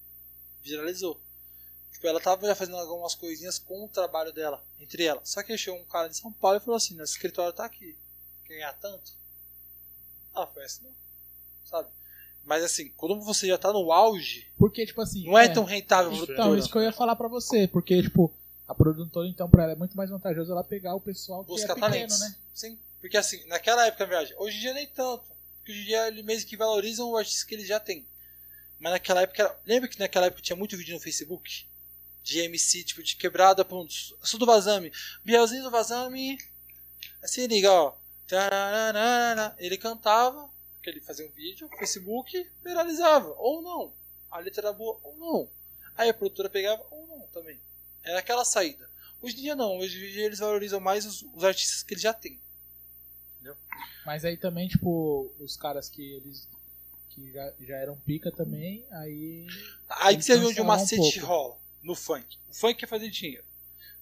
[0.61, 1.21] Viralizou.
[1.91, 5.19] Tipo, ela tava já fazendo algumas coisinhas com o trabalho dela, entre ela.
[5.25, 7.97] Só que chegou um cara de São Paulo e falou assim: nosso escritório tá aqui.
[8.45, 9.11] Quer ganhar tanto?
[10.33, 10.95] Ah, foi assim não.
[11.65, 11.89] Sabe?
[12.49, 15.23] Mas assim, quando você já tá no auge, Porque, tipo assim.
[15.23, 16.59] não é, tão rentável a Então, produtora.
[16.59, 18.33] isso que eu ia falar pra você, porque, tipo,
[18.67, 21.73] a produtora, então, pra ela é muito mais vantajoso ela pegar o pessoal que buscar
[21.73, 22.19] é pequeno, talentos.
[22.19, 22.35] né?
[22.51, 22.79] Sim.
[22.99, 25.25] Porque assim, naquela época, na verdade, hoje em dia nem tanto.
[25.59, 28.03] Porque hoje em dia eles meio que valorizam o artista que eles já têm.
[28.79, 31.67] Mas naquela época, era- lembra que naquela época tinha muito vídeo no Facebook?
[32.23, 33.93] De MC, tipo, de quebrada, pronto.
[34.23, 34.91] Sou do Vazame.
[35.23, 36.39] Bielzinho do Vazame,
[37.21, 37.93] você liga, ó.
[39.57, 40.48] Ele cantava,
[40.79, 43.35] porque ele fazia um vídeo, Facebook, viralizava.
[43.37, 43.93] Ou não.
[44.31, 45.49] A letra era boa, ou não.
[45.95, 47.59] Aí a produtora pegava, ou não também.
[48.01, 48.89] Era aquela saída.
[49.21, 52.03] Hoje em dia não, hoje em dia eles valorizam mais os, os artistas que eles
[52.03, 52.39] já têm.
[54.05, 56.47] Mas aí também, tipo, os caras que eles
[57.09, 59.45] que já, já eram pica também, aí.
[59.87, 61.25] Aí que você vê onde o um macete pouco.
[61.27, 61.59] rola.
[61.83, 62.37] No funk.
[62.49, 63.45] O funk quer fazer dinheiro.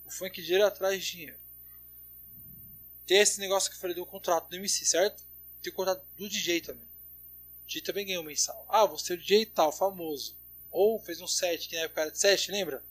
[0.06, 1.38] O funk dinheiro atrás de dinheiro.
[3.06, 5.27] Tem esse negócio que eu falei do contrato do MC, certo?
[5.62, 6.84] Tem o contrato do DJ também.
[6.84, 8.66] O DJ também ganhou mensal.
[8.70, 10.36] Ah, você é o DJ tal, famoso.
[10.72, 12.84] Ou fez um set, que na época era de set, lembra?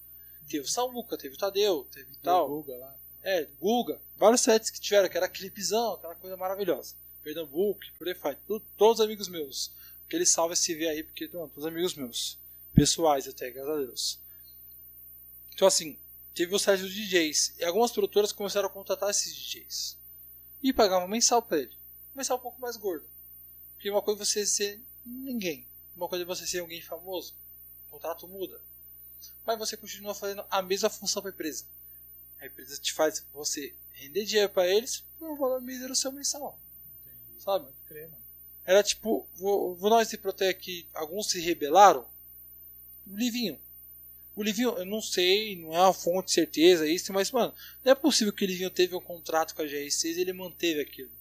[0.49, 2.49] Teve o Samuca, teve o Tadeu, teve o tal.
[2.49, 2.97] Guga lá.
[3.23, 4.01] É, Guga.
[4.17, 6.95] Vários sets que tiveram, que era clipezão, aquela coisa maravilhosa.
[7.23, 8.39] Pernambuco, por aí vai.
[8.77, 9.73] Todos amigos meus.
[10.07, 12.39] Aquele salve esse V aí, porque não, todos amigos meus.
[12.73, 14.21] Pessoais até, graças a Deus.
[15.53, 15.99] Então assim,
[16.33, 17.55] teve o set dos DJs.
[17.59, 19.99] E algumas produtoras começaram a contratar esses DJs.
[20.63, 21.77] E pagavam mensal pra ele.
[22.17, 23.07] Mensal um pouco mais gordo.
[23.75, 25.69] Porque uma coisa é você ser ninguém.
[25.95, 27.37] Uma coisa é você ser alguém famoso.
[27.87, 28.61] O contrato muda.
[29.45, 31.67] Mas você continua fazendo a mesma função pra empresa.
[32.41, 36.59] A empresa te faz você render dinheiro pra eles por um valor mísero seu mensal.
[37.03, 37.43] Entendi.
[37.43, 37.71] Sabe?
[37.87, 38.25] Crer, mano.
[38.65, 42.09] Era tipo, vou, vou dar exemplo até que alguns se rebelaram.
[43.07, 43.61] O Livinho.
[44.35, 47.55] O Livinho, eu não sei, não é uma fonte de certeza isso, mas, mano,
[47.85, 50.81] não é possível que o Livinho teve um contrato com a GR6 e ele manteve
[50.81, 51.16] aquilo.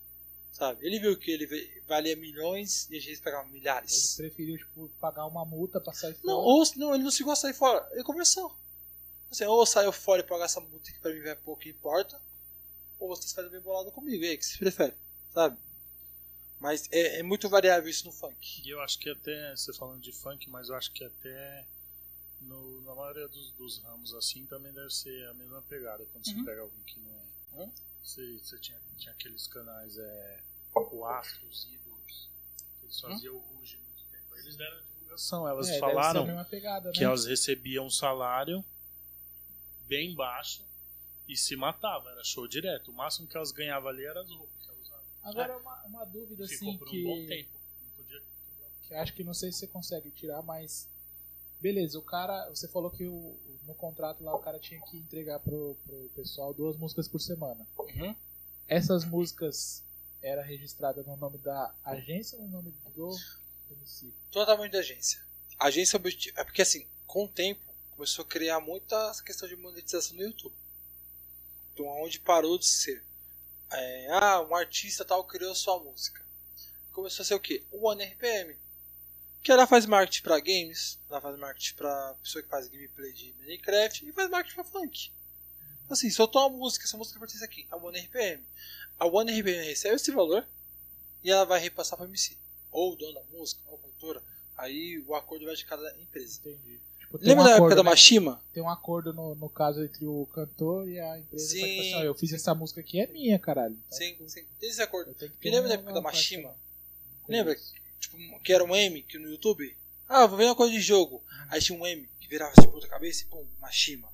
[0.55, 0.85] Sabe?
[0.87, 4.15] Ele viu que ele valia milhões e a GR6 pagava Ele milhares.
[4.15, 6.47] preferiu, tipo, pagar uma multa pra sair Não, fora.
[6.47, 7.85] ou não, ele não chegou a sair fora.
[7.91, 8.57] Ele conversou.
[9.29, 12.21] Assim, ou saiu fora e pagar essa multa que pra mim vai pouco importa,
[12.97, 14.23] ou vocês fazem bem bolado comigo.
[14.23, 14.95] E aí, o que vocês preferem?
[15.33, 15.57] Sabe?
[16.57, 18.61] Mas é, é muito variável isso no funk.
[18.65, 21.67] E eu acho que até, você falando de funk, mas eu acho que até
[22.39, 26.33] no, na maioria dos, dos ramos assim também deve ser a mesma pegada quando Uhum.
[26.39, 27.61] você pega alguém que não é.
[27.65, 27.71] Uhum.
[28.05, 30.43] Você, você tinha, tinha aqueles canais, é,
[30.75, 32.29] o Astro, os Ídolos,
[32.79, 34.33] que eles faziam o Ruge muito tempo.
[34.35, 37.05] Aí Eles deram divulgação, elas É, falaram pegada, que né?
[37.05, 38.63] elas recebiam um salário
[39.87, 40.63] bem baixo
[41.27, 42.91] e se matavam, era show direto.
[42.91, 45.05] O máximo que elas ganhavam ali era as roupas que elas usavam.
[45.23, 47.03] Agora, uma, uma dúvida, Ficou assim, por um que...
[47.03, 47.59] bom tempo.
[47.81, 48.21] Não podia
[48.83, 50.87] que acho que não sei se você consegue tirar, mas
[51.59, 55.39] beleza, o cara, você falou que o, no contrato lá o cara tinha que entregar
[55.39, 57.65] pro, pro pessoal duas músicas por semana.
[57.77, 58.15] Uhum.
[58.67, 59.83] Essas músicas
[60.21, 63.15] era registrada no nome da agência ou no nome do
[63.69, 64.13] MC?
[64.31, 65.23] Totalmente da agência.
[65.57, 65.97] A agência
[66.35, 70.23] é porque assim, com o tempo, começou a criar muita essa questão de monetização no
[70.23, 70.55] YouTube.
[71.73, 73.03] Então, onde parou de ser.
[73.71, 76.25] é, ah, um artista tal criou sua música.
[76.91, 77.65] Começou a ser o quê?
[77.71, 78.57] O One RPM.
[79.45, 83.31] Que ela faz marketing pra games, ela faz marketing pra pessoa que faz gameplay de
[83.37, 85.11] Minecraft e faz marketing pra funk.
[85.85, 88.43] Então, Assim, soltou uma música, essa música pertence aqui, a One RPM.
[88.97, 90.47] A One RPM recebe esse valor
[91.23, 92.35] e ela vai repassar para MC.
[92.71, 94.23] Ou o dono da música, ou a produtora.
[94.57, 96.39] Aí o acordo vai de cada empresa.
[96.39, 96.81] Entendi.
[97.01, 97.89] Tipo, Lembra um da época acordo, da né?
[97.91, 98.41] Mashima?
[98.51, 101.47] Tem um acordo no, no caso entre o cantor e a empresa.
[101.53, 101.79] pra, tipo Sim.
[101.81, 103.77] assim, ó, eu fiz essa música aqui, é minha, caralho.
[103.85, 104.43] Então, Sim, tipo, sim.
[104.59, 105.15] Tem esse acordo.
[105.43, 106.55] lembra da época da Mashima?
[107.29, 107.55] Lembra?
[107.99, 109.75] Tipo, que era um M que no YouTube.
[110.07, 111.23] Ah, vou ver uma coisa de jogo.
[111.49, 114.11] Aí tinha um M que virava tipo outra cabeça e pum, Mashima.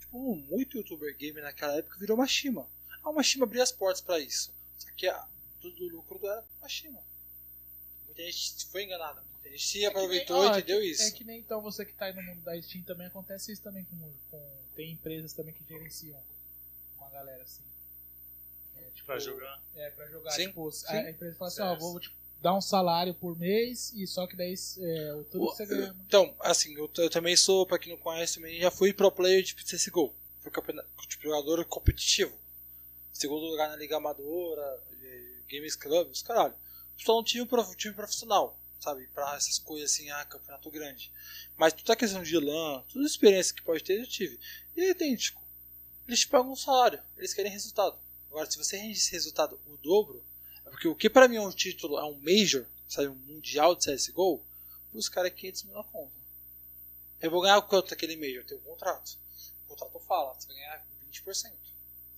[0.00, 2.68] Tipo, muito youtuber gamer naquela época virou Mashima.
[3.02, 4.54] Ah, o Mashima abria as portas pra isso.
[4.78, 5.26] Só que a,
[5.60, 7.02] todo o lucro era Mashima.
[8.06, 9.22] Muita gente foi enganada.
[9.32, 11.02] Muita gente se É nem- aproveitou ó, e é entendeu que- isso.
[11.02, 13.62] É que nem então você que tá aí no mundo da Steam também acontece isso
[13.62, 13.96] também com,
[14.30, 16.22] com tem empresas também que gerenciam
[16.96, 17.62] uma galera assim.
[18.76, 19.60] É, tipo, pra jogar.
[19.74, 20.30] É, pra jogar.
[20.32, 20.86] Sim, Tipo, sim.
[20.88, 21.80] a empresa fala assim, ó, Certo.
[21.80, 22.10] vou te
[22.42, 25.96] dar um salário por mês e só que daí é, o tudo que você ganha.
[26.06, 29.42] Então, assim, eu, eu também sou, pra quem não conhece, também já fui pro player
[29.42, 30.12] de CSGO.
[30.40, 32.36] Fui campeona- tipo, jogador competitivo.
[33.12, 34.82] Segundo lugar na Liga Amadora,
[35.48, 36.54] Games Club, os caralho.
[36.96, 39.06] Só não tinha um prof- time profissional, sabe?
[39.14, 41.12] Pra essas coisas assim, ah, campeonato grande.
[41.56, 44.38] Mas toda a questão de LAN, toda a experiência que pode ter, eu tive.
[44.76, 45.40] E é idêntico.
[46.08, 47.96] Eles te pagam um salário, eles querem resultado.
[48.28, 50.24] Agora, se você rende esse resultado o dobro,
[50.72, 53.08] porque o que pra mim é um título, é um Major, sabe?
[53.08, 54.42] Um Mundial de CSGO,
[54.94, 56.12] os caras é 500 mil na conta.
[57.20, 58.42] Eu vou ganhar quanto daquele Major?
[58.44, 59.18] Tenho um contrato.
[59.66, 61.52] O contrato fala, você vai ganhar 20%.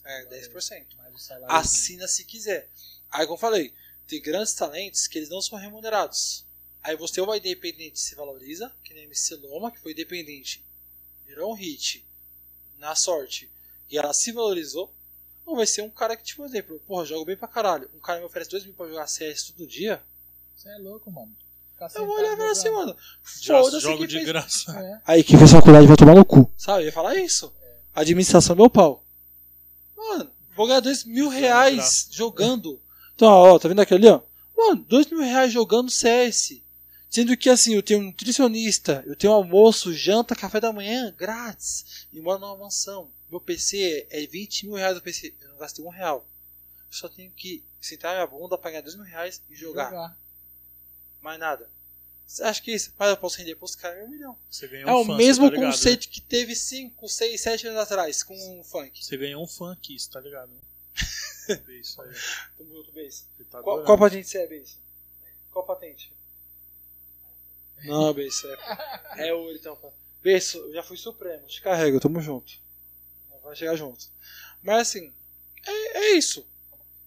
[0.05, 0.87] É, 10%.
[0.97, 2.71] Mas o salário Assina se quiser.
[3.11, 3.75] Aí, como eu falei,
[4.07, 6.47] tem grandes talentos que eles não são remunerados.
[6.81, 10.65] Aí você ou vai independente se valoriza, que nem a MC Loma, que foi independente,
[11.27, 12.07] virou um hit
[12.79, 13.51] na sorte,
[13.91, 14.95] e ela se valorizou,
[15.47, 17.89] ou vai ser um cara que, tipo, por exemplo, porra, jogo bem pra caralho.
[17.95, 20.03] Um cara me oferece 2 mil pra jogar CS todo dia.
[20.55, 21.35] Você é louco, mano.
[21.95, 22.97] Eu vou olhar e falar assim, mano.
[23.23, 24.73] Foda-se jogo de fez graça.
[24.79, 25.01] É.
[25.07, 26.51] Aí quem fez faculdade vai tomar no cu.
[26.57, 26.83] Sabe?
[26.83, 27.53] Eu ia falar isso.
[27.95, 29.05] Administração é meu pau.
[29.97, 32.07] Mano, Vou ganhar dois mil Isso é reais graça.
[32.13, 32.81] jogando.
[33.15, 34.21] Então, ó, tá vendo aqui ali, ó?
[34.57, 36.63] Mano, dois mil reais jogando CS.
[37.11, 42.07] Sendo que assim, eu tenho um nutricionista, eu tenho almoço, janta, café da manhã, grátis.
[42.13, 43.09] E moro numa mansão.
[43.35, 45.35] Meu PC é 20 mil reais o PC.
[45.41, 46.25] Eu não gastei um real.
[46.79, 50.17] Eu só tenho que sentar minha bunda, pagar dois mil reais e jogar.
[51.21, 51.69] Mais nada.
[52.25, 52.95] Você acha que isso?
[52.97, 54.39] Mas eu posso render pros caras meio milhão.
[54.49, 57.67] Você ganhou É um o fã, mesmo tá ligado, conceito que teve 5, 6, 7
[57.67, 59.01] anos atrás com o funk.
[59.01, 59.03] Né?
[59.03, 60.53] Você ganhou um aqui, cê tá ligado?
[60.53, 61.57] Né?
[61.67, 62.13] Vê isso aí.
[62.57, 63.85] Tamo junto, tá Qual, adorando.
[63.85, 64.77] qual patente você é, Base?
[65.51, 66.13] Qual patente?
[67.85, 68.47] Não, Base,
[69.17, 69.77] é, é ouro então.
[70.23, 72.63] Base, eu já fui supremo, te carrego, tamo junto.
[73.45, 74.07] Vai chegar junto.
[74.63, 75.13] Mas assim,
[75.67, 76.47] é, é isso.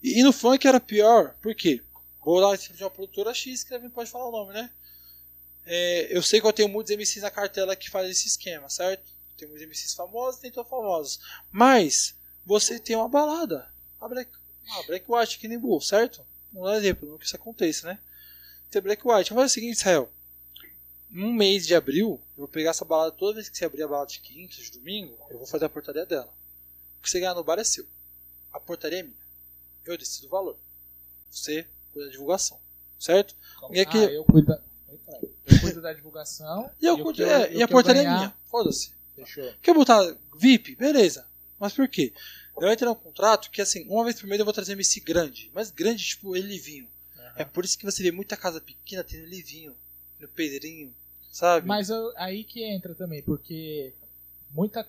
[0.01, 1.83] E, e no funk era pior, por quê?
[2.23, 4.69] Vou dar exemplo de uma produtora X que também pode falar o nome, né?
[5.65, 9.11] É, eu sei que eu tenho muitos MCs na cartela que fazem esse esquema, certo?
[9.37, 11.19] Tem muitos MCs famosos, tem tão famosos.
[11.51, 12.15] Mas
[12.45, 13.69] você tem uma balada.
[13.99, 14.31] A Black,
[14.69, 16.25] a Black White aqui nem Bull, certo?
[16.53, 17.99] Vamos dar exemplo, não que isso aconteça, né?
[18.69, 19.29] Tem Black White.
[19.29, 20.11] Vamos fazer o seguinte, Israel.
[21.11, 23.87] Um mês de abril, eu vou pegar essa balada toda vez que você abrir a
[23.87, 26.33] balada de quinta, de domingo, eu vou fazer a portaria dela.
[26.99, 27.85] O que você ganhar no bar é seu.
[28.51, 29.15] A portaria é minha.
[29.85, 30.57] Eu decido o valor.
[31.31, 32.59] Você cuida da divulgação.
[32.99, 33.35] Certo?
[33.71, 34.61] E aqui- Ah, eu cuido da...
[34.87, 36.69] Eu cuido da divulgação.
[36.81, 38.35] E, eu, cuido- eu- é, e a portaria é ganhar- minha.
[38.45, 38.91] Foda-se.
[39.15, 39.53] Fechou.
[39.61, 40.75] Quer botar VIP?
[40.75, 41.25] Beleza.
[41.59, 42.13] Mas por quê?
[42.59, 45.49] Eu entro num contrato que, assim, uma vez por mês eu vou trazer MC grande.
[45.53, 46.89] Mas grande, tipo, ele livinho.
[47.35, 49.75] É por isso que você vê muita casa pequena tendo livinho.
[50.19, 50.93] No pedrinho.
[51.31, 51.67] Sabe?
[51.67, 53.93] Mas eu- aí que entra também, porque
[54.51, 54.83] muita.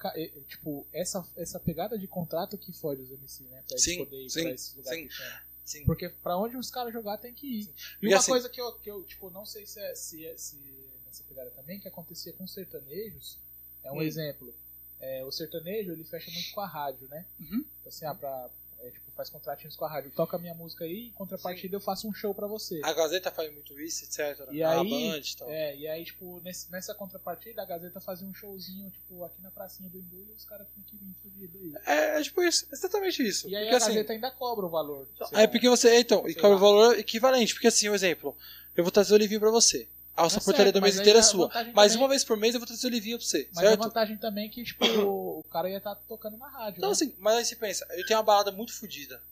[0.48, 3.62] Tipo, essa, essa pegada de contrato que fode os MC, né?
[3.66, 5.22] Pra eles Sim, poderem ir sim, pra esses lugares sim.
[5.64, 5.84] Sim.
[5.84, 7.62] Porque pra onde os caras jogar tem que ir.
[7.64, 10.24] E Porque uma assim- coisa que eu, que eu, tipo, não sei se é, se
[10.26, 10.56] é- se
[11.04, 13.38] nessa pegada também, que acontecia com sertanejos,
[13.84, 14.02] é um Hum.
[14.02, 14.54] exemplo.
[15.00, 17.26] É, o sertanejo, ele fecha muito com a rádio, né?
[17.38, 17.64] Uhum.
[17.86, 18.48] Assim, ah, pra,
[18.80, 20.10] é, tipo, faz contratinhos com a rádio.
[20.14, 22.80] Toca a minha música aí, em contrapartida eu faço um show pra você.
[22.84, 24.46] A Gazeta faz muito isso, etc.
[24.52, 25.50] E a aí, Band e tal.
[25.50, 29.50] É, e aí, tipo, nesse- nessa contrapartida, a Gazeta fazia um showzinho, tipo, aqui na
[29.50, 31.72] pracinha do Imbu e os caras tinham que vir fudido aí.
[31.86, 33.48] É, é tipo isso, exatamente isso.
[33.48, 35.08] E aí porque a assim, Gazeta ainda cobra o valor.
[35.32, 36.58] é porque você, então, e cobra o lá.
[36.60, 38.36] valor equivalente, porque assim, um exemplo,
[38.76, 39.88] eu vou trazer o livinho pra você.
[40.16, 41.48] A nossa Tá portaria certo, do mês inteiro é a sua.
[41.72, 43.68] Mas também- uma vez por mês eu vou trazer o livinho pra você, Mas a
[43.68, 43.80] certo?
[43.84, 46.78] vantagem também é que, tipo, o cara ia estar tocando na rádio.
[46.78, 46.92] Então né?
[46.92, 49.22] assim, mas aí você pensa, eu tenho uma balada muito fodida,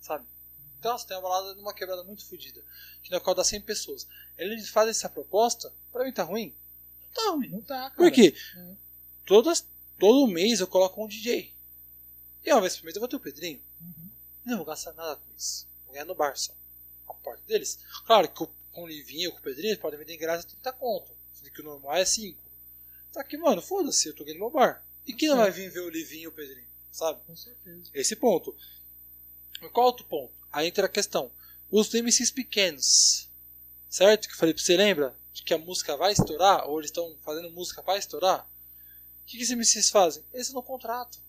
[0.00, 0.24] sabe?
[0.78, 2.62] Então você tem uma balada numa quebrada muito fodida,
[3.02, 4.06] que na qual dá 100 pessoas.
[4.38, 6.54] Eles fazem essa proposta, pra mim tá ruim?
[7.02, 7.48] Não tá ruim.
[7.48, 7.94] Não tá, cara.
[7.94, 8.34] Por quê?
[8.56, 8.74] É.
[9.26, 9.66] Todas,
[9.98, 11.54] todo mês eu coloco um DJ.
[12.44, 13.60] E uma vez por mês eu vou ter o Pedrinho.
[13.80, 14.08] Uhum.
[14.44, 15.66] Não vou gastar nada com isso.
[15.84, 16.54] Vou ganhar no bar só.
[17.06, 17.78] A parte deles.
[18.06, 20.72] Claro que com com o Livinho, com o Pedrinho, eles podem vender em graça 30
[20.72, 21.12] conto.
[21.34, 22.40] Sendo que o normal é 5.
[23.12, 24.84] Tá aqui, mano, foda-se, eu tô ganhando meu bar.
[25.06, 26.68] E quem não vai vir ver o Livinho e o Pedrinho?
[26.90, 27.20] Sabe?
[27.26, 27.90] Com certeza.
[27.94, 28.54] Esse ponto.
[29.72, 30.32] Qual outro ponto?
[30.52, 31.30] Aí entra a questão.
[31.70, 33.28] Os MCs pequenos.
[33.88, 34.28] Certo?
[34.28, 35.16] Que eu falei pra você, lembra?
[35.32, 36.68] De que a música vai estourar?
[36.68, 38.48] Ou eles estão fazendo música para estourar?
[39.22, 40.24] O que, que esses MCs fazem?
[40.32, 41.20] Eles não contrato.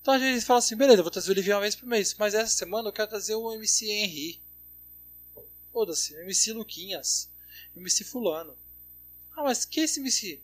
[0.00, 2.14] Então às vezes eles falam assim, beleza, vou trazer o Livinho uma vez por mês.
[2.18, 4.42] Mas essa semana eu quero trazer o MC Henry.
[5.72, 7.30] Foda-se, MC Luquinhas.
[7.74, 8.56] MC Fulano.
[9.36, 10.40] Ah, mas que esse MC?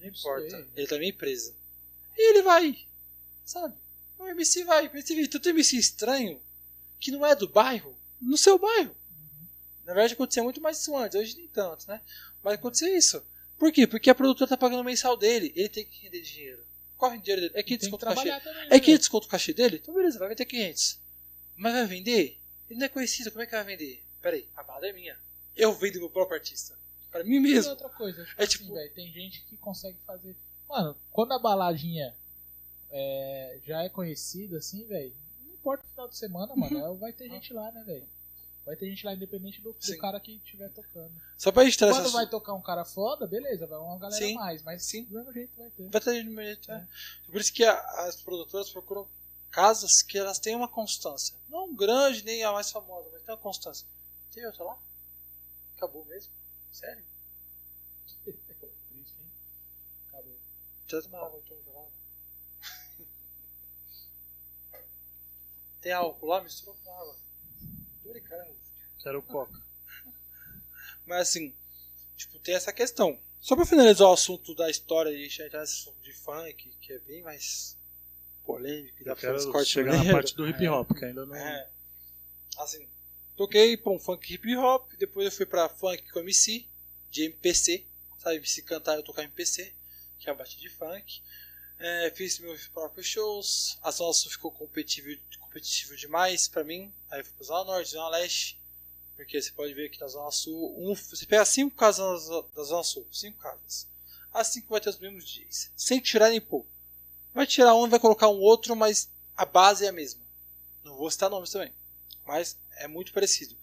[0.00, 0.50] Não importa.
[0.50, 0.68] sei.
[0.74, 1.54] Ele tá na minha empresa.
[2.16, 2.86] E ele vai.
[3.44, 3.74] Sabe?
[4.18, 4.88] O MC vai.
[4.88, 6.40] Você vê tanto MC estranho
[6.98, 8.90] que não é do bairro, no seu bairro.
[9.10, 9.46] Uhum.
[9.84, 12.00] Na verdade acontecia muito mais isso antes, hoje nem tanto, né?
[12.42, 13.24] Mas acontecia isso.
[13.58, 13.86] Por quê?
[13.86, 16.66] Porque a produtora tá pagando o mensal dele, ele tem que render dinheiro.
[17.00, 17.52] É o dinheiro dele?
[17.54, 18.40] É que Tem que desconto o cachê.
[18.40, 18.62] também.
[18.64, 18.98] É né, que velho?
[18.98, 19.76] desconto o cachê dele?
[19.82, 20.98] Então beleza, vai vender 500.
[21.56, 22.40] Mas vai vender?
[22.70, 24.02] Ele não é conhecido, como é que vai vender?
[24.22, 25.18] Pera aí, a balada é minha.
[25.54, 26.78] Eu vendo meu próprio artista.
[27.10, 27.70] Pra mim E mesmo.
[27.70, 30.34] outra coisa, tipo É assim, tipo- tem gente que consegue fazer.
[30.68, 32.14] Mano, quando a baladinha
[32.90, 35.14] é, já é conhecida, assim, velho,
[35.44, 38.06] não importa o final de semana, mano, é, vai ter gente lá, né, velho?
[38.64, 41.12] Vai ter gente lá, independente do, do cara que estiver tocando.
[41.38, 44.34] Só pra gente trazer Quando vai tocar um cara foda, beleza, vai uma galera Sim,
[44.34, 45.04] mais, mas sim.
[45.04, 45.88] do mesmo jeito vai ter.
[45.88, 46.88] Vai trazer do meu jeito, é.
[47.30, 49.06] Por isso que a- as produtoras procuram
[49.52, 51.36] casas que elas tenham uma constância.
[51.48, 53.86] Não grande, nem a mais famosa, mas tem uma constância.
[54.34, 54.76] Tem outra lá?
[55.76, 56.32] Acabou mesmo?
[56.72, 57.04] Sério?
[60.86, 61.02] Acabou.
[61.02, 61.90] Traz uma água então gelada.
[65.80, 66.42] Tem álcool lá?
[66.42, 67.16] Misturou com água.
[68.02, 68.56] Tô brincando.
[69.02, 69.64] Quero coca.
[71.04, 71.54] Mas assim,
[72.16, 73.20] tipo, tem essa questão.
[73.38, 76.92] Só pra finalizar o assunto da história e já entrar nesse assunto de funk, que
[76.92, 77.78] é bem mais
[78.44, 81.34] polêmico, dá pra quero chegar na parte do hip hop, que ainda não.
[81.34, 81.70] É.
[82.58, 82.88] Assim,
[83.36, 86.66] toquei pra um funk hip hop, depois eu fui pra funk com MC,
[87.10, 87.86] de MPC,
[88.18, 88.36] sabe?
[88.36, 89.74] MC cantar eu tocar MPC,
[90.26, 91.22] que é a batida de funk.
[91.78, 93.78] É, fiz meus próprios shows.
[93.80, 95.08] A Zona Sul ficou competitivo,
[95.38, 96.92] competitivo demais pra mim.
[97.08, 98.60] Aí fui pra Zona Norte, Zona Leste.
[99.14, 100.74] Porque você pode ver que na Zona Sul.
[100.78, 103.06] Um, você pega cinco casas da- da Zona Sul.
[103.12, 103.88] Cinco casas.
[104.32, 105.70] As cinco vai ter os mesmos dias.
[105.76, 106.66] Sem tirar nem pôr.
[107.32, 110.20] Vai tirar um vai colocar um outro, mas a base é a mesma.
[110.82, 111.72] Não vou citar nomes também.
[112.26, 113.56] Mas é muito parecido.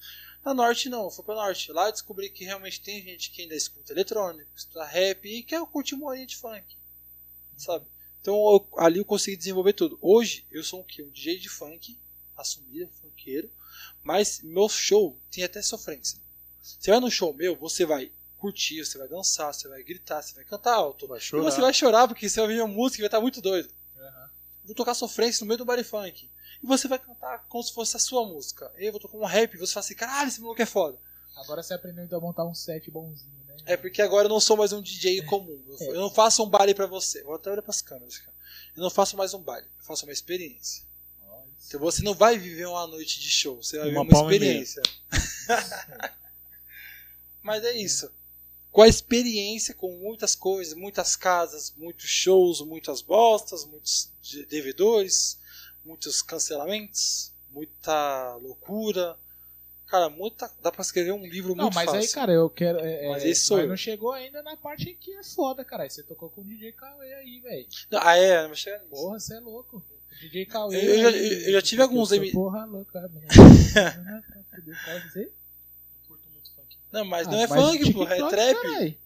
[0.43, 1.71] Na Norte não, eu fui pra Norte.
[1.71, 5.61] Lá eu descobri que realmente tem gente que ainda escuta eletrônico, escuta rap e quer
[5.67, 6.75] curtir uma horinha de funk.
[7.57, 7.85] Sabe?
[8.21, 9.97] Então eu- ali eu consegui desenvolver tudo.
[10.01, 11.01] Hoje eu sou um, quê?
[11.03, 11.97] um DJ de funk,
[12.35, 13.49] assumido, funkeiro,
[14.01, 16.19] mas meu show tem até sofrência.
[16.61, 20.35] Você vai no show meu, você vai curtir, você vai dançar, você vai gritar, você
[20.35, 21.07] vai cantar alto.
[21.07, 21.43] Vai E chorar.
[21.43, 23.73] você vai chorar porque você vai ouvir uma música e vai estar muito doido.
[23.97, 24.29] Aham.
[24.65, 26.29] Vou tocar sofrência no meio do baile funk.
[26.63, 28.71] E você vai cantar como se fosse a sua música.
[28.77, 30.97] E eu vou tocar um rap e você fala assim, caralho, esse maluco é foda.
[31.35, 33.55] Agora você aprendeu então a montar um set bonzinho, né?
[33.65, 35.61] É porque agora eu não sou mais um DJ comum.
[35.67, 37.21] Eu, eu não faço um baile pra você.
[37.23, 38.33] Vou até olhar pras câmeras, cara.
[38.77, 39.67] Eu não faço mais um baile.
[39.77, 40.85] Eu faço uma experiência.
[41.27, 43.61] Olha Então você não vai viver uma noite de show.
[43.61, 44.81] Você vai Uma viver uma experiência.
[47.41, 48.11] Mas é isso.
[48.71, 55.37] Com a experiência, com muitas coisas, muitas casas, muitos shows, muitas bostas, muitos de- devedores,
[55.83, 59.17] muitos cancelamentos, muita loucura.
[59.87, 60.49] Cara, muita.
[60.61, 61.99] Dá pra escrever um livro Não, muito mas fácil.
[62.01, 62.79] aí, cara, eu quero.
[62.79, 63.69] É, Mas é, esse sou mas eu.
[63.69, 65.87] não chegou ainda na parte que é foda, cara.
[65.87, 67.67] Você tocou com o DJ Cauê aí, velho.
[67.91, 68.89] Não, ah, é, mas chega nisso.
[68.89, 69.77] Porra, você é louco.
[69.77, 70.75] O DJ Cauê.
[70.77, 73.29] Eu- eu já- aí, eu já tive alguns eu M- Porra louca, mesmo.
[75.11, 75.31] Ser?
[75.91, 76.77] Não curto muito funk.
[76.91, 78.61] Não, mas Ah, não é mas funk, porra, é TikTok, trap.
[78.61, 78.97] carai.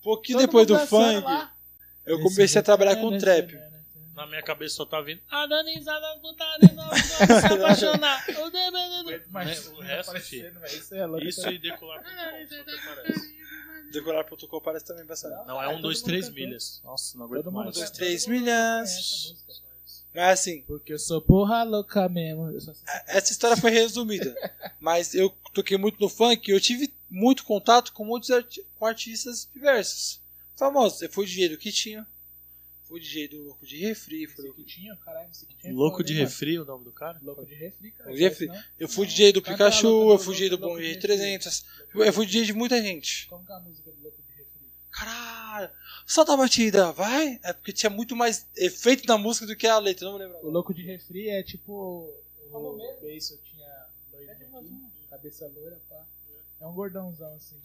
[0.00, 1.54] Um pouquinho Todo depois do funk, lá.
[2.06, 3.54] eu comecei a trabalhar com trap.
[4.14, 5.20] Na minha cabeça só tá vindo.
[5.30, 7.22] A danizada putaria não se
[7.52, 8.24] apaixonar.
[8.40, 9.24] O debendo.
[9.30, 11.24] Mas O resto, Isso é louco.
[11.26, 12.10] Isso e decolar pro
[12.94, 13.34] parece.
[13.92, 15.46] Decorar.com parece também bastante.
[15.46, 16.80] Não, é um, dois, três milhas.
[16.84, 17.74] Nossa, não aguento mais.
[17.74, 19.34] dois, canta, três milhas.
[20.14, 22.46] Mas assim, Porque eu sou porra louca mesmo.
[22.56, 22.72] Assim.
[23.08, 24.34] essa história foi resumida.
[24.80, 28.86] Mas eu toquei muito no funk e eu tive muito contato com muitos arti- com
[28.86, 30.20] artistas diversos.
[30.56, 31.02] Famosos.
[31.02, 32.13] Eu fui do Kitinho, fui
[33.00, 35.72] DJ do Louco de Refri, fui Esse que tinha, caralho, esse que tinha.
[35.72, 37.18] é Louco de refri, o nome do cara?
[37.22, 38.04] Louco de refri, cara.
[38.10, 38.48] Louco de refri.
[38.78, 41.02] Eu fui DJ do Pikachu, louco eu fui DJ do louco Bom de de refri.
[41.02, 41.66] 300.
[41.94, 43.26] Eu fui DJ de muita gente.
[43.28, 44.60] Como que é a música do Louco de refri?
[44.90, 45.70] Caralho,
[46.06, 47.40] solta a batida, vai.
[47.42, 50.38] É porque tinha muito mais efeito na música do que a letra, não me lembro.
[50.46, 52.12] O louco de refri é tipo.
[52.52, 53.66] O beijo eu tinha
[54.12, 56.04] É aqui, cabeça loira, pá.
[56.60, 57.56] É um gordãozão assim.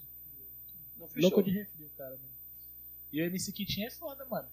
[0.97, 1.29] Não fechou.
[1.29, 2.11] Louco de refri, o cara.
[2.11, 2.29] Mano.
[3.11, 4.47] E o MC Kitinho é foda, mano.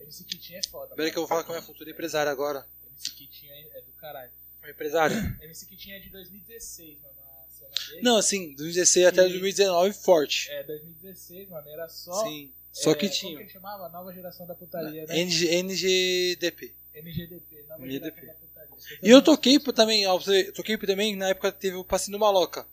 [0.00, 0.94] MC Kitinho é foda.
[0.94, 2.66] Peraí que eu vou falar com a minha futura empresária agora.
[2.90, 4.30] MC Kitinho é, é do caralho.
[4.60, 5.38] Minha empresária?
[5.42, 7.14] MC Kitinho é de 2016, mano.
[7.22, 8.02] A cena dele.
[8.02, 10.50] Não, assim, 2016 até E- 2019, forte.
[10.50, 11.68] É, 2016, mano.
[11.68, 12.22] Era só.
[12.24, 13.36] Sim, só é, que Como tinha.
[13.38, 13.88] que ele chamava?
[13.88, 15.18] Nova geração da putaria, né?
[15.18, 16.74] NG, NGDP.
[16.94, 18.20] NGDP, Nova NGDP.
[18.20, 18.98] geração da putaria.
[19.02, 20.18] E eu toquei pro- também, ó,
[20.54, 22.66] toquei pro- também, na época teve o Passinho do Maloca.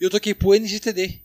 [0.00, 1.20] E eu toquei pro NGTD,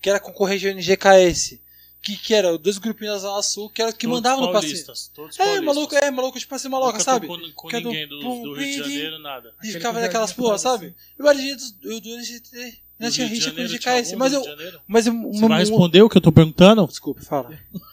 [0.00, 1.60] que era concorrente ao NGKS.
[2.02, 5.08] Que, que era dois grupinhos da Zona Sul, que era que Todos mandavam no paulistas,
[5.14, 7.28] Todos É, maluco, é, maluco de Passinho Maloca, Nunca sabe?
[7.54, 9.50] com Que é do ninguém do, pum, do Rio de Janeiro, nada.
[9.50, 10.96] E Aquele ficava naquelas porra, sabe?
[11.16, 12.78] Eu era DJ do, do NGTD.
[12.98, 14.42] Não tinha rixa com o algum mas do eu.
[14.42, 14.80] Rio de Janeiro?
[14.86, 15.12] Mas eu.
[15.12, 16.86] Você vai responder o que eu tô perguntando?
[16.86, 17.56] Desculpa, fala.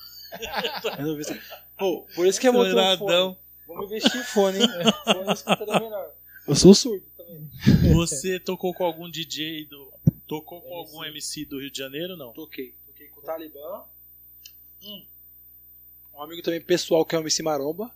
[1.00, 1.36] Eu não vi isso.
[1.78, 3.36] Pô, por isso que é muito fone.
[3.68, 4.68] Vamos investir em fone, hein?
[5.06, 6.12] Fone escutaria melhor.
[6.48, 7.48] Eu sou surdo também.
[7.94, 9.92] Você tocou com algum DJ do.
[10.28, 12.34] Tocou com algum MC do Rio de Janeiro, não?
[12.34, 12.76] Toquei.
[12.86, 13.84] Toquei com o Talibã.
[14.84, 15.04] Hum.
[16.16, 17.92] Um amigo também pessoal que é o MC Maromba.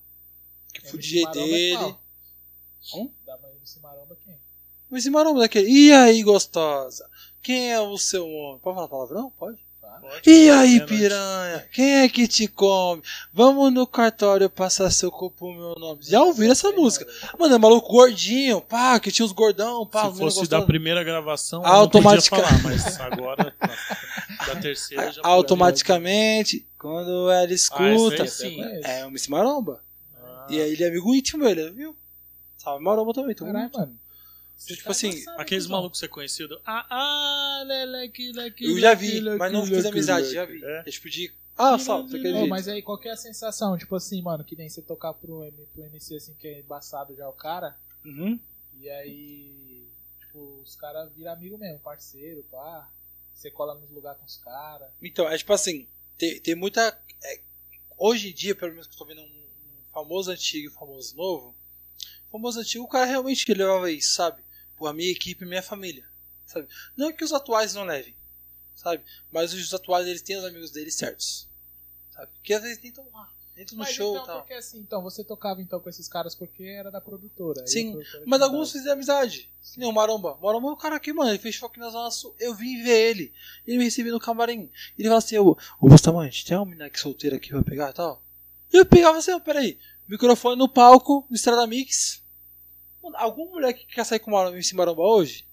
[0.74, 1.76] Que fui MC DJ Maromba é dele.
[1.78, 2.02] qual?
[2.96, 3.12] Hum?
[3.26, 4.34] Da MC Maromba quem?
[4.90, 5.70] O MC Maromba daquele.
[5.70, 7.10] E aí, gostosa?
[7.42, 8.60] Quem é o seu homem?
[8.60, 9.32] Pode falar palavrão?
[9.38, 9.58] Pode?
[10.02, 10.30] Pode.
[10.30, 10.90] E aí, É nóis.
[10.90, 11.70] piranha?
[11.72, 13.02] Quem é que te come?
[13.32, 16.02] Vamos no cartório passar seu corpo no meu nome.
[16.04, 17.06] Já ouviram essa música?
[17.38, 20.12] Mano, é maluco gordinho, pá, que tinha uns gordão, pá.
[20.12, 23.56] Se fosse da primeira gravação, eu Automatica- não podia falar, mas agora,
[24.48, 28.62] da terceira, já Automaticamente, quando ela Ah, escuta, sim.
[28.84, 29.84] é o MC Maromba.
[30.16, 31.96] Ah, E aí ele é amigo íntimo, ele, viu?
[32.58, 33.48] Salve Maromba também, então.
[33.48, 34.00] Caralho, mano.
[34.56, 36.62] Você Tipo tá assim, avançado, Aqueles malucos que você conheceu do.
[36.66, 40.36] Ah, ah, leleque, leque, Eu já vi, leque, mas não fiz amizade, leque.
[40.36, 40.64] já vi.
[40.64, 40.84] É?
[40.86, 41.34] É tipo de.
[41.58, 42.48] Ah, salve, Ô, jeito.
[42.48, 43.78] mas aí qual que é a sensação?
[43.78, 47.16] Tipo assim, mano, que nem você tocar pro, M- pro MC assim, que é embaçado
[47.16, 48.40] já o cara, Uhum.
[48.80, 49.86] e aí,
[50.20, 52.90] tipo, os caras viram amigo mesmo, parceiro, pá.
[53.34, 54.90] Você cola nos lugares com os caras.
[55.02, 55.88] Então, é tipo assim,
[56.24, 56.98] tem, tem muita.
[57.24, 57.42] é,
[57.98, 59.44] hoje em dia, pelo menos que eu tô vendo um,
[59.92, 61.56] famoso antigo e um famoso novo.
[62.32, 64.42] Famoso antigo, o cara realmente que levava isso, sabe?
[64.82, 66.06] A minha equipe, minha família.
[66.46, 66.68] Sabe?
[66.98, 68.16] Não que os atuais não levem,
[68.76, 69.04] sabe?
[69.32, 71.48] Mas os atuais eles têm os amigos deles certos.
[72.12, 72.32] Sabe?
[72.44, 73.34] Que às vezes nem tão lá.
[73.56, 74.40] Entro no Mas show então, tal.
[74.40, 77.66] porque assim, então, você tocava então com esses caras porque era da produtora.
[77.68, 79.52] Sim, produtora Mas alguns fizeram amizade.
[79.62, 80.34] Que Nem o Maromba.
[80.34, 81.30] O Maromba é um cara aqui, mano.
[81.30, 82.36] Ele fez show aqui na Zona Sul.
[82.40, 83.34] Eu vim ver ele.
[83.66, 84.70] Ele me recebeu no camarim.
[84.98, 88.24] Ele falou assim: Ô, Bustamante, tem uma menina aqui solteira aqui pra pegar e tal?
[88.72, 89.78] Eu pegava assim: ó, peraí.
[90.08, 92.24] Microfone no palco, no Estrada Mix.
[93.02, 95.46] Mano, algum moleque que quer sair com o Maromba, esse Maromba hoje?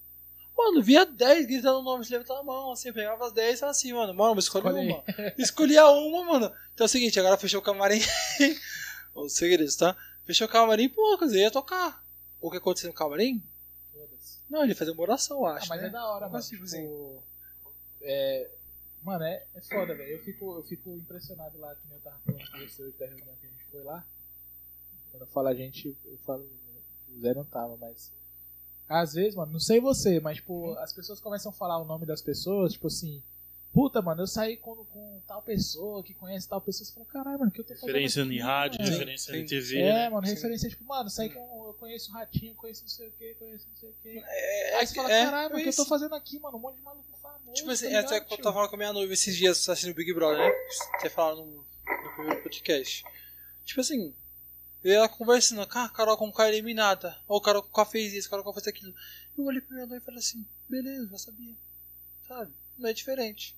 [0.65, 3.55] Mano, via 10 gritando o nome, se levantando a mão, assim, eu pegava as 10
[3.55, 4.87] e falava assim, mano, Escolhe aí.
[4.91, 5.03] uma.
[5.37, 6.45] Escolhia uma, mano.
[6.73, 7.99] Então é o seguinte, agora fechou o camarim.
[9.15, 9.95] Os segredos, tá?
[10.23, 12.01] Fechou o camarim, pô, quer dizer, ia tocar.
[12.39, 13.43] O que aconteceu no camarim?
[14.49, 15.67] Não, ele ia fazer uma oração, eu Ah, acho.
[15.69, 15.87] mas né?
[15.87, 16.43] é da hora, mano.
[16.43, 17.19] Tipo, assim.
[18.01, 18.49] é,
[19.03, 20.11] mano, é, é foda, velho.
[20.17, 23.05] Eu fico, eu fico impressionado lá, que nem eu tava falando com você hoje da
[23.05, 24.05] reunião que a gente foi lá.
[25.09, 26.49] Quando eu falo a gente, eu falo.
[27.09, 28.13] O Zé não tava, mas.
[28.91, 32.05] Às vezes, mano, não sei você, mas, tipo, as pessoas começam a falar o nome
[32.05, 33.23] das pessoas, tipo assim.
[33.73, 36.85] Puta, mano, eu saí com, com tal pessoa que conhece tal pessoa.
[36.85, 37.87] Você fala, caralho, mano, o que eu tô fazendo?
[37.87, 39.39] Referência aqui, em rádio, mano?" referência sim.
[39.39, 39.79] em TV.
[39.79, 40.09] É, né?
[40.09, 40.33] mano, Sim.
[40.33, 41.39] referência, tipo, mano, saí com.
[41.39, 44.19] Eu conheço o Ratinho, conheço não sei o que, conheço não sei o que.
[44.19, 46.57] É, Aí você fala, é, caralho, é mano, o que eu tô fazendo aqui, mano?
[46.57, 47.53] Um monte de maluco famoso.
[47.53, 49.69] Tipo assim, tá é até que eu tava falando com a minha noiva esses dias
[49.69, 50.51] assistindo o Big Brother, né?
[50.99, 53.05] Você falado no, no primeiro podcast.
[53.63, 54.13] Tipo assim,
[54.83, 57.17] eu ia conversando, ah, Carol com K eliminada.
[57.27, 58.93] Ou Carol com K fez isso, Carol com K fez aquilo.
[59.37, 61.55] Eu olhei pra minha noiva e falei assim, beleza, já sabia.
[62.27, 62.51] Sabe?
[62.77, 63.55] Não é diferente.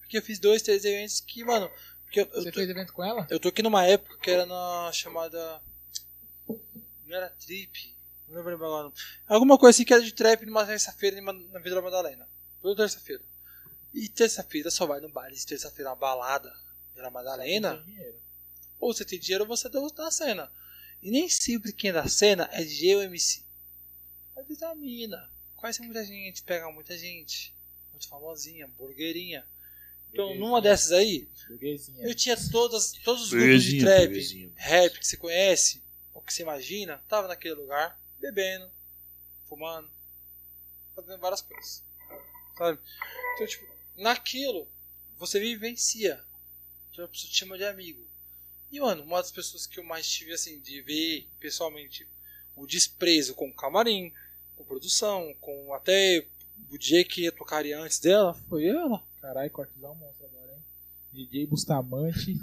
[0.00, 1.70] Porque eu fiz dois, três eventos que, mano.
[2.04, 3.26] Porque eu, eu, Você tô, fez evento com ela?
[3.30, 5.60] eu tô aqui numa época que era na chamada.
[7.06, 7.96] Não era trip.
[8.26, 8.84] Não lembro agora.
[8.84, 8.92] não.
[9.26, 12.28] Alguma coisa assim que era de trap numa terça-feira na Vila Madalena.
[12.60, 13.22] Toda terça-feira.
[13.94, 15.30] E terça-feira só vai no bar.
[15.32, 16.52] E terça-feira uma balada.
[16.94, 17.76] Vila Madalena.
[17.76, 18.20] Tem dinheiro.
[18.78, 20.52] Ou você tem dinheiro ou você dá da cena.
[21.02, 23.42] E nem sempre quem é da cena é DJ ou MC.
[24.36, 25.30] É uma mina.
[25.56, 27.54] Conhece muita gente, pega muita gente.
[27.92, 29.46] Muito famosinha, burgueirinha.
[30.12, 31.28] Então, numa dessas aí,
[31.98, 35.82] eu tinha todas, todos os grupos de trap, rap que você conhece,
[36.14, 38.70] ou que você imagina, tava naquele lugar, bebendo,
[39.44, 39.90] fumando,
[40.94, 41.84] fazendo várias coisas.
[42.56, 42.80] Sabe?
[43.34, 44.66] Então, tipo, naquilo,
[45.16, 46.24] você vivencia.
[46.90, 48.07] Então, a pessoa te chama de amigo.
[48.70, 52.06] E, mano, uma das pessoas que eu mais tive, assim, de ver pessoalmente
[52.54, 54.12] o desprezo com o camarim,
[54.56, 56.26] com produção, com até
[56.70, 59.02] o DJ que ia tocaria antes dela, foi ela.
[59.20, 60.62] Caralho, cortizão monstro agora, hein?
[61.12, 62.36] DJ Bustamante.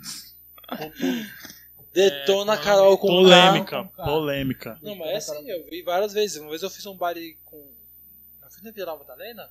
[1.93, 4.11] Detona É, a Carol com polêmica, carro.
[4.11, 4.79] polêmica.
[4.81, 6.37] Não, mas é assim, eu vi várias vezes.
[6.41, 7.71] Uma vez eu fiz um baile com.
[8.41, 9.49] Na frente da Vila Madalena.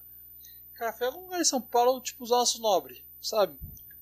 [0.74, 3.56] Cara, foi algum lugar em São Paulo, tipo, os nossos nobres, sabe?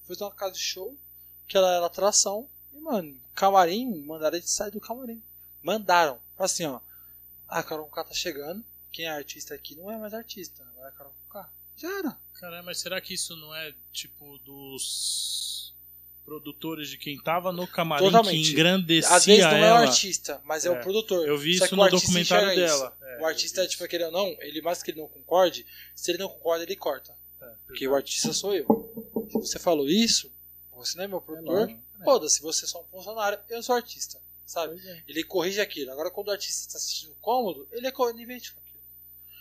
[0.06, 0.98] Fiz uma casa de show,
[1.46, 2.48] que ela era atração.
[2.72, 5.22] E, mano, camarim, mandaram a gente sair do camarim.
[5.62, 6.18] Mandaram.
[6.38, 6.80] Assim, ó.
[7.48, 8.64] A Carol K tá chegando.
[8.90, 10.62] Quem é artista aqui não é mais artista.
[10.72, 11.50] Agora é a Carol K.
[11.76, 12.18] Já era.
[12.34, 15.74] Caramba, mas será que isso não é tipo dos
[16.24, 18.46] produtores de quem tava no camarim Totalmente.
[18.46, 19.80] que engrandecia Às vezes não é o ela?
[19.80, 21.26] artista, mas é, o É, produtor.
[21.26, 22.96] Eu vi Só isso no o documentário dela.
[23.02, 25.66] É, o artista, eu vi tipo, querendo ou não, ele mais que ele não concorde,
[25.94, 27.12] se ele não concorda, ele corta.
[27.40, 28.66] É, Porque o artista sou eu.
[29.30, 30.31] Se você falou isso,
[30.84, 31.80] você não é meu É produtor, né?
[32.04, 34.20] foda-se, você é só um funcionário, eu sou artista.
[34.44, 34.78] Sabe?
[34.86, 35.04] É.
[35.08, 35.92] Ele corrige aquilo.
[35.92, 38.82] Agora, quando o artista está se sentindo cômodo, ele é conivente com aquilo.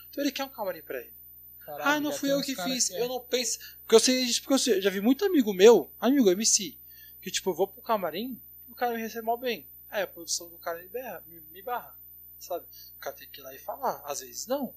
[0.09, 1.13] Então ele quer um camarim pra ele.
[1.59, 3.01] Caralho, ah, não fui eu que fiz, é.
[3.01, 3.59] eu não penso.
[3.81, 6.77] Porque eu sei disso, porque eu sei- já vi muito amigo meu, amigo MC,
[7.21, 9.67] que tipo, eu vou pro camarim, o cara me recebe mal bem.
[9.89, 11.95] Aí a produção do cara me, berra, me, me barra.
[12.39, 12.65] Sabe?
[12.95, 14.01] O cara tem que ir lá e falar.
[14.05, 14.73] Às vezes não.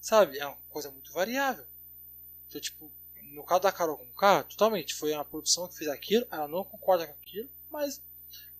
[0.00, 0.38] Sabe?
[0.38, 1.66] É uma coisa muito variável.
[2.48, 2.90] Então, tipo,
[3.36, 4.94] no caso da Carol com K, totalmente.
[4.94, 8.00] Foi a produção que fez aquilo, ela não concorda com aquilo, mas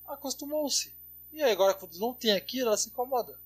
[0.07, 0.95] acostumou-se.
[1.33, 3.39] E aí, agora quando não tem aquilo, ela se incomoda.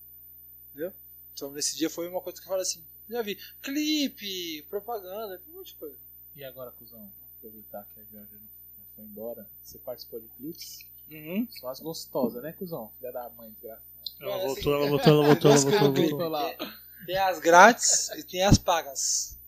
[0.70, 0.93] Entendeu?
[1.32, 5.59] Então, nesse dia foi uma coisa que eu falei assim: já vi clipe, propaganda, um
[5.59, 5.97] monte de coisa.
[6.35, 10.81] E agora, cuzão, aproveitar que a Jorge já foi embora, você participou de clipes?
[11.11, 11.48] Uhum.
[11.51, 12.93] Só as gostosas, né, cuzão?
[12.98, 13.90] Filha da mãe, desgraçada.
[14.20, 16.15] Ela voltou, assim, ela voltou, ela voltou, ela voltou, clipe.
[16.15, 16.69] voltou.
[17.07, 19.39] Tem as grátis e tem as pagas.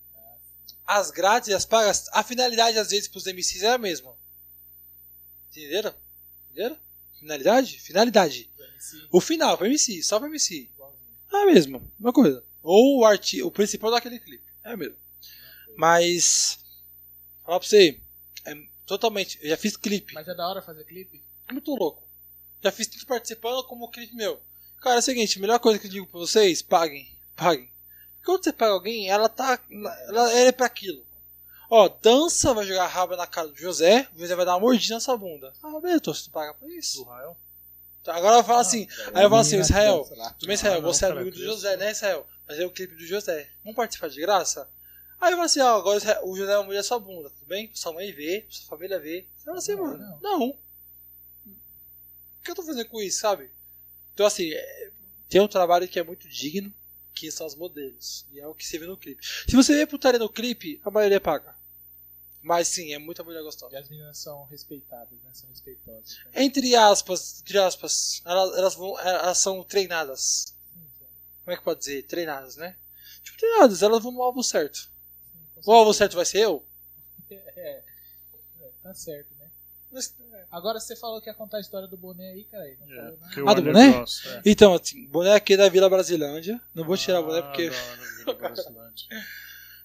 [0.94, 4.14] As grátis e as pagas, a finalidade às vezes pros MCs é a mesma.
[5.50, 5.94] Entenderam?
[6.50, 6.78] Entenderam?
[7.18, 7.78] Finalidade?
[7.78, 8.50] Finalidade.
[9.10, 10.70] O final, pra MC, só pra MC.
[11.32, 12.44] É a mesma, uma coisa.
[12.62, 14.44] Ou o, arti o principal daquele clipe.
[14.62, 14.96] É a mesma.
[15.78, 16.58] Mas.
[17.42, 17.98] Falar pra você.
[18.44, 18.54] É
[18.84, 19.38] totalmente.
[19.40, 20.12] Eu já fiz clipe.
[20.12, 21.24] Mas é da hora fazer clipe?
[21.50, 22.06] Muito louco.
[22.62, 24.42] Já fiz tudo participando como clipe meu.
[24.82, 27.18] Cara, é o seguinte, a melhor coisa que eu digo pra vocês, paguem.
[27.34, 27.71] Paguem.
[28.24, 29.58] Quando você paga alguém, ela tá.
[29.70, 31.04] Ela, ela é pra aquilo.
[31.68, 34.60] Ó, dança, vai jogar a raba na cara do José, o José vai dar uma
[34.60, 35.52] mordida nessa bunda.
[35.62, 37.02] Ah, beleza, tô, você paga pra Do isso.
[37.04, 37.36] Rael?
[38.04, 40.04] Tá, agora eu falo assim, aí eu falo assim, Israel,
[40.38, 42.26] tudo bem, Israel, Ah, não, você é amigo do José, né, Israel?
[42.46, 43.48] Mas é o clipe do José.
[43.64, 44.68] Vamos participar de graça?
[45.20, 47.46] Aí eu falo assim, ó, agora o Israel- o José vai molhar sua bunda, tudo
[47.46, 47.70] bem?
[47.72, 49.26] Sua mãe vê, sua família vê.
[49.36, 50.58] Você fala assim, Não, mano, não.
[52.44, 53.50] que eu tô fazendo com isso, sabe?
[54.12, 54.90] Então, assim, é-
[55.28, 56.74] tem um trabalho que é muito digno,
[57.14, 58.26] que são os modelos.
[58.32, 59.24] E é o que você vê no clipe.
[59.48, 61.54] Se você vê putaria no clipe, a maioria paga.
[62.40, 63.78] Mas sim, é muita mulher E gostosa.
[63.78, 65.30] as meninas são respeitadas, né?
[65.32, 66.18] São respeitosas.
[66.24, 66.30] né?
[66.42, 70.56] Entre aspas, entre aspas, elas, elas, vão, elas são treinadas.
[70.72, 71.04] Sim, sim,
[71.44, 72.02] Como é que pode dizer?
[72.04, 72.76] Treinadas, né?
[73.22, 74.90] Tipo, treinadas, elas vão no alvo certo.
[75.22, 76.66] sim, O alvo certo vai ser eu?
[77.30, 77.82] É, é,
[78.82, 79.31] tá certo,
[80.50, 82.64] Agora você falou que ia contar a história do boné aí, cara.
[82.80, 83.16] Não É, nada.
[83.44, 83.90] o Ah, do boné?
[83.92, 84.42] Bros, é.
[84.44, 86.60] Então, assim, boné aqui é da Vila Brasilândia.
[86.74, 87.70] Não vou tirar o boné Ah, porque.
[87.70, 87.76] da
[88.18, 89.06] Vila Brasilândia.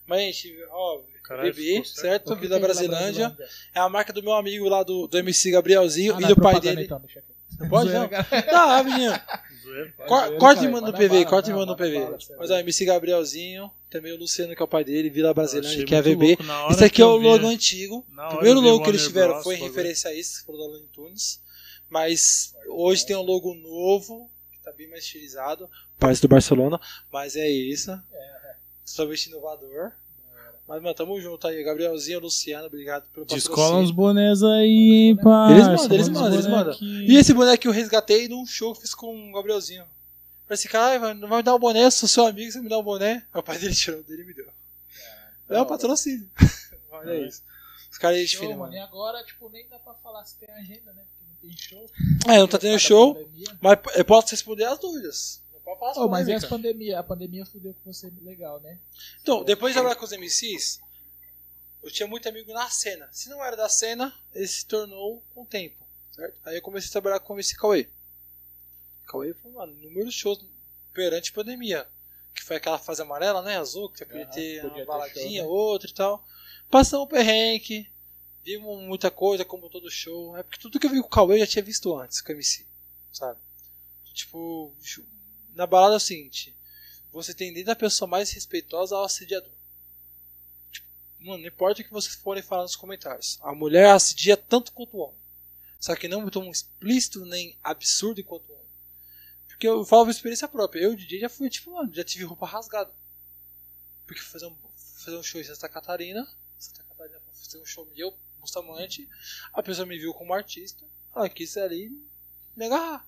[0.05, 2.35] Mas, gente, ó, Caralho, bebê, certo?
[2.35, 3.38] Vila é Brasilândia.
[3.73, 6.35] É a marca do meu amigo lá do, do MC Gabrielzinho Ah, e não, do
[6.41, 6.84] pai dele.
[6.84, 7.27] Então, deixa aqui.
[7.59, 8.07] Não pode, não?
[8.07, 9.13] Tá, menino.
[10.07, 12.18] Corta e cara, manda no PV, corta e manda no PV.
[12.38, 15.85] Mas é o MC Gabrielzinho, também o Luciano, que é o pai dele, Vila Brasilândia,
[15.85, 16.38] que é a VB.
[16.72, 18.06] Esse aqui é o logo antigo.
[18.10, 20.65] na hora O primeiro logo que eles tiveram foi em referência a isso, foram da
[20.65, 21.41] Looney Tunes.
[21.89, 25.69] Mas hoje tem um logo novo, que tá bem mais estilizado.
[25.98, 26.80] Parece do Barcelona,
[27.11, 27.91] mas é isso.
[28.85, 29.91] Totalmente inovador.
[30.68, 31.64] Mas, mano, tamo junto aí.
[31.64, 33.95] Gabrielzinho, Luciano, obrigado pelo Descola uns patrocínio.
[33.95, 35.56] bonés aí, hein, parça.
[35.56, 36.77] Eles mandam, eles mandam, eles mandam.
[36.81, 39.84] E esse boné que eu resgatei num show que fiz com o Gabrielzinho.
[40.45, 42.68] Falei assim, cara, não vai me dar um boné, eu sou seu amigo, você me
[42.69, 43.23] dá um boné.
[43.34, 44.48] Aí o pai dele tirou dele e me deu.
[45.49, 46.30] É o patrocínio.
[46.91, 47.27] Olha É.
[47.27, 47.41] isso.
[47.89, 48.73] Os caras aí fina, mano.
[48.73, 51.02] E agora, tipo, nem dá pra falar se tem agenda, né?
[51.10, 51.85] Porque não tem show.
[52.27, 53.57] É, não tá tendo show, pandemia.
[53.61, 55.41] mas eu posso responder as dúvidas.
[55.77, 56.99] Não pode falar as Ô, mas e as pandemia?
[56.99, 58.79] A pandemia fudeu com você legal, né?
[59.21, 60.81] Então, depois de trabalhar com os MCs,
[61.83, 63.07] eu tinha muito amigo na cena.
[63.11, 66.39] Se não era da cena, ele se tornou com o tempo, certo?
[66.43, 67.87] Aí eu comecei a trabalhar com o MC Cauê.
[69.05, 70.43] Cauê foi, mano, número de shows
[70.93, 71.87] perante a pandemia.
[72.33, 73.57] Que foi aquela fase amarela, né?
[73.57, 75.61] Azul, que você podia Aham, ter podia uma ter baladinha, show, né?
[75.61, 76.25] outra e tal.
[76.69, 77.89] Passamos o perrengue,
[78.43, 80.37] vimos muita coisa, como todo show.
[80.37, 82.31] É porque tudo que eu vi com o Cauê eu já tinha visto antes com
[82.31, 82.65] o MC,
[83.11, 83.39] sabe?
[84.13, 84.73] Tipo,
[85.57, 86.55] na balada é o seguinte:
[87.11, 89.51] você tem desde a pessoa mais respeitosa ao assediador.
[90.71, 90.88] Tipo,
[91.19, 93.39] mano, não importa o que vocês forem falar nos comentários.
[93.41, 95.17] A mulher assedia tanto quanto o homem.
[95.79, 98.67] Só que não tão explícito nem absurdo quanto o homem.
[99.47, 100.81] Porque eu falo por experiência própria.
[100.81, 102.93] Eu, DJ, já fui, tipo, mano, já tive roupa rasgada.
[104.05, 106.27] Porque fui fazer um, fui fazer um show em Santa Catarina.
[106.59, 109.09] Santa Catarina, fui fazer um show meu, Bustamante.
[109.53, 110.85] A pessoa me viu como artista.
[111.15, 111.89] Ela quis ali
[112.55, 113.07] me agarrar.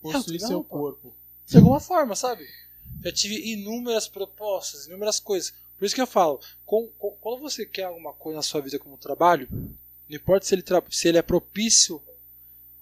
[0.00, 0.78] Possui legal, seu pô.
[0.78, 1.16] corpo.
[1.46, 2.46] De alguma forma, sabe?
[3.02, 5.54] Já tive inúmeras propostas, inúmeras coisas.
[5.78, 8.78] Por isso que eu falo, com- com- quando você quer alguma coisa na sua vida
[8.78, 12.02] como trabalho, não importa se ele, se ele é propício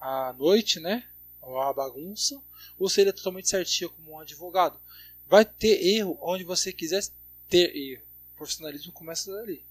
[0.01, 1.05] à noite, né?
[1.43, 2.41] Ou à bagunça,
[2.79, 4.79] ou se ele é totalmente certinho como um advogado.
[5.29, 7.03] Vai ter erro onde você quiser
[7.49, 8.03] ter erro.
[8.33, 9.65] O profissionalismo começa dali.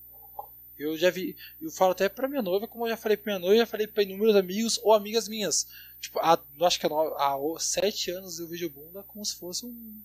[0.78, 3.40] Eu já vi, eu falo até pra minha noiva, como eu já falei pra minha
[3.40, 5.68] noiva, já falei pra inúmeros amigos ou amigas minhas.
[6.02, 9.36] Tipo, há, eu acho que há, no- há sete anos eu vejo bunda como se
[9.36, 10.02] fosse um.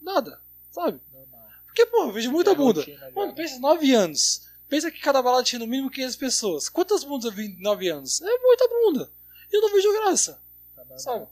[0.00, 1.00] Nada, sabe?
[1.12, 1.48] Normal.
[1.66, 2.80] Porque, pô, eu vejo muita É bunda.
[2.80, 3.34] rotina Mano, né?
[3.36, 4.46] pensa, nove anos.
[4.68, 6.68] Pensa que cada balada tinha no mínimo 500 pessoas.
[6.68, 8.20] Quantas bundas eu vi em nove anos?
[8.22, 9.10] É muita bunda.
[9.52, 10.40] E eu não vejo graça,
[10.74, 11.26] Tá sabe?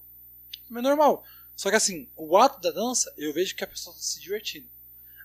[0.70, 1.24] É normal.
[1.56, 4.68] Só que assim, o ato da dança, eu vejo que a pessoa tá se divertindo.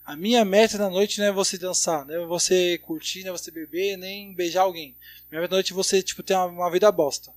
[0.06, 3.38] A minha meta na noite não é você dançar, não é você curtir, não é
[3.38, 4.96] você beber, nem beijar alguém.
[5.32, 7.32] Minha meta na noite é você, tipo, ter uma, uma vida bosta.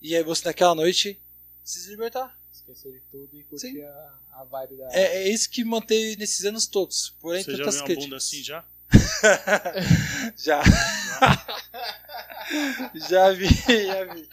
[0.00, 1.18] E aí você, naquela noite,
[1.64, 2.36] se libertar.
[2.52, 3.82] Esquecer de tudo e curtir Sim.
[3.82, 4.88] a, a vibe da.
[4.92, 7.14] É, é isso que mantém nesses anos todos.
[7.20, 8.64] Porém, Você já viu uma bunda assim já?
[10.36, 10.62] Já.
[13.08, 14.28] já vi, já vi.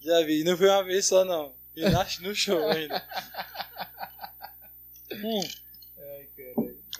[0.00, 0.44] Já vi.
[0.44, 1.54] Não foi uma vez só, não.
[1.76, 1.84] E
[2.20, 3.02] no show ainda.
[5.14, 5.42] Hum,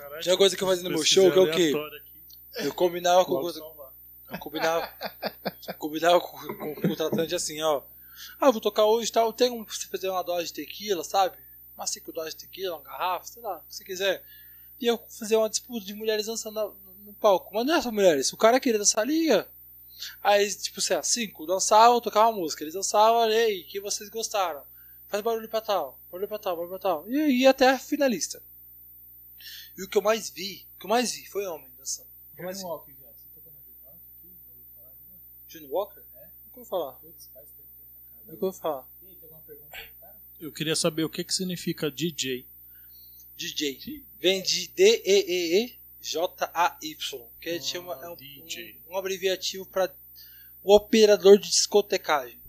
[0.02, 1.72] Caralho, Tinha uma coisa que eu fazia no meu show, que é o quê?
[1.72, 2.66] aqui.
[2.66, 3.92] eu combinava com, salvar.
[4.32, 4.92] eu combinava,
[5.78, 7.82] combinava com, com o contratante assim, ó.
[8.40, 9.32] Ah, vou tocar hoje e tal.
[9.32, 11.36] Tem como você fazer uma dose de tequila, sabe?
[11.76, 14.24] Umas 5 doses de tequila, uma garrafa, sei lá, o que você quiser.
[14.80, 17.54] E eu fazer uma disputa de mulheres dançando no, no palco.
[17.54, 18.32] Mas não é só mulheres.
[18.32, 19.48] O cara queria dançar, liga.
[20.20, 22.64] Aí, tipo, sei lá, cinco dançavam, tocavam música.
[22.64, 24.64] Eles dançavam, ei, que vocês gostaram.
[25.06, 27.08] Faz barulho pra tal, barulho pra tal, barulho pra tal.
[27.08, 28.42] E aí até a finalista.
[29.77, 32.09] E o que eu mais vi, o que eu mais vi foi homem dançando.
[32.36, 32.62] Eu mais.
[32.62, 33.09] Walker, já.
[33.12, 34.28] Você tocou no Johnny Walker aqui?
[34.44, 34.93] Já ouviu falar?
[35.49, 36.01] Junior Walker?
[36.15, 36.27] É.
[36.47, 36.93] Nunca ouvi falar.
[36.94, 38.32] Putz, faz tempo que essa casa.
[38.32, 38.89] Nunca ouvi falar.
[39.03, 40.16] E aí, tem alguma pergunta aí pro cara?
[40.40, 42.47] Eu queria saber o que, que significa DJ.
[43.36, 44.05] DJ.
[44.20, 44.69] Vem de
[46.01, 47.28] D-E-E-E-J-A-Y.
[47.40, 48.81] Que Ah, chama é um, DJ.
[48.89, 49.94] um, um abreviativo para
[50.62, 52.40] o operador de discotecagem.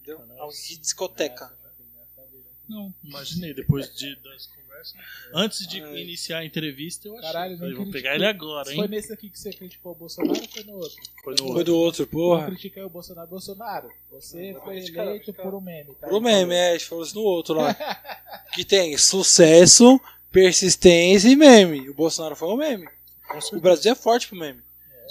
[0.00, 0.20] Entendeu?
[0.40, 1.46] Alguém de discoteca.
[1.48, 2.44] Nossa, eu queria saber, né?
[2.70, 4.94] Não, imaginei, depois de, das conversas.
[5.34, 5.98] Antes de Ai.
[6.00, 7.26] iniciar a entrevista, eu achei.
[7.32, 7.92] Caralho, Falei, vou criticou.
[7.92, 8.88] pegar ele agora, Foi hein?
[8.88, 10.96] nesse aqui que você criticou o Bolsonaro ou foi no outro?
[11.24, 11.64] Foi no Foi outro.
[11.64, 12.46] do outro, Eu porra.
[12.46, 13.28] critiquei o Bolsonaro.
[13.28, 15.44] Bolsonaro, você Não, foi criticar, eleito criticar.
[15.46, 15.94] por um meme.
[16.00, 16.06] Tá?
[16.06, 17.74] Pro meme, é, a gente falou isso no outro lá.
[18.54, 21.88] que tem sucesso, persistência e meme.
[21.90, 22.88] O Bolsonaro foi um meme.
[23.52, 23.60] O.
[23.60, 24.60] Brasil é forte pro meme.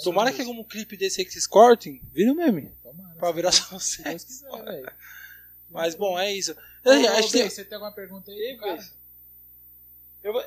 [0.02, 2.70] Tomara que algum clipe desse aí que vocês cortem, vire um meme.
[2.82, 4.02] Tomara, Pra virar Deus- se sucesso.
[4.08, 4.92] Deus quiser, velho.
[5.70, 6.52] Mas bom, é isso.
[6.84, 8.84] Ô, Eu, ô, acho que Bey, tem- Você tem alguma pergunta aí, cara?
[10.22, 10.42] Eu, vou,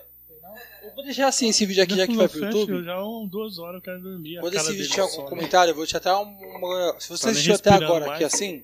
[0.84, 2.84] eu vou deixar assim esse vídeo aqui, já que vai pro YouTube.
[2.84, 4.38] Já um, duas horas eu quero dormir.
[4.38, 5.30] a Quando cara esse vídeo tiver algum some.
[5.30, 6.96] comentário, eu vou te até uma.
[7.00, 8.34] Se você Tá assistiu até agora aqui mais.
[8.34, 8.64] assim,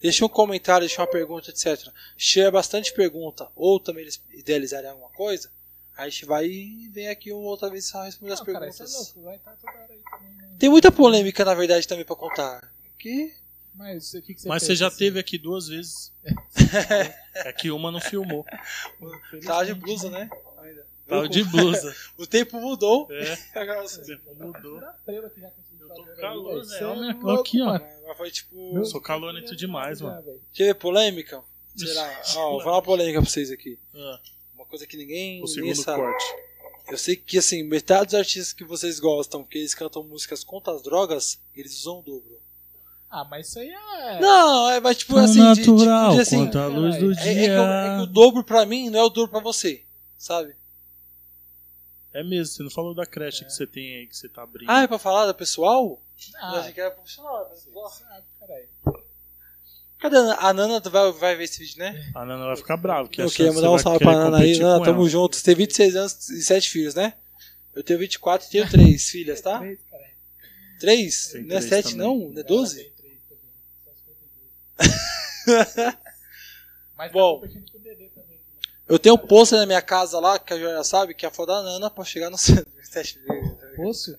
[0.00, 1.78] deixa um comentário, deixa uma pergunta, etc.
[2.18, 5.50] Se tiver bastante pergunta, ou também eles idealizarem alguma coisa,
[5.96, 8.90] a gente vai e vem aqui uma outra vez só responder as Não, cara, perguntas.
[8.90, 9.22] isso é louco.
[9.22, 10.48] Vai estar toda hora aí também, né?
[10.58, 12.72] Tem muita polêmica, na verdade, também pra contar.
[12.98, 13.32] Que
[13.74, 14.98] Mas o que, que você Mas você já assim?
[14.98, 16.12] teve aqui duas vezes.
[17.34, 18.44] é que uma não filmou.
[19.44, 20.28] tava de blusa, né?
[20.58, 20.86] Ainda.
[21.06, 21.94] Tava de blusa.
[22.18, 23.08] O tempo mudou.
[23.10, 24.80] É, Agora o tempo mudou.
[24.80, 27.80] Tá conseguiu Eu tô calor, Olha é minha- louco, aqui, ó.
[28.06, 28.74] Mas foi tipo.
[28.74, 30.40] Meu- Sou calorento demais, mano.
[30.52, 31.42] Quer ver polêmica?
[31.76, 32.22] Sei lá.
[32.36, 33.78] Ó, vou falar uma polêmica pra vocês aqui.
[33.94, 34.20] Ah,
[34.54, 36.02] Uma coisa que ninguém, o ninguém segundo sabe.
[36.02, 36.24] corte.
[36.88, 40.74] Eu sei que, assim, metade dos artistas que vocês gostam, que eles cantam músicas contra
[40.74, 42.40] as drogas, eles usam o dobro.
[43.14, 44.20] Ah, mas isso aí é.
[44.20, 47.10] Não, é, mas tipo Tão assim, de- tipo, natural, de, assim, contra a luz do
[47.12, 47.60] é, é que, dia.
[47.60, 49.84] o- é que o dobro pra mim não é o dobro pra você,
[50.16, 50.56] sabe?
[52.14, 54.70] É mesmo, você não falou da creche que você tem aí, que você tá abrindo.
[54.70, 55.84] Ah, é pra falar da pessoal?
[55.84, 56.00] Eu
[56.40, 57.46] Ah, achei que era profissional.
[57.50, 58.68] mas- você sabe, caralho.
[59.98, 60.36] Cadê a Nana?
[60.40, 62.10] A Nana vai, vai ver esse vídeo, né?
[62.14, 63.08] A Nana vai ficar brava.
[63.08, 64.58] que eu queria que mandar um salve pra Nana aí.
[64.58, 65.08] Nana, com tamo ela.
[65.10, 65.36] junto.
[65.36, 67.12] Você tem 26 anos e 7 filhos, né?
[67.74, 69.58] Eu tenho 24 e tenho 3 filhas, tá?
[69.58, 70.12] Três, caralho.
[70.80, 71.26] 3?
[71.28, 71.98] Tem Não é três 7 também.
[72.06, 72.28] não?
[72.32, 72.80] Não é 12?
[72.80, 73.50] Ela tem três também,
[73.84, 74.50] só 52.
[76.96, 77.40] Mas Bom.
[77.40, 78.36] tá com o Dedê também.
[78.36, 78.42] né?
[78.88, 81.32] Eu tenho um pôster na minha casa lá, que a Joana sabe, que é a
[81.32, 83.18] foto da Nana pra chegar no 7
[83.76, 84.16] Poço?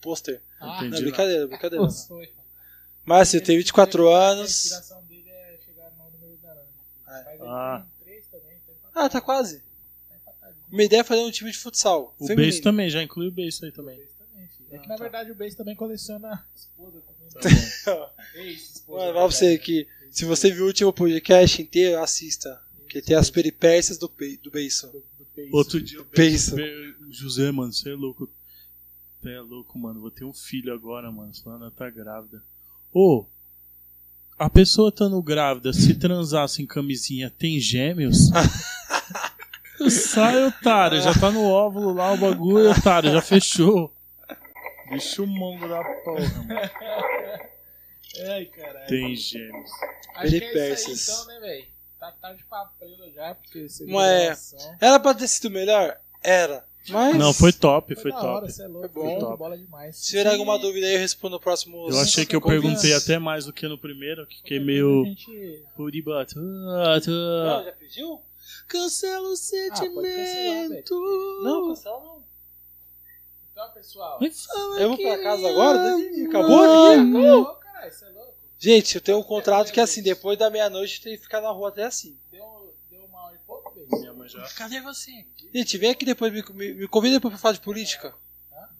[0.00, 0.40] Pôster.
[0.60, 0.94] Ah, Entendi.
[0.96, 1.88] Não, brincadeira, brincadeira.
[1.90, 2.32] Foi.
[3.04, 4.64] Mas assim, eu tenho 24 A anos.
[4.64, 6.66] inspiração dele é chegar no número da Nana.
[7.06, 7.86] Mas ele Ah.
[8.04, 8.58] tem três também.
[8.66, 9.58] Tem pra Ah, tá quase.
[10.08, 10.64] tá empatadinho.
[10.70, 12.14] Minha ideia é fazer um time de futsal.
[12.18, 12.36] O feminino.
[12.50, 13.98] beijo também, já inclui o beijo aí também.
[13.98, 14.68] Base também, filho.
[14.70, 15.02] É que Ah, na tá.
[15.02, 17.28] verdade o Base também coleciona esposa também.
[17.84, 18.10] Tá bom.
[18.40, 18.98] Ex-esposa.
[19.00, 22.60] Mano, pra você que se você viu o último podcast inteiro, assista.
[22.88, 24.88] Que tem as peripécias do, pe- do Base.
[25.52, 26.04] Outro dia eu.
[26.04, 28.30] Be- José, mano, você é louco.
[29.20, 30.00] Você é louco, mano.
[30.00, 31.34] Vou ter um filho agora, mano.
[31.34, 32.40] Sua Ana tá grávida.
[32.92, 33.24] Ô,
[34.38, 38.30] a pessoa estando grávida, se transar sem camisinha, tem gêmeos?
[39.90, 41.00] Sai, otário.
[41.02, 43.10] Já tá no óvulo lá o bagulho, otário.
[43.10, 43.92] Já fechou.
[44.90, 46.60] Bicho mongo da porra, mano.
[48.30, 48.86] Ai, caralho.
[48.86, 49.70] Tem gêmeos.
[50.14, 51.08] Acho que é isso Peripécias.
[51.08, 51.66] aí então, né, velho?
[51.98, 54.36] Tá tarde pra prela já, porque você Não é.
[54.80, 55.98] Era pra ter sido melhor?
[56.22, 56.64] Era.
[56.88, 57.16] Mas.
[57.16, 58.52] Não, foi top, Foi, foi da hora, top.
[58.52, 58.88] você é louco.
[58.92, 59.30] Foi bom.
[59.32, 59.96] De bola demais.
[59.96, 61.88] Se tiver alguma dúvida aí, eu respondo no próximo.
[61.88, 65.04] Eu achei que eu perguntei até mais do que no primeiro, que fiquei meio.
[65.06, 65.64] gente...
[65.74, 66.38] Puribata.
[66.38, 68.20] Não, já pediu?
[68.68, 70.94] Cancela o cancelar, sentimento.
[71.42, 72.24] Não, cancela não.
[73.50, 74.20] Então, pessoal.
[74.20, 75.78] Me fala Eu vou pra casa agora?
[75.78, 76.28] ama.
[76.28, 77.00] Acabou aqui?
[77.00, 77.58] Acabou,
[77.90, 78.34] você é louco.
[78.58, 81.68] Gente, eu tenho um contrato que assim, depois da meia-noite tem que ficar na rua
[81.68, 82.16] até assim.
[82.30, 84.00] Deu, deu uma hora e pouco, Base?
[84.00, 84.42] Minha mãe já.
[84.56, 85.10] Cadê você?
[85.52, 88.14] Gente, vem aqui depois, me, me, me convida depois pra falar de política.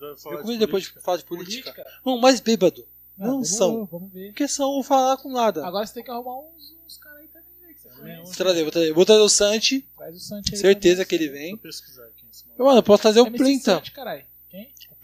[0.01, 1.73] Me convida depois pra falar de política.
[1.73, 2.01] Política?
[2.05, 2.87] Não, mais bêbado.
[3.19, 3.87] Ah, Não são.
[3.87, 4.29] Vamos ver.
[4.29, 5.67] Porque são falar com nada.
[5.67, 7.73] Agora você tem que arrumar uns, uns caras aí também, né?
[7.75, 8.23] Que você conhece.
[8.25, 8.93] Vou trazer, vou trazer.
[8.93, 9.89] Vou trazer o Santi.
[9.97, 10.61] Traz o Santi aí.
[10.61, 11.51] Certeza que ele vem.
[11.51, 12.55] Vou pesquisar aqui em cima.
[12.59, 13.83] Mano, eu posso trazer o MC Plinta.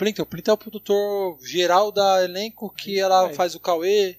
[0.01, 0.13] Quem?
[0.13, 0.23] O Plinta.
[0.23, 4.17] O Plinta é o produtor geral da elenco que Aí, ela faz o Cauê,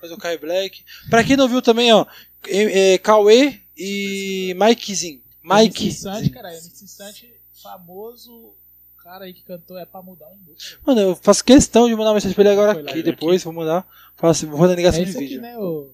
[0.00, 0.84] faz o Kai Black.
[1.08, 2.06] Pra quem não viu também, ó.
[2.46, 5.22] É, é, Cauê e Mikezinho.
[5.42, 5.84] Mike.
[5.86, 6.52] MC Santi, cara.
[6.52, 8.54] MC Santi, famoso
[9.02, 10.80] cara aí que cantou É Pra Mudar o cara.
[10.86, 13.02] Mano, eu faço questão de mandar uma mensagem pra ele agora aqui.
[13.02, 13.86] Depois vou mandar.
[14.16, 15.42] Fala assim, vou mandar É ligação de esse aqui, vídeo.
[15.42, 15.58] né?
[15.58, 15.90] O...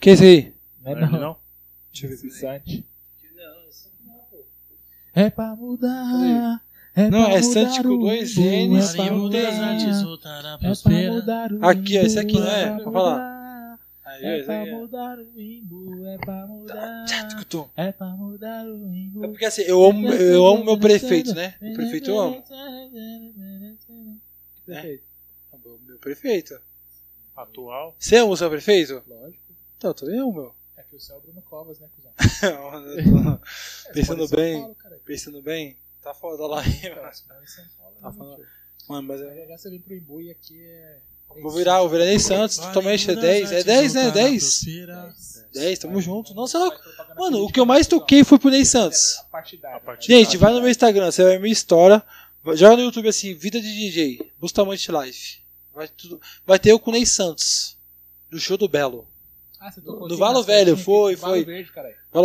[0.00, 0.54] Que é esse aí?
[0.82, 1.38] Não é Não é não.
[1.92, 2.16] Deixa eu ver.
[2.16, 2.86] MC Santi.
[3.34, 4.44] Não, esse aqui não, pô.
[5.14, 6.62] É pra mudar.
[6.96, 8.98] É Não, é Santi mudar com o dois Embu, N's, é
[10.62, 12.62] É Aqui, ó, esse aqui, não é?
[12.62, 13.34] é pra Pra falar.
[14.06, 14.70] É esse pra é.
[14.70, 17.04] mudar o Imbu, é pra mudar.
[17.76, 19.20] É pra mudar o É Imbu.
[19.22, 21.54] porque assim, eu amo, eu amo meu prefeito, né?
[21.60, 22.44] O prefeito eu amo.
[24.64, 25.04] Perfeito.
[25.86, 26.60] Meu prefeito.
[27.36, 27.96] Atual.
[27.98, 29.02] Você ama o seu prefeito?
[29.08, 29.42] Lógico.
[29.76, 30.54] Então, eu também amo, meu.
[30.76, 32.12] É que o céu é o Bruno Covas, né, cuzão?
[33.88, 34.74] É, Pensando bem.
[35.04, 36.62] Pensando bem, tá foda lá.
[37.78, 38.46] Paulo, Tá né, tio?
[38.88, 39.34] Mano, mas é.
[39.36, 40.98] já já você vem pro Imbu e aqui é
[41.42, 43.50] Vou virar o Veranei Santos, totalmente é 10.
[43.52, 44.10] É 10, né?
[44.10, 44.64] 10?
[45.52, 46.32] 10, tamo junto.
[46.34, 46.70] Não, sei lá.
[47.16, 49.16] Mano, o que eu mais toquei foi pro Ney Santos.
[49.18, 49.76] A partidária.
[49.78, 52.02] A partir- Gente, vai no meu Instagram, você vai ver minha história.
[52.54, 55.38] Joga no YouTube assim, Vida de DJ, Bustamante Life.
[55.74, 57.76] Vai, tudo, vai ter eu com o Ney Santos.
[58.30, 59.08] No show do Belo.
[59.58, 61.44] Ah, você tocou Do aqui Valo Velho, foi, aqui, Valo foi.
[61.44, 61.72] Verde,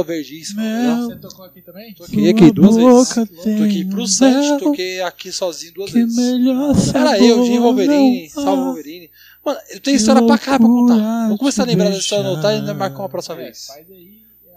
[0.06, 0.56] Verde, isso.
[0.56, 0.96] Meu.
[1.08, 1.94] Você tocou aqui também?
[1.94, 3.14] Toquei aqui duas vezes.
[3.58, 6.94] Toquei pro Santos, toquei aqui sozinho duas Que vezes.
[6.94, 8.64] Era eu, Jim Wolverine, salve.
[8.64, 9.10] Wolverine.
[9.44, 11.28] Mano, eu tenho história pra caralho pra contar.
[11.30, 13.66] Vou começar a lembrar dessa história no otário e ainda marcar uma próxima É, vez.
[13.66, 14.10] faz aí.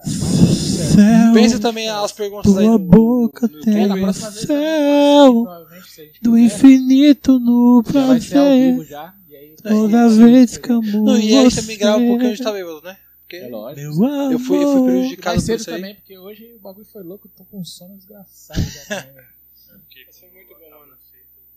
[0.05, 0.11] é.
[0.11, 5.47] Céu, Pensa também as perguntas aí tua no, boca no tem É, próxima vez céu
[6.21, 8.87] do infinito no prazer.
[9.63, 11.61] Toda vez que amo Não, e aí você.
[11.61, 12.97] também grava um pouquinho onde tá bêbado, né?
[13.33, 13.81] Porque É lógico.
[13.81, 15.81] Eu fui, eu fui prejudicado mais por cedo aí.
[15.81, 19.15] também, porque hoje o bagulho foi louco, eu tô com um sono desgraçado já também,
[19.15, 19.29] velho.
[20.11, 20.97] Isso é muito bom, mano.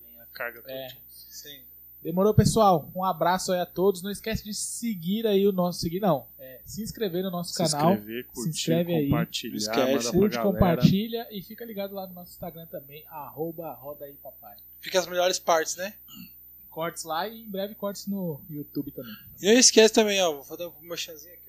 [0.06, 0.88] Vem a carga É.
[1.10, 1.62] Sim.
[2.02, 2.90] Demorou, pessoal.
[2.96, 4.02] Um abraço aí a todos.
[4.04, 5.80] Não esquece de seguir aí o nosso.
[5.80, 6.28] Seguir não.
[6.38, 7.94] É, se inscrever no nosso Se canal.
[7.94, 9.10] inscrever, curtir, inscreve aí.
[9.10, 10.12] compartilhar, esquece.
[10.12, 14.56] Curte, compartilha e fica ligado lá no nosso Instagram também, arroba roda aí papai.
[14.80, 15.94] Fica as melhores partes, né?
[16.70, 19.14] Cortes lá e em breve cortes no YouTube também.
[19.42, 20.32] E não esquece também, ó.
[20.34, 21.45] Vou fazer um merchanzinho aqui.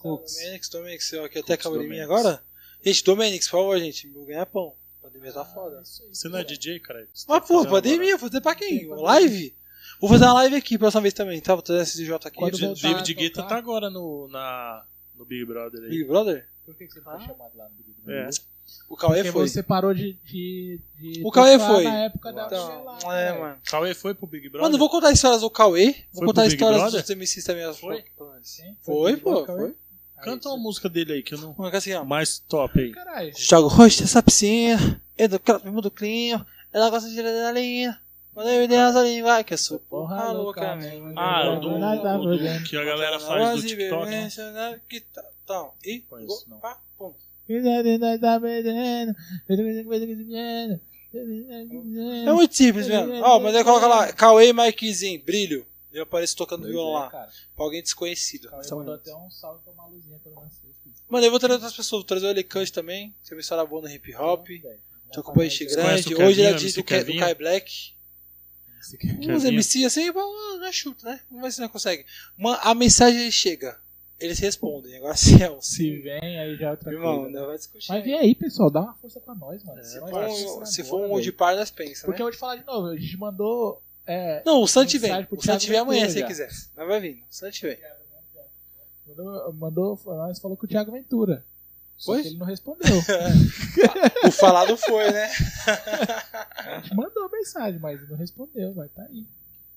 [0.00, 0.34] Cooks.
[0.36, 2.42] Domenix, Domenix, ó, aqui até acabou de mim agora.
[2.84, 4.08] Gente, Domenix, por favor, gente.
[4.08, 4.74] Meu ganha pão.
[5.02, 5.80] Pandemia tá foda.
[5.82, 6.14] Isso aí.
[6.14, 7.00] Você não é DJ, cara?
[7.12, 8.86] Você Mas, tá pô, fazendo pandemia, vou fazer pra quem?
[8.88, 9.54] Live?
[10.00, 11.54] Vou fazer uma live aqui próxima vez também, tá?
[11.54, 12.38] Vou trazer esse J aqui.
[12.38, 15.90] Quando voltar David Guetta tá agora no, na, no Big Brother aí.
[15.90, 16.46] Big Brother?
[16.64, 17.18] Por que que você não Ah.
[17.18, 18.26] foi chamado lá no Big Brother?
[18.26, 18.30] É.
[18.88, 19.48] O Cauê Porque foi.
[19.48, 20.12] você parou de.
[20.24, 21.82] de, de O Cauê foi.
[21.84, 23.40] Na época da Então, lá, é, velho.
[23.42, 23.60] mano.
[23.66, 24.62] Cauê foi pro Big Brother?
[24.62, 25.86] Mano, vou contar histórias do Cauê.
[26.12, 27.00] Vou Foi contar histórias Brother?
[27.02, 27.74] dos MCs também.
[27.74, 28.04] Foi?
[28.42, 29.74] Sim, Foi, Big Brother, pô, foi.
[30.22, 31.54] Canta uma música dele aí, que eu não...
[31.56, 32.04] Mano, que assim, ó.
[32.04, 32.90] Mais top aí.
[32.92, 33.32] Caralho.
[33.36, 35.00] Joga o rosto nessa piscina.
[35.16, 36.44] Educado do clinho.
[36.72, 38.00] Ela gosta de adrenalina.
[38.32, 40.76] Quando eu der gasolina, vai que eu sou porra louca.
[40.76, 41.12] mesmo.
[41.16, 44.28] Ah, o do, tá do que a galera faz do TikTok, né?
[45.44, 45.98] Então, e.
[46.00, 46.58] Conheço, não.
[46.58, 47.12] pá, pum.
[52.24, 53.14] É muito simples mesmo.
[53.22, 55.66] Ó, mas aí coloca lá, Cauê e Mikezinho, brilho.
[55.92, 57.10] Eu apareço tocando Pois violão é, lá.
[57.10, 57.30] cara.
[57.56, 58.48] Pra alguém desconhecido.
[58.48, 60.70] Cauê Tá mandou até um salve pra Maluzinha quando nasceu.
[60.82, 60.94] filho.
[61.08, 62.00] Mano, eu vou trazer outras pessoas.
[62.02, 63.14] Vou trazer o Elecante também.
[63.26, 64.46] Tem uma história boa no hip hop.
[65.12, 66.14] Tô com o Você conhece grande.
[66.22, 67.18] Hoje ele é de, do, do?
[67.18, 67.94] Kai Black.
[68.94, 69.44] Aqui- Uns.
[69.44, 71.20] MC assim, pô, não é chuto, né?
[71.28, 72.06] Vamos ver se não consegue.
[72.38, 73.78] Uma, a mensagem chega.
[74.18, 74.96] Eles respondem.
[74.96, 77.38] Agora se é um Se vem, aí já é outra Irmão, coisa.
[77.40, 77.88] não vai discutir.
[77.88, 79.82] Mas vem aí, pessoal, dá uma força pra nós, mano.
[79.82, 82.22] Se Nós for se for um de par, nós pensa, Porque né?
[82.22, 83.82] eu vou te falar de novo, a gente mandou.
[84.06, 85.12] É, Não, o Santi vem.
[85.30, 86.48] O Santi vem amanhã, se quiser.
[86.76, 87.24] Mas vai vir.
[87.30, 87.78] O Santi vem.
[89.06, 91.44] Mandou, mandou, nós falou com o Thiago Ventura.
[91.96, 92.86] Só que ele não respondeu.
[94.26, 95.30] O falado foi, né?
[96.56, 99.26] A gente mandou mensagem, mas não respondeu, vai tá aí.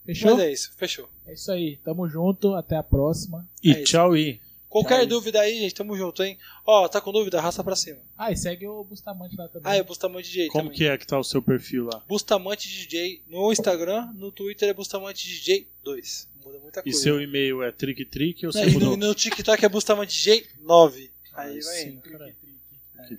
[0.06, 0.32] Fechou?
[0.36, 0.74] Mas é isso.
[0.76, 1.10] Fechou.
[1.26, 1.78] É isso aí.
[1.84, 2.54] Tamo junto.
[2.56, 3.48] Até a próxima.
[3.64, 3.84] E É isso.
[3.92, 4.40] tchau e...
[4.74, 5.06] Qualquer Tchau.
[5.08, 6.36] dúvida aí, gente, tamo junto, hein?
[6.66, 7.40] Ó, tá com dúvida?
[7.40, 8.00] Raça pra cima.
[8.18, 9.72] Ah, e segue o Bustamante lá também.
[9.72, 10.78] Ah, é Bustamante DJ Como também.
[10.78, 12.04] que é que tá o seu perfil lá?
[12.08, 16.28] Bustamante DJ no Instagram, no Twitter é Bustamante DJ 2.
[16.44, 17.00] Muda muita E coisa.
[17.00, 18.98] seu e-mail é trick-trick ou Não, você e no, mudou?
[18.98, 21.12] no TikTok é Bustamante DJ 9.
[21.34, 22.02] Aí Aí vai sim, indo.
[22.02, 22.36] caralho.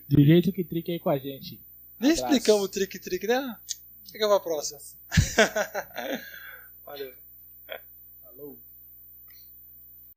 [0.08, 1.60] De jeito que trique aí com a gente.
[2.00, 2.24] Nem Abraço.
[2.34, 3.56] explicamos o trick-trick, né?
[4.10, 4.80] Fica pra próxima.
[6.84, 7.12] Valeu.